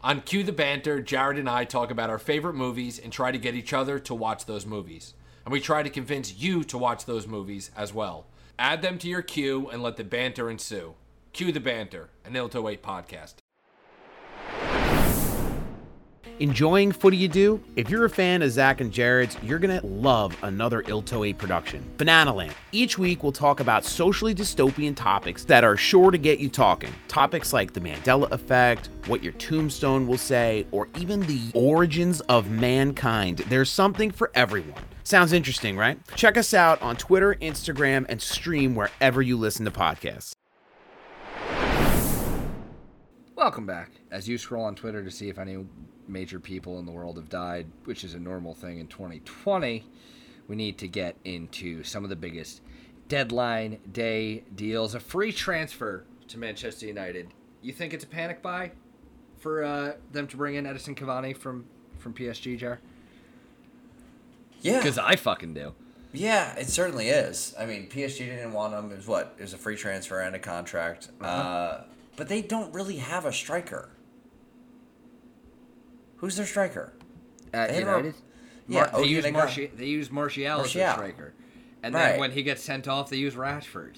On 0.00 0.20
Cue 0.20 0.44
the 0.44 0.52
Banter, 0.52 1.02
Jared 1.02 1.38
and 1.38 1.50
I 1.50 1.64
talk 1.64 1.90
about 1.90 2.10
our 2.10 2.20
favorite 2.20 2.54
movies 2.54 3.00
and 3.00 3.12
try 3.12 3.32
to 3.32 3.38
get 3.38 3.56
each 3.56 3.72
other 3.72 3.98
to 3.98 4.14
watch 4.14 4.46
those 4.46 4.64
movies. 4.64 5.14
And 5.44 5.50
we 5.52 5.60
try 5.60 5.82
to 5.82 5.90
convince 5.90 6.36
you 6.36 6.62
to 6.64 6.78
watch 6.78 7.04
those 7.04 7.26
movies 7.26 7.72
as 7.76 7.92
well. 7.92 8.26
Add 8.60 8.80
them 8.80 8.96
to 8.98 9.08
your 9.08 9.22
queue 9.22 9.68
and 9.70 9.82
let 9.82 9.96
the 9.96 10.04
banter 10.04 10.48
ensue. 10.48 10.94
Cue 11.34 11.50
the 11.50 11.58
Banter, 11.58 12.10
an 12.24 12.36
ill 12.36 12.48
to 12.50 12.62
wait 12.62 12.80
podcast. 12.80 13.34
Enjoying 16.38 16.92
Footy 16.92 17.16
You 17.16 17.26
Do? 17.26 17.60
If 17.74 17.90
you're 17.90 18.04
a 18.04 18.10
fan 18.10 18.40
of 18.42 18.52
Zach 18.52 18.80
and 18.80 18.92
Jared's, 18.92 19.36
you're 19.42 19.58
gonna 19.58 19.80
love 19.82 20.36
another 20.44 20.84
Ilto 20.86 21.24
8 21.24 21.36
production, 21.36 21.84
Banana 21.96 22.32
Land. 22.32 22.54
Each 22.70 22.98
week 22.98 23.24
we'll 23.24 23.32
talk 23.32 23.58
about 23.58 23.84
socially 23.84 24.32
dystopian 24.32 24.94
topics 24.94 25.42
that 25.46 25.64
are 25.64 25.76
sure 25.76 26.12
to 26.12 26.18
get 26.18 26.38
you 26.38 26.48
talking. 26.48 26.92
Topics 27.08 27.52
like 27.52 27.72
the 27.72 27.80
Mandela 27.80 28.30
effect, 28.30 28.90
what 29.06 29.24
your 29.24 29.32
tombstone 29.32 30.06
will 30.06 30.18
say, 30.18 30.66
or 30.70 30.88
even 30.96 31.18
the 31.22 31.50
origins 31.52 32.20
of 32.22 32.48
mankind. 32.48 33.38
There's 33.48 33.70
something 33.70 34.12
for 34.12 34.30
everyone. 34.34 34.82
Sounds 35.02 35.32
interesting, 35.32 35.76
right? 35.76 35.98
Check 36.14 36.36
us 36.36 36.54
out 36.54 36.80
on 36.80 36.94
Twitter, 36.94 37.34
Instagram, 37.42 38.06
and 38.08 38.22
stream 38.22 38.76
wherever 38.76 39.20
you 39.20 39.36
listen 39.36 39.64
to 39.64 39.72
podcasts. 39.72 40.33
Welcome 43.36 43.66
back. 43.66 43.90
As 44.12 44.28
you 44.28 44.38
scroll 44.38 44.64
on 44.64 44.76
Twitter 44.76 45.02
to 45.02 45.10
see 45.10 45.28
if 45.28 45.38
any 45.38 45.58
major 46.06 46.38
people 46.38 46.78
in 46.78 46.86
the 46.86 46.92
world 46.92 47.16
have 47.16 47.28
died, 47.28 47.66
which 47.84 48.04
is 48.04 48.14
a 48.14 48.20
normal 48.20 48.54
thing 48.54 48.78
in 48.78 48.86
2020, 48.86 49.84
we 50.46 50.54
need 50.56 50.78
to 50.78 50.86
get 50.86 51.16
into 51.24 51.82
some 51.82 52.04
of 52.04 52.10
the 52.10 52.16
biggest 52.16 52.62
deadline 53.08 53.80
day 53.90 54.44
deals. 54.54 54.94
A 54.94 55.00
free 55.00 55.32
transfer 55.32 56.04
to 56.28 56.38
Manchester 56.38 56.86
United. 56.86 57.34
You 57.60 57.72
think 57.72 57.92
it's 57.92 58.04
a 58.04 58.06
panic 58.06 58.40
buy 58.40 58.70
for 59.38 59.64
uh, 59.64 59.94
them 60.12 60.28
to 60.28 60.36
bring 60.36 60.54
in 60.54 60.64
Edinson 60.64 60.96
Cavani 60.96 61.36
from 61.36 61.64
from 61.98 62.14
PSG, 62.14 62.56
Jar? 62.56 62.78
Yeah. 64.60 64.78
Because 64.78 64.96
I 64.96 65.16
fucking 65.16 65.54
do. 65.54 65.74
Yeah, 66.12 66.54
it 66.54 66.68
certainly 66.68 67.08
is. 67.08 67.54
I 67.58 67.66
mean, 67.66 67.88
PSG 67.88 68.18
didn't 68.18 68.52
want 68.52 68.74
him. 68.74 68.92
It 68.92 68.96
was 68.96 69.06
what? 69.08 69.34
It 69.38 69.42
was 69.42 69.54
a 69.54 69.58
free 69.58 69.76
transfer 69.76 70.20
and 70.20 70.36
a 70.36 70.38
contract. 70.38 71.08
Uh-huh. 71.20 71.26
uh 71.26 71.84
but 72.16 72.28
they 72.28 72.42
don't 72.42 72.72
really 72.74 72.96
have 72.96 73.24
a 73.24 73.32
striker. 73.32 73.90
Who's 76.16 76.36
their 76.36 76.46
striker? 76.46 76.92
At 77.52 77.70
They 77.70 77.76
a- 77.76 77.80
United, 77.80 78.14
yeah, 78.68 78.80
Mar- 78.80 79.00
they 79.00 79.06
use 79.08 79.30
Martial. 79.30 79.66
They 79.76 79.86
use 79.86 80.10
Martial, 80.10 80.60
as 80.60 80.72
their 80.72 80.86
Martial. 80.86 81.04
striker, 81.04 81.34
and 81.82 81.94
then 81.94 82.18
when 82.18 82.32
he 82.32 82.42
gets 82.42 82.62
sent 82.62 82.88
off, 82.88 83.10
they 83.10 83.16
use 83.16 83.34
Rashford. 83.34 83.96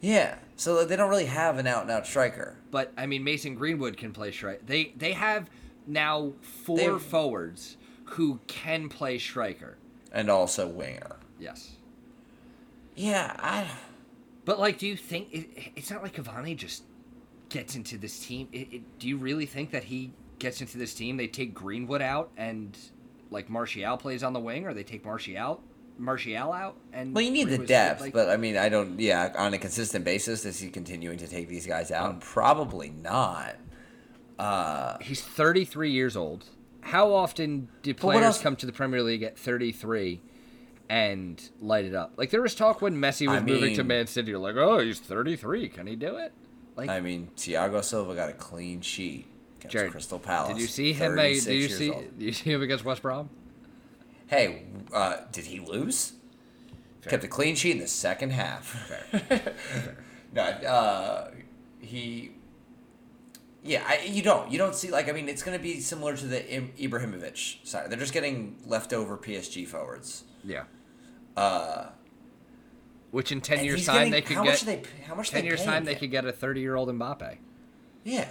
Yeah, 0.00 0.36
so 0.56 0.84
they 0.84 0.96
don't 0.96 1.10
really 1.10 1.26
have 1.26 1.58
an 1.58 1.66
out 1.66 1.82
and 1.82 1.90
out 1.90 2.06
striker. 2.06 2.56
But 2.70 2.92
I 2.96 3.06
mean, 3.06 3.24
Mason 3.24 3.54
Greenwood 3.54 3.96
can 3.96 4.12
play 4.12 4.32
striker. 4.32 4.60
They 4.64 4.92
they 4.96 5.12
have 5.12 5.50
now 5.86 6.32
4 6.40 6.76
They've- 6.76 7.02
forwards 7.02 7.76
who 8.04 8.40
can 8.46 8.88
play 8.88 9.18
striker. 9.18 9.76
And 10.12 10.28
also 10.30 10.68
winger. 10.68 11.16
Yes. 11.40 11.70
Yeah, 12.94 13.34
I. 13.38 13.66
But 14.44 14.60
like, 14.60 14.78
do 14.78 14.86
you 14.86 14.96
think 14.96 15.28
it, 15.32 15.72
it's 15.76 15.90
not 15.90 16.02
like 16.02 16.14
Cavani 16.14 16.54
just 16.56 16.82
gets 17.52 17.76
into 17.76 17.98
this 17.98 18.18
team? 18.18 18.48
It, 18.52 18.68
it, 18.72 18.98
do 18.98 19.08
you 19.08 19.16
really 19.16 19.46
think 19.46 19.70
that 19.70 19.84
he 19.84 20.12
gets 20.38 20.60
into 20.60 20.78
this 20.78 20.94
team? 20.94 21.16
They 21.16 21.28
take 21.28 21.54
Greenwood 21.54 22.02
out 22.02 22.30
and 22.36 22.76
like 23.30 23.48
Martial 23.48 23.96
plays 23.96 24.22
on 24.22 24.32
the 24.32 24.40
wing, 24.40 24.66
or 24.66 24.74
they 24.74 24.82
take 24.84 25.04
Martial 25.04 25.62
Martial 25.98 26.52
out 26.52 26.76
and 26.92 27.14
Well, 27.14 27.22
you 27.24 27.30
need 27.30 27.48
the 27.48 27.58
depth, 27.58 28.00
like- 28.00 28.12
but 28.12 28.28
I 28.28 28.36
mean, 28.36 28.56
I 28.56 28.68
don't. 28.68 28.98
Yeah, 28.98 29.32
on 29.36 29.54
a 29.54 29.58
consistent 29.58 30.04
basis, 30.04 30.44
is 30.44 30.58
he 30.58 30.68
continuing 30.70 31.18
to 31.18 31.28
take 31.28 31.48
these 31.48 31.66
guys 31.66 31.90
out? 31.90 32.20
Probably 32.20 32.90
not. 32.90 33.56
Uh, 34.38 34.98
he's 35.00 35.20
33 35.22 35.90
years 35.90 36.16
old. 36.16 36.44
How 36.80 37.12
often 37.14 37.68
do 37.82 37.94
players 37.94 38.38
come 38.38 38.56
to 38.56 38.66
the 38.66 38.72
Premier 38.72 39.02
League 39.02 39.22
at 39.22 39.38
33 39.38 40.20
and 40.88 41.40
light 41.60 41.84
it 41.84 41.94
up? 41.94 42.14
Like 42.16 42.30
there 42.30 42.42
was 42.42 42.54
talk 42.56 42.82
when 42.82 42.96
Messi 42.96 43.28
was 43.28 43.36
I 43.36 43.40
moving 43.40 43.76
to 43.76 43.84
Man 43.84 44.08
City. 44.08 44.30
You're 44.30 44.40
like, 44.40 44.56
oh, 44.56 44.80
he's 44.80 44.98
33. 44.98 45.68
Can 45.68 45.86
he 45.86 45.94
do 45.94 46.16
it? 46.16 46.32
Like, 46.76 46.88
I 46.90 47.00
mean, 47.00 47.30
Thiago 47.36 47.82
Silva 47.84 48.14
got 48.14 48.30
a 48.30 48.32
clean 48.32 48.80
sheet 48.80 49.26
against 49.58 49.72
Jared, 49.72 49.92
Crystal 49.92 50.18
Palace. 50.18 50.54
did 50.54 50.60
you 50.60 50.66
see 50.66 50.92
him? 50.92 51.14
36 51.14 51.44
Did 51.46 51.54
you 51.60 51.68
see? 51.68 51.90
old. 51.90 52.18
Did 52.18 52.24
you 52.24 52.32
see 52.32 52.50
him 52.50 52.62
against 52.62 52.84
West 52.84 53.02
Brom? 53.02 53.28
Hey, 54.26 54.62
uh, 54.92 55.16
did 55.30 55.44
he 55.46 55.60
lose? 55.60 56.14
Kept 57.06 57.24
a 57.24 57.28
clean 57.28 57.56
sheet 57.56 57.72
in 57.72 57.78
the 57.78 57.88
second 57.88 58.30
half. 58.30 58.90
no, 60.32 60.42
uh, 60.42 61.30
he. 61.80 62.30
Yeah, 63.64 63.82
I, 63.86 64.04
you 64.04 64.22
don't. 64.22 64.50
You 64.50 64.58
don't 64.58 64.74
see 64.74 64.90
like 64.90 65.08
I 65.08 65.12
mean, 65.12 65.28
it's 65.28 65.42
going 65.42 65.56
to 65.58 65.62
be 65.62 65.80
similar 65.80 66.16
to 66.16 66.26
the 66.26 66.48
Im- 66.48 66.72
Ibrahimovic 66.78 67.66
side. 67.66 67.90
They're 67.90 67.98
just 67.98 68.12
getting 68.12 68.56
leftover 68.66 69.16
PSG 69.18 69.66
forwards. 69.66 70.24
Yeah. 70.44 70.64
Uh, 71.36 71.86
Which 73.12 73.30
in 73.30 73.40
10 73.40 73.58
and 73.58 73.66
years 73.66 73.86
time 73.86 73.94
getting- 73.96 74.10
they 74.12 74.20
could 74.22 74.36
how 74.36 74.42
get. 74.42 74.50
much 74.50 74.60
they? 74.62 74.82
How 75.06 75.14
much 75.14 75.30
10 75.30 75.44
years 75.44 75.62
time 75.64 75.84
they 75.84 75.94
could 75.94 76.10
get 76.10 76.24
a 76.24 76.32
30 76.32 76.60
year 76.60 76.74
old 76.74 76.88
Mbappe. 76.88 77.36
Yeah. 78.04 78.24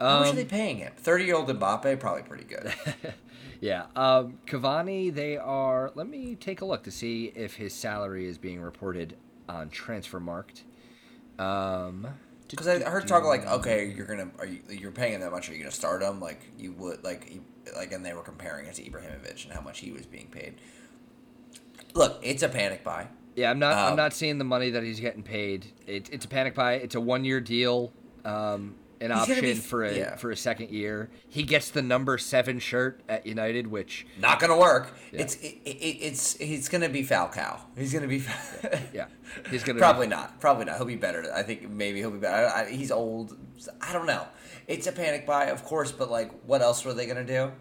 How 0.00 0.20
much 0.20 0.26
are 0.28 0.30
Um, 0.30 0.36
they 0.36 0.44
paying 0.44 0.76
him? 0.78 0.92
Thirty-year-old 0.96 1.48
Mbappe, 1.48 1.98
probably 2.00 2.22
pretty 2.22 2.44
good. 2.44 2.72
Yeah. 3.60 3.86
Um, 3.96 4.38
Cavani, 4.46 5.12
they 5.12 5.36
are. 5.36 5.90
Let 5.96 6.06
me 6.08 6.36
take 6.36 6.60
a 6.60 6.64
look 6.64 6.84
to 6.84 6.92
see 6.92 7.32
if 7.34 7.56
his 7.56 7.74
salary 7.74 8.26
is 8.26 8.38
being 8.38 8.60
reported 8.60 9.16
on 9.48 9.68
Transfermarkt. 9.70 10.62
Um, 11.40 12.06
Because 12.48 12.68
I 12.68 12.78
heard 12.88 13.08
talk 13.08 13.24
like, 13.24 13.44
okay, 13.44 13.86
you're 13.96 14.06
gonna 14.06 14.30
are 14.38 14.46
you 14.46 14.60
you're 14.70 14.92
paying 14.92 15.14
him 15.14 15.22
that 15.22 15.32
much? 15.32 15.48
Are 15.48 15.52
you 15.54 15.58
gonna 15.58 15.72
start 15.72 16.02
him 16.04 16.20
like 16.20 16.40
you 16.56 16.70
would 16.74 17.02
like 17.02 17.32
you- 17.34 17.44
like? 17.76 17.90
And 17.92 18.06
they 18.06 18.14
were 18.14 18.22
comparing 18.22 18.66
it 18.66 18.74
to 18.76 18.82
Ibrahimovic 18.88 19.42
and 19.44 19.52
how 19.52 19.60
much 19.60 19.80
he 19.80 19.90
was 19.90 20.06
being 20.06 20.28
paid. 20.28 20.54
Look, 21.94 22.20
it's 22.22 22.44
a 22.44 22.48
panic 22.48 22.84
buy. 22.84 23.08
Yeah, 23.38 23.50
I'm 23.50 23.58
not. 23.60 23.74
I'm 23.76 23.90
Um, 23.92 23.96
not 23.96 24.12
seeing 24.12 24.38
the 24.38 24.44
money 24.44 24.70
that 24.70 24.82
he's 24.82 24.98
getting 24.98 25.22
paid. 25.22 25.66
It, 25.86 26.08
it's 26.12 26.24
a 26.24 26.28
panic 26.28 26.54
buy. 26.56 26.72
It's 26.74 26.96
a 26.96 27.00
one 27.00 27.24
year 27.24 27.40
deal. 27.40 27.92
Um, 28.24 28.74
an 29.00 29.12
option 29.12 29.40
be- 29.42 29.54
for 29.54 29.84
a 29.84 29.96
yeah. 29.96 30.16
for 30.16 30.32
a 30.32 30.36
second 30.36 30.70
year. 30.70 31.08
He 31.28 31.44
gets 31.44 31.70
the 31.70 31.82
number 31.82 32.18
seven 32.18 32.58
shirt 32.58 33.00
at 33.08 33.24
United, 33.26 33.68
which 33.68 34.08
Not 34.18 34.40
gonna 34.40 34.58
work. 34.58 34.92
Yeah. 35.12 35.20
It's 35.20 35.36
it, 35.36 35.54
it, 35.64 35.70
it's 35.70 36.36
he's 36.36 36.68
gonna 36.68 36.88
be 36.88 37.04
Falcao. 37.06 37.60
He's 37.76 37.92
gonna 37.92 38.08
be. 38.08 38.24
yeah, 38.92 39.06
he's 39.50 39.62
gonna 39.62 39.78
Probably 39.78 40.08
not. 40.08 40.40
Probably 40.40 40.64
not. 40.64 40.78
He'll 40.78 40.84
be 40.86 40.96
better. 40.96 41.32
I 41.32 41.44
think 41.44 41.70
maybe 41.70 42.00
he'll 42.00 42.10
be 42.10 42.18
better. 42.18 42.48
I, 42.48 42.62
I, 42.62 42.70
he's 42.70 42.90
old. 42.90 43.36
I 43.80 43.92
don't 43.92 44.06
know. 44.06 44.26
It's 44.66 44.88
a 44.88 44.92
panic 44.92 45.26
buy, 45.26 45.44
of 45.46 45.62
course, 45.64 45.92
but 45.92 46.10
like, 46.10 46.32
what 46.44 46.60
else 46.60 46.84
were 46.84 46.92
they 46.92 47.06
gonna 47.06 47.24
do? 47.24 47.52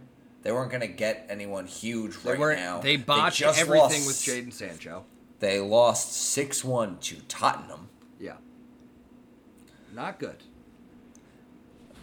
They 0.41 0.51
weren't 0.51 0.71
gonna 0.71 0.87
get 0.87 1.27
anyone 1.29 1.67
huge 1.67 2.17
They 2.23 2.33
right 2.35 2.57
now. 2.57 2.79
They 2.79 2.97
botched 2.97 3.37
just 3.37 3.59
everything 3.59 4.03
lost- 4.05 4.07
with 4.07 4.15
Jadon 4.17 4.51
Sancho. 4.51 5.05
They 5.39 5.59
lost 5.59 6.13
six 6.13 6.63
one 6.63 6.97
to 6.99 7.17
Tottenham, 7.27 7.89
Yeah, 8.19 8.37
not 9.93 10.19
good. 10.19 10.37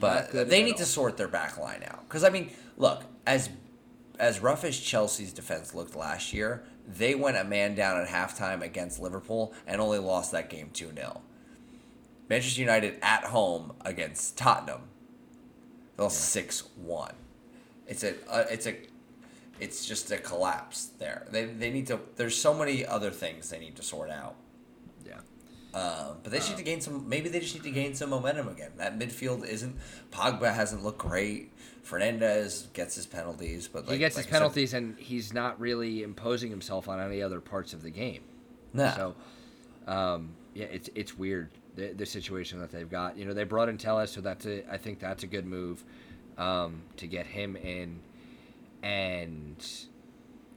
but 0.01 0.31
good 0.31 0.49
they 0.51 0.63
need 0.63 0.73
all. 0.73 0.79
to 0.79 0.85
sort 0.87 1.17
their 1.17 1.29
back 1.29 1.59
line 1.59 1.83
out. 1.85 2.07
Because 2.09 2.25
I 2.25 2.31
mean, 2.31 2.51
look 2.77 3.03
as 3.27 3.51
as 4.19 4.41
rough 4.41 4.65
as 4.65 4.79
Chelsea's 4.79 5.33
defense 5.33 5.75
looked 5.75 5.97
last 5.97 6.33
year, 6.33 6.63
they 6.87 7.15
went 7.17 7.37
a 7.37 7.43
man 7.45 7.75
down 7.75 8.01
at 8.01 8.07
halftime 8.09 8.63
against 8.63 9.01
Liverpool 9.01 9.53
and 9.67 9.81
only 9.81 9.99
lost 9.99 10.31
that 10.33 10.49
game 10.51 10.71
two 10.73 10.93
0 10.95 11.21
Manchester 12.29 12.61
United 12.61 12.99
at 13.03 13.25
home 13.25 13.73
against 13.85 14.39
Tottenham, 14.39 14.83
they 15.97 16.03
lost 16.05 16.21
six 16.21 16.63
one. 16.77 17.15
It's 17.89 18.05
a 18.05 18.15
uh, 18.31 18.45
it's 18.51 18.67
a 18.67 18.77
it's 19.61 19.87
just 19.87 20.11
a 20.11 20.19
collapse 20.19 20.87
there. 20.99 21.27
They 21.31 21.45
they 21.47 21.71
need 21.71 21.87
to. 21.89 22.01
There's 22.17 22.37
so 22.37 22.55
many 22.55 22.85
other 22.87 23.11
things 23.11 23.51
they 23.51 23.59
need 23.59 23.77
to 23.77 23.83
sort 23.83 24.11
out. 24.11 24.37
Yeah. 25.07 25.19
Um, 25.79 26.19
but 26.23 26.31
they 26.33 26.39
just 26.39 26.51
need 26.51 26.59
to 26.59 26.65
gain 26.65 26.81
some. 26.81 27.09
Maybe 27.09 27.29
they 27.29 27.41
just 27.41 27.55
need 27.55 27.65
to 27.65 27.71
gain 27.71 27.95
some 27.95 28.11
momentum 28.11 28.49
again. 28.49 28.73
That 28.77 28.99
midfield 28.99 29.47
isn't. 29.47 29.77
Pogba 30.11 30.55
hasn't 30.55 30.83
looked 30.85 30.99
great. 30.99 31.53
Fernandes 31.89 32.73
gets 32.73 32.95
his 32.95 33.07
penalties, 33.07 33.69
but 33.69 33.85
like, 33.85 33.93
he 33.93 33.99
gets 33.99 34.17
like 34.17 34.25
his 34.25 34.31
I 34.31 34.37
said- 34.37 34.39
penalties, 34.39 34.75
and 34.75 34.99
he's 34.99 35.33
not 35.35 35.61
really 35.61 36.03
imposing 36.03 36.51
himself 36.51 36.89
on 36.89 36.99
any 37.01 37.23
other 37.23 37.41
parts 37.41 37.73
of 37.75 37.83
the 37.83 37.91
game. 37.91 38.23
No. 38.73 38.93
So, 38.97 39.93
um, 39.93 40.31
yeah, 40.55 40.67
it's 40.67 40.89
it's 40.95 41.17
weird 41.19 41.51
the, 41.77 41.93
the 41.93 42.07
situation 42.07 42.61
that 42.61 42.71
they've 42.73 42.91
got. 42.91 43.19
You 43.19 43.25
know, 43.27 43.35
they 43.35 43.45
brought 43.45 43.69
in 43.69 43.77
Telles, 43.79 44.11
so 44.11 44.21
that's 44.21 44.47
a 44.47 44.65
I 44.73 44.79
think 44.79 44.99
that's 44.99 45.25
a 45.25 45.27
good 45.27 45.45
move 45.47 45.85
um, 46.39 46.83
to 46.97 47.07
get 47.07 47.27
him 47.27 47.57
in, 47.57 48.01
and 48.85 49.67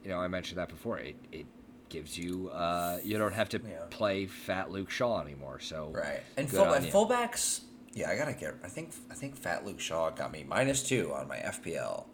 you 0.03 0.09
know 0.09 0.19
I 0.19 0.27
mentioned 0.27 0.57
that 0.59 0.69
before. 0.69 0.99
It 0.99 1.15
it 1.31 1.45
gives 1.89 2.17
you 2.17 2.49
uh, 2.49 2.99
you 3.03 3.17
don't 3.17 3.33
have 3.33 3.49
to 3.49 3.61
Yeah. 3.65 3.85
play 3.89 4.25
fat 4.27 4.69
Luke 4.69 4.89
Shaw 4.91 5.21
anymore. 5.21 5.59
So 5.59 5.91
Right. 5.93 6.19
And, 6.35 6.49
full, 6.49 6.65
and 6.65 6.85
fullbacks, 6.85 7.61
yeah, 7.93 8.09
I 8.09 8.17
gotta 8.17 8.33
get. 8.33 8.55
I 8.63 8.67
think 8.67 8.91
I 9.09 9.13
think 9.13 9.37
Fat 9.37 9.65
Luke 9.65 9.79
Shaw 9.79 10.09
got 10.11 10.31
me 10.31 10.43
minus 10.47 10.83
two 10.83 11.13
on 11.13 11.27
my 11.29 11.37
FPL. 11.37 12.05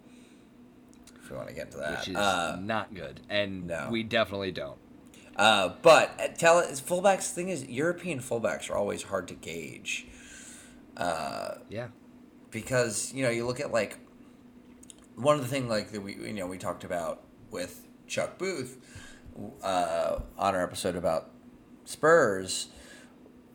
If 1.16 1.30
we 1.30 1.36
want 1.36 1.48
to 1.48 1.54
get 1.54 1.70
to 1.72 1.78
that, 1.78 1.98
which 2.00 2.08
is 2.08 2.16
uh, 2.16 2.58
not 2.62 2.94
good, 2.94 3.20
and 3.28 3.66
no. 3.66 3.88
we 3.90 4.02
definitely 4.02 4.52
don't. 4.52 4.78
uh, 5.36 5.70
but 5.82 6.10
uh, 6.20 6.28
tell 6.28 6.58
it 6.60 6.68
fullbacks. 6.70 7.32
Thing 7.32 7.48
is, 7.48 7.66
European 7.66 8.20
fullbacks 8.20 8.70
are 8.70 8.74
always 8.76 9.02
hard 9.04 9.26
to 9.28 9.34
gauge 9.34 10.06
uh, 10.98 11.54
Yeah. 11.70 11.88
because 12.50 13.12
you 13.14 13.22
know 13.24 13.30
you 13.30 13.46
look 13.46 13.58
at 13.58 13.72
like 13.72 13.98
one 15.16 15.36
of 15.36 15.42
the 15.42 15.48
things 15.48 15.68
like 15.68 15.90
that 15.92 16.00
we 16.02 16.14
you 16.14 16.32
know 16.32 16.46
we 16.46 16.58
talked 16.58 16.84
about 16.84 17.22
with 17.50 17.86
Chuck 18.06 18.38
Booth 18.38 18.78
uh, 19.62 20.18
on 20.38 20.54
our 20.54 20.62
episode 20.62 20.96
about 20.96 21.30
Spurs 21.84 22.68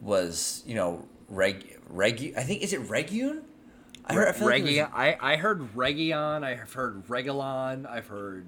was 0.01 0.63
you 0.65 0.75
know 0.75 1.05
reg 1.27 1.77
reg 1.89 2.33
I 2.37 2.43
think 2.43 2.61
is 2.61 2.73
it 2.73 2.81
Regun 2.87 3.43
I 4.05 4.13
heard 4.13 4.35
I 4.35 4.45
like 4.45 4.63
was- 4.63 4.77
I, 4.79 5.17
I 5.21 5.35
heard 5.35 5.75
Region, 5.75 6.43
I've 6.43 6.73
heard 6.73 7.05
Regilon, 7.07 7.89
I've 7.89 8.07
heard 8.07 8.47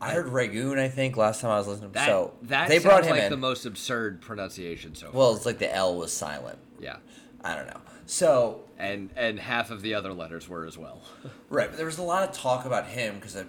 I 0.00 0.12
heard 0.12 0.26
Ragoon 0.26 0.78
I 0.78 0.88
think 0.88 1.16
last 1.16 1.40
time 1.40 1.50
I 1.50 1.58
was 1.58 1.66
listening. 1.68 1.92
That. 1.92 2.06
so 2.06 2.34
that 2.42 2.68
they 2.68 2.78
brought 2.78 3.04
him 3.04 3.10
like 3.10 3.24
in. 3.24 3.30
the 3.30 3.36
most 3.36 3.66
absurd 3.66 4.20
pronunciation 4.20 4.94
so 4.94 5.06
far. 5.10 5.18
well 5.18 5.34
it's 5.34 5.46
like 5.46 5.58
the 5.58 5.74
L 5.74 5.96
was 5.96 6.12
silent. 6.12 6.58
Yeah, 6.78 6.96
I 7.42 7.54
don't 7.54 7.66
know 7.66 7.80
so 8.06 8.62
and 8.78 9.10
and 9.16 9.38
half 9.38 9.70
of 9.70 9.82
the 9.82 9.94
other 9.94 10.12
letters 10.12 10.48
were 10.48 10.64
as 10.64 10.78
well. 10.78 11.02
Right, 11.48 11.68
but 11.68 11.76
there 11.76 11.86
was 11.86 11.98
a 11.98 12.02
lot 12.02 12.28
of 12.28 12.34
talk 12.34 12.64
about 12.64 12.88
him 12.88 13.14
because 13.16 13.36
I, 13.36 13.44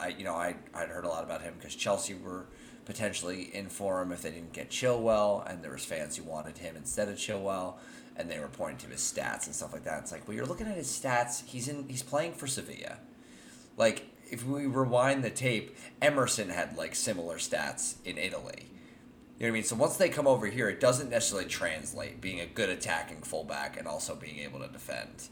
I, 0.00 0.08
you 0.08 0.24
know, 0.24 0.34
I 0.34 0.56
I'd 0.74 0.88
heard 0.88 1.04
a 1.04 1.08
lot 1.08 1.22
about 1.22 1.40
him 1.40 1.54
because 1.56 1.76
Chelsea 1.76 2.14
were 2.14 2.46
potentially 2.84 3.54
in 3.54 3.68
for 3.68 4.02
him 4.02 4.10
if 4.10 4.22
they 4.22 4.30
didn't 4.32 4.52
get 4.52 4.70
Chilwell, 4.70 5.48
and 5.48 5.62
there 5.62 5.70
was 5.70 5.84
fans 5.84 6.16
who 6.16 6.24
wanted 6.24 6.58
him 6.58 6.74
instead 6.74 7.08
of 7.08 7.16
Chilwell, 7.16 7.74
and 8.16 8.28
they 8.28 8.40
were 8.40 8.48
pointing 8.48 8.78
to 8.78 8.86
his 8.88 9.00
stats 9.00 9.46
and 9.46 9.54
stuff 9.54 9.72
like 9.72 9.84
that. 9.84 10.00
It's 10.02 10.10
like, 10.10 10.26
well, 10.26 10.36
you're 10.36 10.46
looking 10.46 10.66
at 10.66 10.76
his 10.76 10.88
stats. 10.88 11.44
He's 11.44 11.68
in. 11.68 11.88
He's 11.88 12.02
playing 12.02 12.32
for 12.32 12.48
Sevilla. 12.48 12.98
Like, 13.76 14.06
if 14.30 14.44
we 14.44 14.66
rewind 14.66 15.22
the 15.22 15.30
tape, 15.30 15.76
Emerson 16.02 16.50
had 16.50 16.76
like 16.76 16.96
similar 16.96 17.36
stats 17.36 17.94
in 18.04 18.18
Italy. 18.18 18.66
You 19.38 19.46
know 19.46 19.50
what 19.50 19.54
I 19.54 19.54
mean? 19.54 19.64
So 19.64 19.76
once 19.76 19.96
they 19.96 20.08
come 20.08 20.26
over 20.26 20.46
here, 20.46 20.68
it 20.68 20.80
doesn't 20.80 21.10
necessarily 21.10 21.48
translate 21.48 22.20
being 22.20 22.40
a 22.40 22.46
good 22.46 22.68
attacking 22.68 23.22
fullback 23.22 23.76
and 23.78 23.86
also 23.86 24.16
being 24.16 24.38
able 24.40 24.58
to 24.60 24.68
defend. 24.68 25.28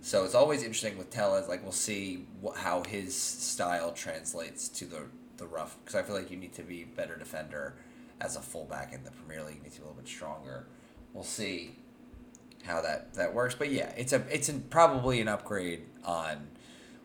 So 0.00 0.24
it's 0.24 0.34
always 0.34 0.62
interesting 0.62 0.98
with 0.98 1.10
Telles. 1.10 1.48
Like 1.48 1.62
we'll 1.62 1.70
see 1.72 2.26
wh- 2.44 2.56
how 2.56 2.82
his 2.82 3.14
style 3.16 3.92
translates 3.92 4.68
to 4.70 4.84
the 4.86 5.02
the 5.36 5.46
rough. 5.46 5.76
Because 5.84 5.94
I 5.94 6.02
feel 6.02 6.16
like 6.16 6.30
you 6.30 6.36
need 6.36 6.52
to 6.54 6.62
be 6.62 6.82
a 6.82 6.86
better 6.96 7.16
defender 7.16 7.74
as 8.20 8.36
a 8.36 8.40
fullback 8.40 8.92
in 8.92 9.02
the 9.04 9.10
Premier 9.12 9.44
League. 9.44 9.56
You 9.56 9.62
need 9.62 9.72
to 9.72 9.78
be 9.80 9.84
a 9.84 9.88
little 9.88 10.02
bit 10.02 10.08
stronger. 10.08 10.66
We'll 11.12 11.22
see 11.24 11.76
how 12.64 12.82
that 12.82 13.14
that 13.14 13.34
works. 13.34 13.54
But 13.54 13.70
yeah, 13.70 13.92
it's 13.96 14.12
a 14.12 14.22
it's 14.34 14.48
a, 14.48 14.54
probably 14.54 15.20
an 15.20 15.28
upgrade 15.28 15.84
on 16.04 16.48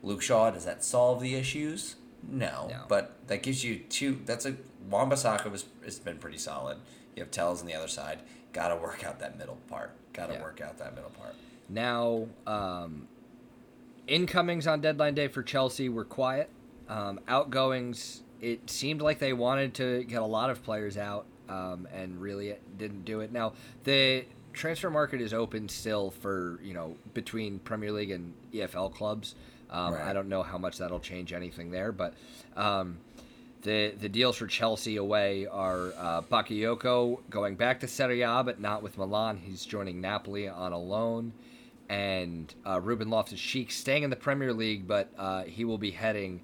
Luke 0.01 0.23
Shaw. 0.23 0.49
Does 0.49 0.65
that 0.65 0.83
solve 0.83 1.21
the 1.21 1.35
issues? 1.35 1.95
No, 2.27 2.67
No. 2.69 2.83
but 2.89 3.15
that 3.27 3.43
gives 3.43 3.63
you 3.63 3.77
two. 3.77 4.19
That's 4.25 4.45
a 4.45 4.55
Wan-Bissaka 4.89 5.49
was 5.51 5.65
has 5.85 5.99
been 5.99 6.17
pretty 6.17 6.37
solid. 6.37 6.77
You 7.15 7.23
have 7.23 7.31
Tells 7.31 7.61
on 7.61 7.67
the 7.67 7.73
other 7.73 7.87
side. 7.87 8.19
Got 8.53 8.69
to 8.69 8.75
work 8.77 9.03
out 9.03 9.19
that 9.19 9.37
middle 9.37 9.57
part. 9.69 9.91
Got 10.13 10.27
to 10.27 10.33
Yeah. 10.33 10.41
work 10.43 10.61
out 10.61 10.77
that 10.79 10.95
middle 10.95 11.11
part. 11.11 11.35
Now, 11.69 12.27
um, 12.47 13.07
incomings 14.07 14.65
on 14.67 14.81
deadline 14.81 15.13
day 15.15 15.27
for 15.27 15.43
Chelsea 15.43 15.89
were 15.89 16.05
quiet. 16.05 16.49
Um, 16.87 17.19
outgoings, 17.27 18.23
it 18.41 18.69
seemed 18.69 19.01
like 19.01 19.19
they 19.19 19.33
wanted 19.33 19.73
to 19.75 20.03
get 20.05 20.21
a 20.21 20.25
lot 20.25 20.49
of 20.49 20.63
players 20.63 20.97
out 20.97 21.25
um, 21.47 21.87
and 21.93 22.19
really 22.21 22.55
didn't 22.77 23.05
do 23.05 23.19
it. 23.21 23.31
Now, 23.31 23.53
the 23.83 24.25
transfer 24.53 24.89
market 24.89 25.21
is 25.21 25.33
open 25.33 25.69
still 25.69 26.09
for, 26.11 26.59
you 26.63 26.73
know, 26.73 26.95
between 27.13 27.59
Premier 27.59 27.91
League 27.91 28.11
and 28.11 28.33
EFL 28.53 28.89
clubs. 28.93 29.35
Um, 29.69 29.93
Right. 29.93 30.03
I 30.07 30.13
don't 30.13 30.29
know 30.29 30.41
how 30.41 30.57
much 30.57 30.79
that'll 30.79 30.99
change 30.99 31.31
anything 31.33 31.69
there, 31.69 31.91
but 31.91 32.15
um, 32.55 32.97
the 33.61 33.93
the 33.99 34.09
deals 34.09 34.37
for 34.37 34.47
Chelsea 34.47 34.95
away 34.97 35.45
are 35.47 35.93
uh, 35.97 36.21
Bakayoko 36.21 37.19
going 37.29 37.55
back 37.55 37.79
to 37.81 37.87
Serie 37.87 38.21
A, 38.21 38.41
but 38.43 38.59
not 38.59 38.81
with 38.83 38.97
Milan. 38.97 39.37
He's 39.37 39.65
joining 39.65 39.99
Napoli 40.01 40.47
on 40.47 40.71
a 40.71 40.77
loan, 40.79 41.33
and 41.89 42.53
uh, 42.65 42.79
Ruben 42.79 43.09
Loftus-Cheek 43.09 43.71
staying 43.71 44.03
in 44.03 44.09
the 44.09 44.15
Premier 44.15 44.53
League, 44.53 44.87
but 44.87 45.11
uh, 45.17 45.43
he 45.43 45.65
will 45.65 45.77
be 45.77 45.91
heading 45.91 46.41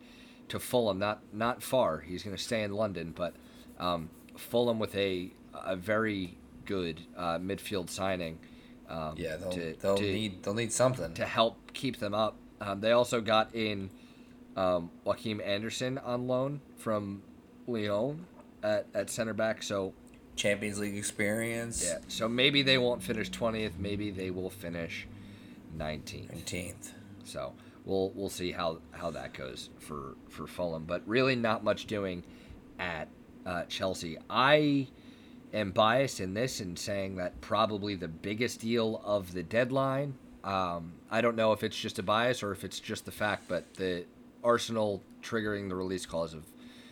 to 0.50 0.60
Fulham. 0.60 1.00
Not 1.00 1.22
not 1.34 1.62
far. 1.64 2.00
He's 2.00 2.24
going 2.24 2.36
to 2.36 2.42
stay 2.42 2.64
in 2.64 2.74
London, 2.74 3.14
but 3.16 3.34
um, 3.80 4.10
Fulham 4.38 4.80
with 4.80 4.96
a 4.96 5.32
a 5.54 5.76
very 5.76 6.38
good 6.66 7.00
uh, 7.16 7.38
midfield 7.38 7.90
signing. 7.90 8.40
Um, 8.90 9.14
Yeah, 9.18 9.38
they'll, 9.38 9.52
to- 9.52 9.76
they'll 9.82 9.98
to- 9.98 10.04
need 10.14 10.44
they'll 10.44 10.54
need 10.54 10.74
something. 10.74 11.14
to 11.14 11.26
help 11.26 11.58
keep 11.74 11.98
them 12.00 12.14
up. 12.14 12.36
Um, 12.62 12.82
they 12.82 12.92
also 12.92 13.22
got 13.22 13.54
in 13.56 13.90
um, 14.56 14.90
Joachim 15.06 15.42
Andersen 15.42 15.98
on 15.98 16.28
loan 16.28 16.62
from 16.78 17.22
Lyon 17.68 18.26
at, 18.64 18.88
at 18.94 19.10
center 19.10 19.34
back. 19.34 19.64
So 19.64 19.94
Champions 20.36 20.80
League 20.80 20.98
experience. 20.98 21.84
yeah, 21.86 22.00
so 22.08 22.28
maybe 22.28 22.62
they 22.62 22.78
won't 22.78 23.02
finish 23.02 23.30
twentieth. 23.30 23.78
Maybe 23.80 24.12
they 24.12 24.32
will 24.32 24.50
finish 24.50 25.08
nineteenth. 25.78 26.32
Nineteenth. 26.32 26.94
So 27.24 27.54
we'll 27.86 28.12
we'll 28.16 28.30
see 28.30 28.52
how 28.52 28.80
how 28.92 29.12
that 29.12 29.34
goes 29.34 29.70
for 29.80 30.16
for 30.30 30.48
Fulham. 30.48 30.86
But 30.86 31.04
really, 31.06 31.36
not 31.36 31.64
much 31.64 31.86
doing 31.86 32.24
at 32.80 33.08
uh, 33.46 33.64
Chelsea. 33.64 34.18
I 34.30 34.88
am 35.54 35.72
biased 35.72 36.20
in 36.20 36.34
this 36.34 36.60
in 36.60 36.76
saying 36.76 37.16
that 37.16 37.40
probably 37.42 37.96
the 37.96 38.08
biggest 38.08 38.60
deal 38.62 39.02
of 39.06 39.34
the 39.34 39.44
deadline. 39.44 40.16
Um, 40.44 40.94
I 41.10 41.22
don't 41.22 41.36
know 41.36 41.54
if 41.54 41.64
it's 41.64 41.78
just 41.80 41.98
a 41.98 42.04
bias 42.04 42.44
or 42.44 42.52
if 42.52 42.64
it's 42.64 42.80
just 42.80 43.06
the 43.06 43.12
fact, 43.12 43.46
but 43.48 43.74
the 43.76 44.06
Arsenal 44.46 45.04
triggering 45.22 45.68
the 45.70 45.76
release 45.76 46.06
clause 46.06 46.34
of 46.34 46.46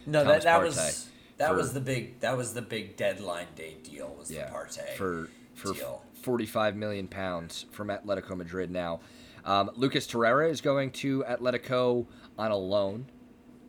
No, 0.06 0.24
Thomas 0.24 0.44
that 0.44 0.50
that 0.50 0.60
Partey 0.62 0.66
was 0.66 1.10
that 1.38 1.50
for- 1.50 1.56
was 1.56 1.74
the 1.74 1.80
big 1.80 2.20
that 2.20 2.36
was 2.36 2.54
the 2.54 2.62
big 2.62 2.96
deadline 2.98 3.48
day 3.56 3.78
deal 3.84 4.16
was 4.20 4.30
yeah 4.32 4.48
the 4.50 4.54
Partey 4.56 4.90
for 4.96 5.30
for 5.54 5.74
deal. 5.74 6.02
45 6.22 6.76
million 6.76 7.08
pounds 7.08 7.66
from 7.72 7.90
Atletico 7.90 8.36
Madrid 8.36 8.72
now. 8.72 9.00
Um, 9.46 9.72
Lucas 9.76 10.08
Torreira 10.08 10.50
is 10.50 10.62
going 10.62 10.92
to 10.92 11.24
Atletico 11.28 12.06
on 12.40 12.50
a 12.52 12.56
loan. 12.56 13.06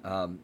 Um, 0.05 0.39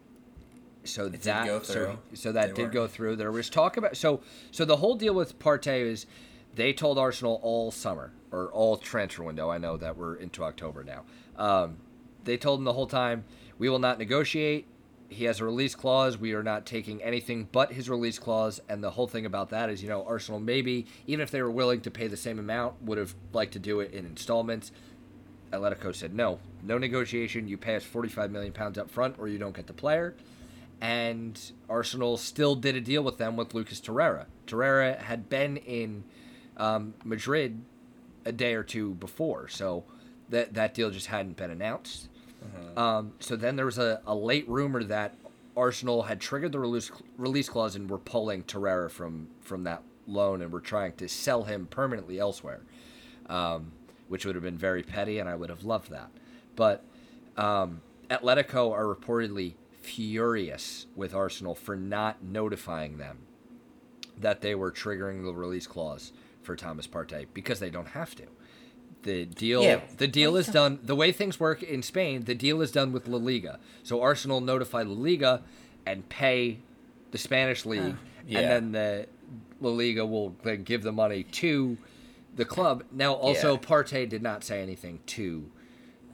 so 0.83 1.09
did 1.09 1.23
that 1.23 1.47
go 1.47 1.63
so, 1.63 1.99
so 2.15 2.33
that 2.33 2.49
They 2.49 2.55
did 2.55 2.63
were- 2.65 2.71
go 2.73 2.87
through. 2.89 3.17
There 3.17 3.31
was 3.31 3.49
talk 3.49 3.77
about 3.77 3.97
so 3.97 4.21
so 4.51 4.65
the 4.65 4.77
whole 4.79 4.97
deal 4.97 5.15
with 5.15 5.39
Partey 5.39 5.83
is 5.83 6.07
they 6.55 6.73
told 6.73 6.99
Arsenal 6.99 7.39
all 7.43 7.71
summer 7.71 8.13
or 8.33 8.51
all 8.53 8.77
transfer 8.77 9.23
window. 9.23 9.51
I 9.51 9.59
know 9.59 9.77
that 9.77 9.97
we're 9.97 10.17
into 10.17 10.43
October 10.43 10.83
now. 10.85 11.05
Um, 11.37 11.77
they 12.25 12.37
told 12.37 12.61
him 12.61 12.65
the 12.65 12.73
whole 12.73 12.87
time 12.87 13.25
we 13.59 13.69
will 13.69 13.79
not 13.79 13.99
negotiate. 13.99 14.67
He 15.09 15.25
has 15.25 15.41
a 15.41 15.45
release 15.45 15.75
clause. 15.75 16.17
We 16.17 16.35
are 16.35 16.43
not 16.43 16.67
taking 16.67 17.03
anything 17.03 17.49
but 17.51 17.73
his 17.73 17.91
release 17.91 18.19
clause. 18.19 18.61
And 18.69 18.83
the 18.83 18.93
whole 18.93 19.09
thing 19.09 19.27
about 19.27 19.51
that 19.51 19.69
is, 19.69 19.83
you 19.83 19.89
know, 19.89 20.05
Arsenal 20.07 20.41
maybe 20.41 20.87
even 21.07 21.21
if 21.21 21.31
they 21.31 21.43
were 21.43 21.51
willing 21.51 21.81
to 21.83 21.91
pay 21.91 22.07
the 22.07 22.17
same 22.17 22.39
amount, 22.39 22.81
would 22.83 22.99
have 22.99 23.15
liked 23.33 23.53
to 23.55 23.59
do 23.59 23.81
it 23.81 23.93
in 23.93 24.07
installments. 24.07 24.73
Atletico 25.53 25.95
said 25.95 26.15
no, 26.15 26.39
no 26.63 26.79
negotiation. 26.79 27.49
You 27.49 27.57
pay 27.57 27.77
us 27.77 27.85
45 27.85 28.31
million 28.31 28.53
pounds 28.53 28.79
up 28.79 28.91
front, 28.91 29.17
or 29.19 29.29
you 29.29 29.39
don't 29.39 29.55
get 29.55 29.67
the 29.67 29.73
player. 29.73 30.15
And 30.81 31.39
Arsenal 31.69 32.17
still 32.17 32.55
did 32.55 32.77
a 32.77 32.81
deal 32.81 33.03
with 33.03 33.19
them 33.19 33.37
with 33.37 33.53
Lucas 33.53 33.81
Torreira. 33.81 34.27
Torreira 34.47 34.99
had 34.99 35.29
been 35.29 35.57
in 35.59 36.05
um, 36.57 36.95
Madrid 37.05 37.63
a 38.25 38.33
day 38.33 38.55
or 38.55 38.63
two 38.63 38.95
before, 38.95 39.49
so 39.49 39.85
that 40.29 40.55
that 40.55 40.73
deal 40.73 40.91
just 40.91 41.09
hadn't 41.09 41.37
been 41.37 41.51
announced. 41.51 42.09
Um, 42.77 43.13
so 43.21 43.37
then 43.37 43.57
there 43.57 43.67
was 43.67 43.79
a, 43.79 44.01
a 44.07 44.15
late 44.15 44.49
rumor 44.49 44.83
that 44.85 45.15
Arsenal 45.57 46.03
had 46.03 46.21
triggered 46.21 46.53
the 46.53 46.59
release 46.59 46.91
release 47.19 47.49
clause 47.49 47.77
and 47.77 47.91
were 47.91 47.99
pulling 47.99 48.45
Torreira 48.45 48.91
from 48.91 49.29
from 49.41 49.65
that 49.65 49.83
loan 50.07 50.43
and 50.43 50.53
were 50.53 50.61
trying 50.61 50.93
to 50.95 51.09
sell 51.09 51.45
him 51.45 51.67
permanently 51.67 52.19
elsewhere, 52.19 52.61
um, 53.29 53.73
which 54.09 54.25
would 54.25 54.35
have 54.35 54.45
been 54.45 54.59
very 54.59 54.83
petty, 54.83 55.19
and 55.19 55.29
I 55.29 55.35
would 55.35 55.51
have 55.51 55.65
loved 55.65 55.91
that. 55.91 56.11
But 56.57 56.85
um, 57.37 57.83
Atletico 58.11 58.73
are 58.73 58.95
reportedly 58.95 59.55
furious 59.83 60.87
with 60.95 61.15
Arsenal 61.15 61.55
for 61.55 61.77
not 61.77 62.23
notifying 62.23 62.99
them 62.99 63.19
that 64.19 64.41
they 64.41 64.55
were 64.55 64.71
triggering 64.71 65.25
the 65.25 65.33
release 65.33 65.67
clause 65.67 66.13
for 66.43 66.57
Thomas 66.57 66.87
Partey 66.87 67.27
because 67.33 67.61
they 67.61 67.71
don't 67.71 67.89
have 67.89 68.15
to. 68.17 68.25
The 69.03 69.25
deal 69.25 69.63
Yeah. 69.63 69.81
the 69.97 70.07
deal 70.09 70.37
is 70.37 70.47
done 70.47 70.79
the 70.83 70.95
way 70.95 71.11
things 71.13 71.41
work 71.41 71.63
in 71.63 71.83
Spain, 71.83 72.25
the 72.25 72.35
deal 72.35 72.61
is 72.61 72.71
done 72.71 72.93
with 72.93 73.09
La 73.09 73.19
Liga. 73.19 73.59
So 73.83 74.03
Arsenal 74.03 74.41
notify 74.41 74.83
La 74.83 74.93
Liga 74.95 75.43
and 75.87 76.09
pay 76.09 76.59
the 77.11 77.19
Spanish 77.19 77.65
league 77.65 77.97
yeah. 78.27 78.41
and 78.41 78.51
then 78.51 78.73
the 78.73 79.07
La 79.61 79.71
Liga 79.71 80.05
will 80.05 80.37
then 80.43 80.63
give 80.65 80.83
the 80.83 80.93
money 80.93 81.23
to 81.25 81.79
the 82.37 82.45
club. 82.45 82.85
Now 82.93 83.15
also 83.15 83.55
Yeah. 83.55 83.59
Partey 83.61 84.09
did 84.09 84.23
not 84.23 84.45
say 84.45 84.61
anything 84.63 85.01
to 85.07 85.51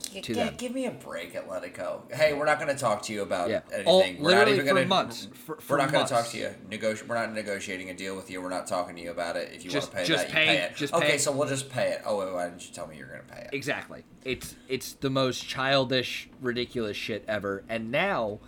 To 0.06 0.32
yeah, 0.34 0.44
them. 0.46 0.54
give 0.56 0.72
me 0.72 0.86
a 0.86 0.90
break, 0.90 1.34
Atletico. 1.34 2.10
Hey, 2.12 2.32
we're 2.32 2.46
not 2.46 2.58
going 2.60 2.74
to 2.74 2.80
talk 2.80 3.02
to 3.02 3.12
you 3.12 3.22
about 3.22 3.50
Yeah. 3.50 3.60
anything. 3.72 3.86
All- 3.86 4.04
we're 4.18 4.34
not 4.34 4.48
even 4.48 4.64
gonna, 4.64 4.86
months. 4.86 5.28
For- 5.34 5.56
for 5.60 5.74
we're 5.76 5.82
not 5.82 5.92
going 5.92 6.06
to 6.06 6.12
talk 6.12 6.26
to 6.28 6.38
you. 6.38 6.54
Negoti- 6.70 7.06
we're 7.06 7.16
not 7.16 7.32
negotiating 7.34 7.90
a 7.90 7.94
deal 7.94 8.16
with 8.16 8.30
you. 8.30 8.40
We're 8.40 8.48
not 8.48 8.66
talking 8.66 8.96
to 8.96 9.02
you 9.02 9.10
about 9.10 9.36
it. 9.36 9.50
If 9.52 9.64
you 9.64 9.70
Just- 9.70 9.92
want 9.92 10.06
to 10.06 10.12
pay 10.12 10.16
just 10.16 10.26
that, 10.26 10.32
pay- 10.32 10.44
you 10.52 10.58
pay 10.58 10.64
it. 10.64 10.76
just 10.76 10.94
okay, 10.94 11.10
pay. 11.12 11.18
so 11.18 11.32
we'll 11.32 11.48
just 11.48 11.68
pay 11.68 11.90
it. 11.90 12.02
Oh, 12.06 12.18
wait, 12.18 12.32
why 12.32 12.48
didn't 12.48 12.66
you 12.66 12.72
tell 12.74 12.86
me 12.86 12.96
you're 12.96 13.08
going 13.08 13.20
to 13.20 13.26
pay 13.34 13.40
it? 13.42 13.50
Exactly. 13.52 14.04
It's 14.24 14.54
it's 14.68 14.92
the 14.94 15.10
most 15.10 15.46
childish, 15.46 16.28
ridiculous 16.40 16.96
shit 16.96 17.24
ever. 17.28 17.62
And 17.68 17.90
now 17.90 18.38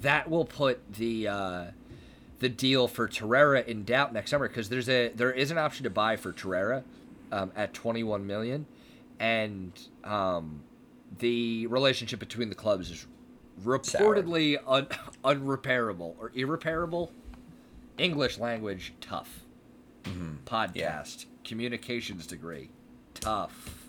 that 0.00 0.30
will 0.30 0.44
put 0.44 0.94
the 0.94 1.28
uh, 1.28 1.64
the 2.38 2.48
deal 2.48 2.88
for 2.88 3.08
Torreira 3.08 3.66
in 3.66 3.84
doubt 3.84 4.12
next 4.12 4.30
summer 4.30 4.48
because 4.48 4.68
there's 4.68 4.88
a 4.88 5.08
there 5.08 5.32
is 5.32 5.50
an 5.50 5.58
option 5.58 5.84
to 5.84 5.90
buy 5.90 6.16
for 6.16 6.32
Torreira 6.32 6.84
um, 7.32 7.52
at 7.56 7.74
21 7.74 8.26
million, 8.26 8.66
and 9.20 9.72
um, 10.04 10.62
the 11.18 11.66
relationship 11.68 12.20
between 12.20 12.48
the 12.48 12.54
clubs 12.54 12.90
is 12.90 13.06
reportedly 13.64 14.58
un- 14.66 14.86
unrepairable 15.24 16.14
or 16.18 16.32
irreparable. 16.34 17.12
English 17.96 18.38
language 18.38 18.92
tough. 19.00 19.40
Podcast 20.46 21.26
communications 21.44 22.26
degree 22.26 22.70
tough 23.14 23.88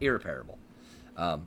irreparable. 0.00 0.58
Um, 1.16 1.46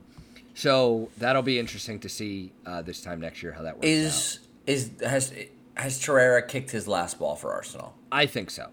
so 0.54 1.08
that'll 1.16 1.42
be 1.42 1.58
interesting 1.58 1.98
to 2.00 2.08
see 2.08 2.52
uh, 2.66 2.82
this 2.82 3.00
time 3.00 3.20
next 3.20 3.42
year 3.42 3.52
how 3.52 3.62
that 3.62 3.76
works 3.76 3.86
Is 3.86 4.38
is 4.66 4.90
has 5.00 5.32
has 5.76 5.98
Torreira 5.98 6.46
kicked 6.46 6.70
his 6.70 6.86
last 6.86 7.18
ball 7.18 7.36
for 7.36 7.52
Arsenal? 7.52 7.94
I 8.10 8.26
think 8.26 8.50
so. 8.50 8.68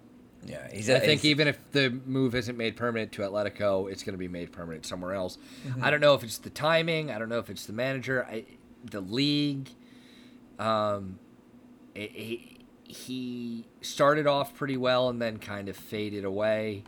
Yeah, 0.45 0.67
he's. 0.71 0.89
I 0.89 0.99
think 0.99 1.21
he's- 1.21 1.31
even 1.31 1.47
if 1.47 1.59
the 1.71 1.89
move 1.89 2.33
isn't 2.35 2.57
made 2.57 2.75
permanent 2.75 3.11
to 3.13 3.21
Atletico, 3.23 3.91
it's 3.91 4.03
going 4.03 4.13
to 4.13 4.17
be 4.19 4.27
made 4.27 4.51
permanent 4.51 4.85
somewhere 4.85 5.13
else. 5.13 5.37
Mm-hmm. 5.67 5.83
I 5.83 5.91
don't 5.91 6.01
know 6.01 6.13
if 6.13 6.23
it's 6.23 6.37
the 6.37 6.49
timing. 6.49 7.11
I 7.11 7.19
don't 7.19 7.29
know 7.29 7.39
if 7.39 7.49
it's 7.49 7.65
the 7.65 7.73
manager. 7.73 8.25
I, 8.25 8.45
the 8.83 9.01
league. 9.01 9.69
Um, 10.57 11.19
it, 11.95 12.11
he 12.11 12.55
he 12.83 13.67
started 13.81 14.25
off 14.25 14.55
pretty 14.55 14.77
well 14.77 15.09
and 15.09 15.21
then 15.21 15.37
kind 15.37 15.69
of 15.69 15.75
faded 15.75 16.25
away. 16.25 16.83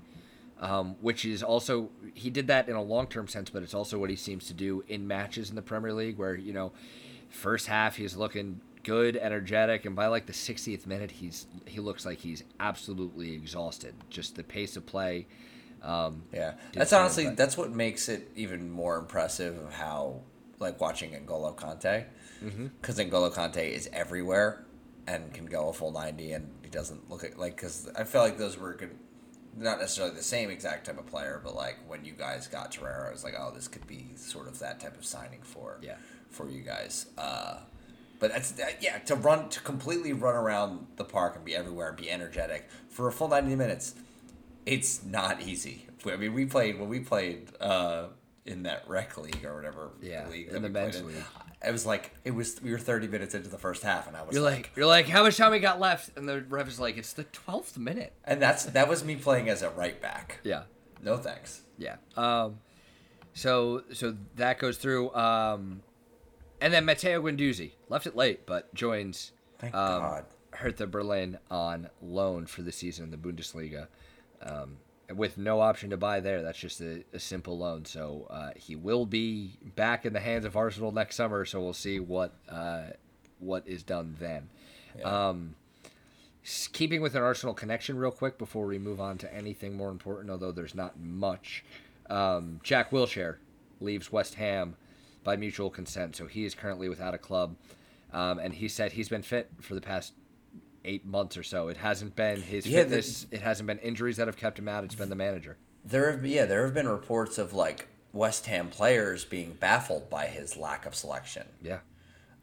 Um, 0.59 0.95
which 1.01 1.25
is 1.25 1.41
also 1.41 1.89
he 2.13 2.29
did 2.29 2.45
that 2.47 2.69
in 2.69 2.75
a 2.75 2.83
long 2.83 3.07
term 3.07 3.27
sense, 3.27 3.49
but 3.49 3.63
it's 3.63 3.73
also 3.73 3.97
what 3.97 4.11
he 4.11 4.15
seems 4.15 4.45
to 4.47 4.53
do 4.53 4.83
in 4.87 5.07
matches 5.07 5.49
in 5.49 5.55
the 5.55 5.61
Premier 5.63 5.91
League, 5.91 6.19
where 6.19 6.35
you 6.35 6.53
know, 6.53 6.71
first 7.29 7.65
half 7.65 7.95
he's 7.95 8.15
looking 8.15 8.61
good, 8.83 9.15
energetic, 9.17 9.85
and 9.85 9.95
by 9.95 10.07
like 10.07 10.25
the 10.25 10.33
60th 10.33 10.85
minute, 10.87 11.11
he's 11.11 11.47
he 11.65 11.79
looks 11.79 12.05
like 12.05 12.19
he's 12.19 12.43
absolutely 12.59 13.33
exhausted. 13.33 13.93
Just 14.09 14.35
the 14.35 14.43
pace 14.43 14.75
of 14.77 14.85
play. 14.85 15.27
Um, 15.83 16.23
Yeah, 16.31 16.53
that's 16.73 16.93
honestly 16.93 17.25
but- 17.25 17.37
that's 17.37 17.57
what 17.57 17.71
makes 17.71 18.07
it 18.09 18.31
even 18.35 18.69
more 18.69 18.97
impressive 18.97 19.57
of 19.57 19.73
how 19.73 20.21
like 20.59 20.79
watching 20.79 21.11
N'Golo 21.11 21.55
Kanté, 21.55 22.05
because 22.81 22.97
N'Golo 22.99 23.33
Kanté 23.33 23.71
is 23.71 23.89
everywhere 23.91 24.63
and 25.07 25.33
can 25.33 25.45
go 25.47 25.69
a 25.69 25.73
full 25.73 25.91
ninety, 25.91 26.33
and 26.33 26.47
he 26.61 26.69
doesn't 26.69 27.09
look 27.09 27.23
at 27.23 27.39
like 27.39 27.55
because 27.55 27.89
I 27.97 28.03
feel 28.03 28.21
like 28.21 28.37
those 28.37 28.57
were 28.59 28.73
good, 28.75 28.91
not 29.57 29.79
necessarily 29.79 30.13
the 30.15 30.21
same 30.21 30.51
exact 30.51 30.85
type 30.85 30.99
of 30.99 31.07
player, 31.07 31.41
but 31.43 31.55
like 31.55 31.77
when 31.87 32.05
you 32.05 32.13
guys 32.13 32.45
got 32.47 32.71
Torreira, 32.71 33.07
I 33.09 33.11
was 33.11 33.23
like, 33.23 33.33
oh, 33.37 33.51
this 33.55 33.67
could 33.67 33.87
be 33.87 34.11
sort 34.15 34.47
of 34.47 34.59
that 34.59 34.79
type 34.79 34.95
of 34.97 35.03
signing 35.05 35.41
for 35.41 35.79
Yeah. 35.81 35.95
for 36.29 36.47
you 36.47 36.61
guys. 36.61 37.07
Uh, 37.17 37.61
but 38.21 38.31
that's 38.31 38.51
that, 38.51 38.81
yeah 38.81 38.99
to 38.99 39.15
run 39.15 39.49
to 39.49 39.59
completely 39.59 40.13
run 40.13 40.35
around 40.35 40.87
the 40.95 41.03
park 41.03 41.35
and 41.35 41.43
be 41.43 41.53
everywhere 41.53 41.89
and 41.89 41.97
be 41.97 42.09
energetic 42.09 42.69
for 42.87 43.09
a 43.09 43.11
full 43.11 43.27
ninety 43.27 43.55
minutes 43.57 43.95
it's 44.65 45.03
not 45.03 45.41
easy. 45.41 45.87
I 46.05 46.15
mean, 46.17 46.33
we 46.35 46.45
played 46.45 46.79
when 46.79 46.87
we 46.87 46.99
played 46.99 47.49
uh, 47.59 48.05
in 48.45 48.61
that 48.63 48.83
rec 48.87 49.17
league 49.17 49.43
or 49.43 49.55
whatever 49.55 49.89
Yeah, 50.01 50.27
league 50.29 50.49
in 50.49 50.61
the 50.61 50.69
men's 50.69 50.97
in. 50.97 51.07
league. 51.07 51.15
It 51.65 51.71
was 51.71 51.85
like 51.87 52.11
it 52.23 52.31
was 52.31 52.61
we 52.61 52.71
were 52.71 52.77
thirty 52.77 53.07
minutes 53.07 53.33
into 53.33 53.49
the 53.49 53.57
first 53.57 53.81
half, 53.81 54.07
and 54.07 54.15
I 54.15 54.21
was 54.21 54.35
You're 54.35 54.43
like, 54.43 54.69
you're 54.75 54.85
like, 54.85 55.07
how 55.07 55.23
much 55.23 55.37
time 55.37 55.51
we 55.51 55.57
got 55.59 55.79
left? 55.79 56.15
And 56.15 56.29
the 56.29 56.41
ref 56.41 56.67
is 56.67 56.79
like, 56.79 56.97
it's 56.97 57.13
the 57.13 57.23
12th 57.25 57.77
minute. 57.79 58.13
and 58.23 58.39
that's 58.41 58.65
that 58.65 58.87
was 58.87 59.03
me 59.03 59.15
playing 59.15 59.49
as 59.49 59.63
a 59.63 59.69
right 59.71 59.99
back. 59.99 60.39
Yeah. 60.43 60.63
No 61.03 61.17
thanks. 61.17 61.61
Yeah. 61.79 61.95
Um, 62.15 62.59
so 63.33 63.83
so 63.93 64.15
that 64.35 64.59
goes 64.59 64.77
through. 64.77 65.11
Um, 65.15 65.81
and 66.61 66.71
then 66.73 66.85
Matteo 66.85 67.21
Guendouzi 67.21 67.71
left 67.89 68.05
it 68.05 68.15
late, 68.15 68.45
but 68.45 68.73
joins 68.73 69.31
Thank 69.59 69.75
um, 69.75 70.01
God. 70.01 70.25
Hertha 70.51 70.87
Berlin 70.87 71.39
on 71.49 71.89
loan 72.01 72.45
for 72.45 72.61
the 72.61 72.71
season 72.71 73.05
in 73.05 73.11
the 73.11 73.17
Bundesliga, 73.17 73.87
um, 74.41 74.77
with 75.15 75.37
no 75.37 75.59
option 75.59 75.89
to 75.89 75.97
buy 75.97 76.19
there. 76.19 76.41
That's 76.41 76.59
just 76.59 76.79
a, 76.79 77.03
a 77.13 77.19
simple 77.19 77.57
loan. 77.57 77.85
So 77.85 78.27
uh, 78.29 78.51
he 78.55 78.75
will 78.75 79.05
be 79.05 79.57
back 79.75 80.05
in 80.05 80.13
the 80.13 80.19
hands 80.19 80.45
of 80.45 80.55
Arsenal 80.55 80.91
next 80.91 81.15
summer. 81.15 81.45
So 81.45 81.59
we'll 81.59 81.73
see 81.73 81.99
what 81.99 82.33
uh, 82.47 82.91
what 83.39 83.67
is 83.67 83.83
done 83.83 84.15
then. 84.19 84.49
Um, 85.03 85.55
keeping 86.73 87.01
with 87.01 87.15
an 87.15 87.23
Arsenal 87.23 87.53
connection, 87.53 87.97
real 87.97 88.11
quick 88.11 88.37
before 88.37 88.65
we 88.65 88.77
move 88.77 88.99
on 88.99 89.17
to 89.19 89.33
anything 89.33 89.75
more 89.75 89.89
important, 89.89 90.29
although 90.29 90.51
there's 90.51 90.75
not 90.75 90.99
much. 90.99 91.63
Um, 92.09 92.59
Jack 92.63 92.91
Wilshere 92.91 93.37
leaves 93.79 94.11
West 94.11 94.35
Ham 94.35 94.75
by 95.23 95.35
mutual 95.35 95.69
consent, 95.69 96.15
so 96.15 96.25
he 96.27 96.45
is 96.45 96.55
currently 96.55 96.89
without 96.89 97.13
a 97.13 97.17
club. 97.17 97.55
Um, 98.13 98.39
and 98.39 98.53
he 98.53 98.67
said 98.67 98.91
he's 98.93 99.07
been 99.09 99.21
fit 99.21 99.49
for 99.61 99.73
the 99.75 99.81
past 99.81 100.13
eight 100.83 101.05
months 101.05 101.37
or 101.37 101.43
so. 101.43 101.67
It 101.69 101.77
hasn't 101.77 102.15
been 102.15 102.41
his 102.41 102.65
Yeah, 102.65 102.79
the- 102.83 102.89
fitness. 102.89 103.27
it 103.31 103.41
hasn't 103.41 103.67
been 103.67 103.77
injuries 103.79 104.17
that 104.17 104.27
have 104.27 104.37
kept 104.37 104.57
him 104.59 104.67
out. 104.67 104.83
It's 104.83 104.95
been 104.95 105.09
the 105.09 105.15
manager. 105.15 105.57
There 105.85 106.11
have 106.11 106.25
yeah 106.25 106.45
there 106.45 106.63
have 106.65 106.73
been 106.73 106.87
reports 106.87 107.37
of 107.37 107.53
like 107.53 107.87
West 108.13 108.45
Ham 108.47 108.69
players 108.69 109.23
being 109.25 109.53
baffled 109.53 110.09
by 110.09 110.25
his 110.27 110.57
lack 110.57 110.85
of 110.85 110.93
selection. 110.95 111.47
Yeah. 111.61 111.79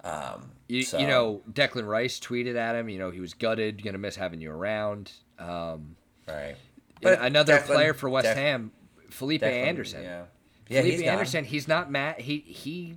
Um, 0.04 0.52
You, 0.68 0.82
so- 0.84 0.98
you 0.98 1.06
know, 1.06 1.42
Declan 1.50 1.86
Rice 1.86 2.18
tweeted 2.20 2.56
at 2.56 2.74
him. 2.76 2.88
You 2.88 2.98
know, 2.98 3.10
he 3.10 3.20
was 3.20 3.34
gutted, 3.34 3.82
gonna 3.82 3.98
miss 3.98 4.16
having 4.16 4.40
you 4.40 4.50
around. 4.50 5.12
Um, 5.38 5.96
right? 6.26 6.56
and 7.02 7.20
another 7.26 7.54
Declan- 7.58 7.66
player 7.66 7.94
for 7.94 8.08
West 8.08 8.26
Dec- 8.28 8.34
Ham, 8.34 8.72
Felipe 9.10 9.42
Declan, 9.42 9.66
Anderson. 9.66 10.02
Yeah, 10.02 10.24
yeah, 10.68 10.80
Felipe 10.80 10.94
he's 10.98 11.02
gone. 11.02 11.12
Anderson, 11.14 11.44
he's 11.44 11.68
not 11.68 11.90
mad. 11.90 12.20
He 12.20 12.38
he 12.40 12.96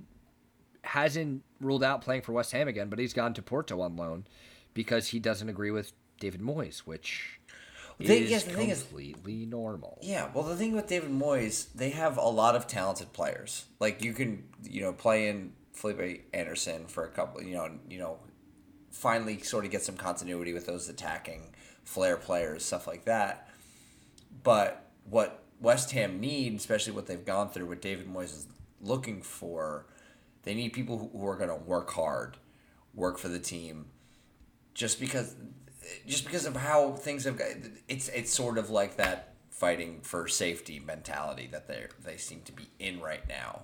hasn't 0.84 1.42
ruled 1.60 1.84
out 1.84 2.02
playing 2.02 2.22
for 2.22 2.32
West 2.32 2.52
Ham 2.52 2.68
again, 2.68 2.88
but 2.88 2.98
he's 2.98 3.12
gone 3.12 3.34
to 3.34 3.42
Porto 3.42 3.80
on 3.80 3.96
loan 3.96 4.26
because 4.74 5.08
he 5.08 5.18
doesn't 5.18 5.48
agree 5.48 5.70
with 5.70 5.92
David 6.18 6.40
Moyes, 6.40 6.78
which 6.80 7.38
The- 7.98 8.14
is 8.24 8.30
yes, 8.30 8.44
the 8.44 8.52
thing 8.52 8.68
is- 8.70 8.82
completely 8.82 9.46
normal. 9.46 9.98
Yeah, 10.02 10.30
well, 10.34 10.44
the 10.44 10.56
thing 10.56 10.72
with 10.74 10.88
David 10.88 11.10
Moyes, 11.10 11.66
they 11.74 11.90
have 11.90 12.16
a 12.16 12.28
lot 12.28 12.56
of 12.56 12.66
talented 12.66 13.12
players. 13.12 13.66
Like 13.78 14.02
you 14.02 14.12
can, 14.12 14.48
you 14.62 14.80
know, 14.80 14.92
play 14.92 15.28
in 15.28 15.52
Felipe 15.72 16.24
Anderson 16.34 16.86
for 16.86 17.04
a 17.04 17.08
couple, 17.10 17.42
you 17.42 17.54
know, 17.54 17.70
you 17.88 17.98
know, 17.98 18.18
finally 18.90 19.40
sort 19.40 19.64
of 19.64 19.70
get 19.70 19.82
some 19.82 19.96
continuity 19.96 20.52
with 20.52 20.66
those 20.66 20.88
attacking 20.88 21.54
flair 21.84 22.16
players, 22.16 22.64
stuff 22.64 22.86
like 22.86 23.04
that. 23.04 23.48
But 24.42 24.84
what 25.08 25.41
West 25.62 25.92
Ham 25.92 26.20
need, 26.20 26.54
especially 26.56 26.92
what 26.92 27.06
they've 27.06 27.24
gone 27.24 27.48
through, 27.48 27.66
what 27.66 27.80
David 27.80 28.12
Moyes 28.12 28.24
is 28.24 28.46
looking 28.80 29.22
for, 29.22 29.86
they 30.42 30.54
need 30.54 30.72
people 30.72 30.98
who- 30.98 31.26
are 31.26 31.36
going 31.36 31.48
to 31.48 31.54
work 31.54 31.90
hard, 31.92 32.36
work 32.94 33.16
for 33.16 33.28
the 33.28 33.38
team, 33.38 33.86
just 34.74 34.98
because 35.00 35.36
just 36.06 36.24
because 36.24 36.46
of 36.46 36.54
how 36.56 36.92
things 36.92 37.24
have 37.24 37.36
got 37.36 37.48
it's 37.88 38.08
it's 38.10 38.32
sort 38.32 38.56
of 38.56 38.70
like 38.70 38.96
that 38.96 39.34
fighting 39.50 40.00
for 40.02 40.28
safety 40.28 40.78
mentality 40.78 41.48
that 41.50 41.66
they 41.66 41.86
they 42.04 42.16
seem 42.16 42.40
to 42.42 42.52
be 42.52 42.68
in 42.78 43.00
right 43.00 43.26
now. 43.28 43.62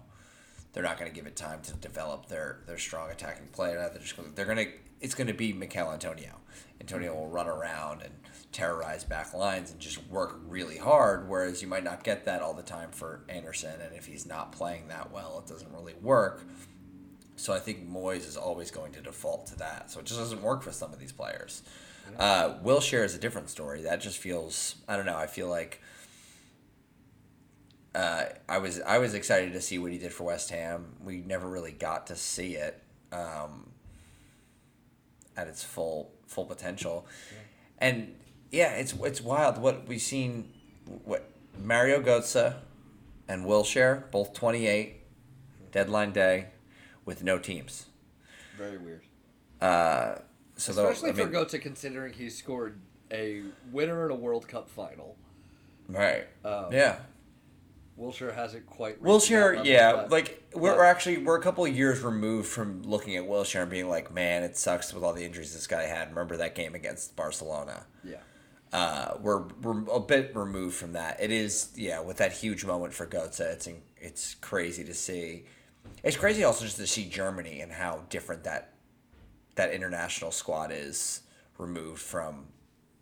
They're 0.73 0.83
not 0.83 0.99
going 0.99 1.11
to 1.11 1.15
give 1.15 1.27
it 1.27 1.37
time 1.37 1.61
to 1.63 1.73
develop 1.75 2.29
their 2.29 2.61
their 2.67 2.79
strong 2.79 3.11
attacking 3.11 3.49
play. 3.49 3.75
They're 3.75 3.91
just 4.01 4.17
gonna, 4.17 4.29
they're 4.35 4.45
going 4.45 4.59
to 4.59 4.73
it's 5.01 5.15
going 5.15 5.29
to 5.29 5.35
be 5.35 5.53
Michail 5.53 5.91
Antonio. 5.93 6.35
Antonio 6.81 7.15
will 7.15 7.29
run 7.29 7.47
around 7.47 8.03
and 8.03 8.13
terrorize 8.53 9.05
back 9.05 9.35
lines 9.35 9.71
and 9.71 9.81
just 9.81 10.05
work 10.09 10.41
really 10.47 10.79
hard. 10.79 11.29
Whereas 11.29 11.63
you 11.63 11.69
might 11.69 11.85
not 11.85 12.05
get 12.05 12.25
that 12.25 12.43
all 12.43 12.55
the 12.55 12.63
time 12.63 12.91
for 12.91 13.21
Anderson, 13.29 13.81
and 13.81 13.95
if 13.95 14.07
he's 14.07 14.27
not 14.27 14.53
playing 14.53 14.89
that 14.89 15.13
well, 15.13 15.43
it 15.45 15.49
doesn't 15.49 15.73
really 15.73 15.95
work. 16.01 16.43
So 17.37 17.53
I 17.53 17.61
think 17.61 17.89
Moyes 17.89 18.27
is 18.27 18.37
always 18.37 18.71
going 18.71 18.93
to 18.93 19.01
default 19.01 19.47
to 19.49 19.59
that. 19.59 19.91
So 19.91 20.01
it 20.01 20.07
just 20.07 20.19
doesn't 20.19 20.43
work 20.43 20.63
for 20.63 20.73
some 20.73 20.93
of 20.93 20.99
these 20.99 21.13
players. 21.13 21.63
Uh, 22.19 22.55
Wilshere 22.65 23.05
is 23.05 23.15
a 23.15 23.19
different 23.19 23.51
story. 23.51 23.83
That 23.83 24.01
just 24.01 24.19
feels 24.19 24.77
I 24.89 24.97
don't 24.97 25.07
know. 25.07 25.17
I 25.17 25.27
feel 25.27 25.49
like 25.49 25.83
uh, 27.95 28.25
I 28.49 28.59
was 28.59 28.81
I 28.81 28.99
was 28.99 29.15
excited 29.15 29.53
to 29.53 29.61
see 29.61 29.79
what 29.79 29.93
he 29.93 29.99
did 29.99 30.13
for 30.13 30.25
West 30.25 30.51
Ham. 30.51 30.87
We 31.03 31.19
never 31.19 31.49
really 31.49 31.73
got 31.73 32.07
to 32.09 32.17
see 32.17 32.55
it 32.55 32.83
um, 33.13 33.71
at 35.37 35.49
its 35.49 35.65
full 35.65 36.11
full 36.27 36.45
potential, 36.45 37.07
and 37.79 38.15
yeah, 38.51 38.73
it's 38.75 38.93
it's 38.93 39.21
wild 39.21 39.59
what 39.59 39.87
we've 39.89 40.01
seen. 40.01 40.53
What 41.05 41.29
Mario 41.63 42.01
Götze 42.01 42.55
and 43.29 43.45
Wilshere, 43.45 44.11
both 44.11 44.33
twenty 44.33 44.67
eight, 44.67 45.01
deadline 45.73 46.13
day, 46.13 46.49
with 47.05 47.23
no 47.23 47.39
teams. 47.39 47.87
Very 48.57 48.79
weird. 48.79 49.03
Uh, 49.61 50.17
so 50.57 50.73
though, 50.73 50.89
Especially 50.89 51.11
I 51.11 51.13
mean, 51.15 51.27
for 51.27 51.33
Goetze, 51.33 51.61
considering 51.61 52.13
he 52.13 52.31
scored 52.31 52.81
a 53.11 53.43
winner 53.73 54.05
in 54.07 54.11
a 54.11 54.15
World 54.15 54.47
Cup 54.49 54.69
final. 54.69 55.17
right? 55.89 56.27
Um, 56.45 56.73
yeah. 56.73 56.99
Wilshere 57.99 58.35
hasn't 58.35 58.67
quite. 58.67 59.03
Wilshere, 59.03 59.65
yeah, 59.65 59.93
but- 59.93 60.11
like 60.11 60.45
we're, 60.55 60.71
but- 60.71 60.79
we're 60.79 60.85
actually 60.85 61.19
we're 61.19 61.37
a 61.37 61.43
couple 61.43 61.65
of 61.65 61.77
years 61.77 62.01
removed 62.03 62.49
from 62.49 62.83
looking 62.83 63.17
at 63.17 63.25
Wilshere 63.25 63.63
and 63.63 63.71
being 63.71 63.89
like, 63.89 64.13
man, 64.13 64.43
it 64.45 64.57
sucks 64.57 64.93
with 64.95 65.03
all 65.03 65.13
the 65.13 65.25
injuries 65.25 65.53
this 65.53 65.67
guy 65.67 65.83
had. 65.83 66.11
Remember 66.11 66.37
that 66.37 66.55
game 66.55 66.75
against 66.75 67.17
Barcelona? 67.17 67.87
yeah. 68.05 68.17
Uh, 68.71 69.17
we're 69.23 69.45
we're 69.63 69.83
a 69.91 69.99
bit 70.01 70.37
removed 70.37 70.77
from 70.77 70.93
that. 70.93 71.19
It 71.21 71.31
is, 71.31 71.71
yeah, 71.75 72.01
with 72.01 72.19
that 72.19 72.33
huge 72.33 72.67
moment 72.67 72.93
for 72.93 73.07
Götze, 73.07 73.41
it's 73.41 73.67
in- 73.67 73.81
it's 73.97 74.35
crazy 74.35 74.85
to 74.85 74.93
see. 74.93 75.45
It's 76.05 76.19
crazy 76.19 76.45
also 76.45 76.67
just 76.67 76.77
to 76.77 76.87
see 76.87 77.09
Germany 77.09 77.61
and 77.63 77.73
how 77.73 78.03
different 78.11 78.45
that 78.45 78.75
that 79.55 79.73
international 79.73 80.31
squad 80.31 80.71
is 80.71 81.23
removed 81.57 82.01
from 82.03 82.45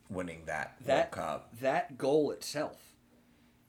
winning 0.08 0.42
that, 0.46 0.76
That 0.86 0.94
World 1.16 1.26
Cup. 1.26 1.58
that 1.60 1.98
goal 1.98 2.30
itself, 2.30 2.78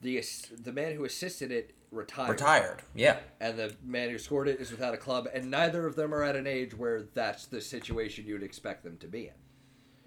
the 0.00 0.22
the 0.62 0.72
man 0.72 0.94
who 0.94 1.04
assisted 1.04 1.50
it 1.50 1.74
retired. 1.90 2.30
Retired, 2.30 2.82
yeah. 2.94 3.18
and 3.40 3.58
the 3.58 3.74
man 3.84 4.10
who 4.10 4.18
scored 4.18 4.48
it 4.48 4.60
is 4.60 4.70
without 4.70 4.94
a 4.94 4.98
club, 4.98 5.28
and 5.32 5.50
neither 5.50 5.86
of 5.86 5.96
them 5.96 6.14
are 6.14 6.22
at 6.22 6.36
an 6.36 6.46
age 6.46 6.76
where 6.76 7.02
that's 7.14 7.46
the 7.46 7.60
situation 7.60 8.24
you'd 8.26 8.42
expect 8.42 8.84
them 8.84 8.96
to 8.98 9.06
be 9.06 9.26
in. 9.26 9.34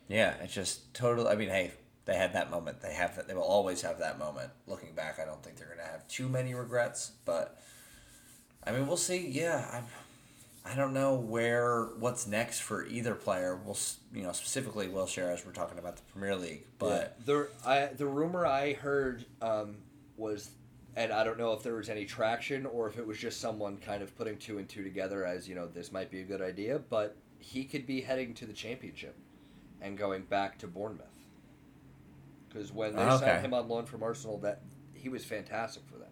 Yeah, 0.07 0.35
it's 0.41 0.53
just 0.53 0.93
totally. 0.93 1.29
I 1.29 1.35
mean, 1.35 1.49
hey, 1.49 1.71
they 2.05 2.15
had 2.15 2.33
that 2.33 2.51
moment. 2.51 2.81
They 2.81 2.93
have 2.93 3.15
that. 3.15 3.27
They 3.27 3.33
will 3.33 3.43
always 3.43 3.81
have 3.81 3.99
that 3.99 4.19
moment. 4.19 4.51
Looking 4.67 4.93
back, 4.93 5.19
I 5.19 5.25
don't 5.25 5.43
think 5.43 5.57
they're 5.57 5.69
gonna 5.69 5.87
have 5.87 6.07
too 6.07 6.27
many 6.27 6.53
regrets. 6.53 7.11
But 7.25 7.57
I 8.63 8.71
mean, 8.71 8.87
we'll 8.87 8.97
see. 8.97 9.27
Yeah, 9.27 9.69
I'm. 9.71 9.85
I 10.63 10.75
don't 10.75 10.93
know 10.93 11.15
where 11.15 11.85
what's 11.97 12.27
next 12.27 12.59
for 12.59 12.85
either 12.85 13.15
player. 13.15 13.59
We'll 13.65 13.77
you 14.13 14.23
know 14.23 14.31
specifically 14.31 14.87
Wilshere 14.87 15.33
as 15.33 15.45
we're 15.45 15.51
talking 15.53 15.79
about 15.79 15.95
the 15.95 16.03
Premier 16.11 16.35
League, 16.35 16.65
but 16.77 17.23
the 17.25 17.47
I 17.65 17.87
the 17.87 18.05
rumor 18.05 18.45
I 18.45 18.73
heard 18.73 19.25
um, 19.41 19.77
was, 20.17 20.51
and 20.95 21.11
I 21.11 21.23
don't 21.23 21.39
know 21.39 21.53
if 21.53 21.63
there 21.63 21.73
was 21.73 21.89
any 21.89 22.05
traction 22.05 22.65
or 22.67 22.87
if 22.87 22.97
it 22.99 23.05
was 23.07 23.17
just 23.17 23.41
someone 23.41 23.77
kind 23.77 24.03
of 24.03 24.15
putting 24.15 24.37
two 24.37 24.59
and 24.59 24.69
two 24.69 24.83
together 24.83 25.25
as 25.25 25.49
you 25.49 25.55
know 25.55 25.67
this 25.67 25.91
might 25.91 26.11
be 26.11 26.21
a 26.21 26.25
good 26.25 26.41
idea, 26.41 26.77
but 26.77 27.17
he 27.39 27.63
could 27.63 27.87
be 27.87 28.01
heading 28.01 28.35
to 28.35 28.45
the 28.45 28.53
championship 28.53 29.15
and 29.81 29.97
going 29.97 30.21
back 30.23 30.59
to 30.59 30.67
Bournemouth. 30.67 31.07
Because 32.47 32.71
when 32.71 32.95
they 32.95 33.01
Oh, 33.01 33.15
Okay. 33.15 33.25
signed 33.25 33.45
him 33.45 33.53
on 33.55 33.67
loan 33.67 33.85
from 33.87 34.03
Arsenal, 34.03 34.37
that 34.39 34.61
he 34.93 35.09
was 35.09 35.25
fantastic 35.25 35.81
for 35.87 35.97
them 35.97 36.10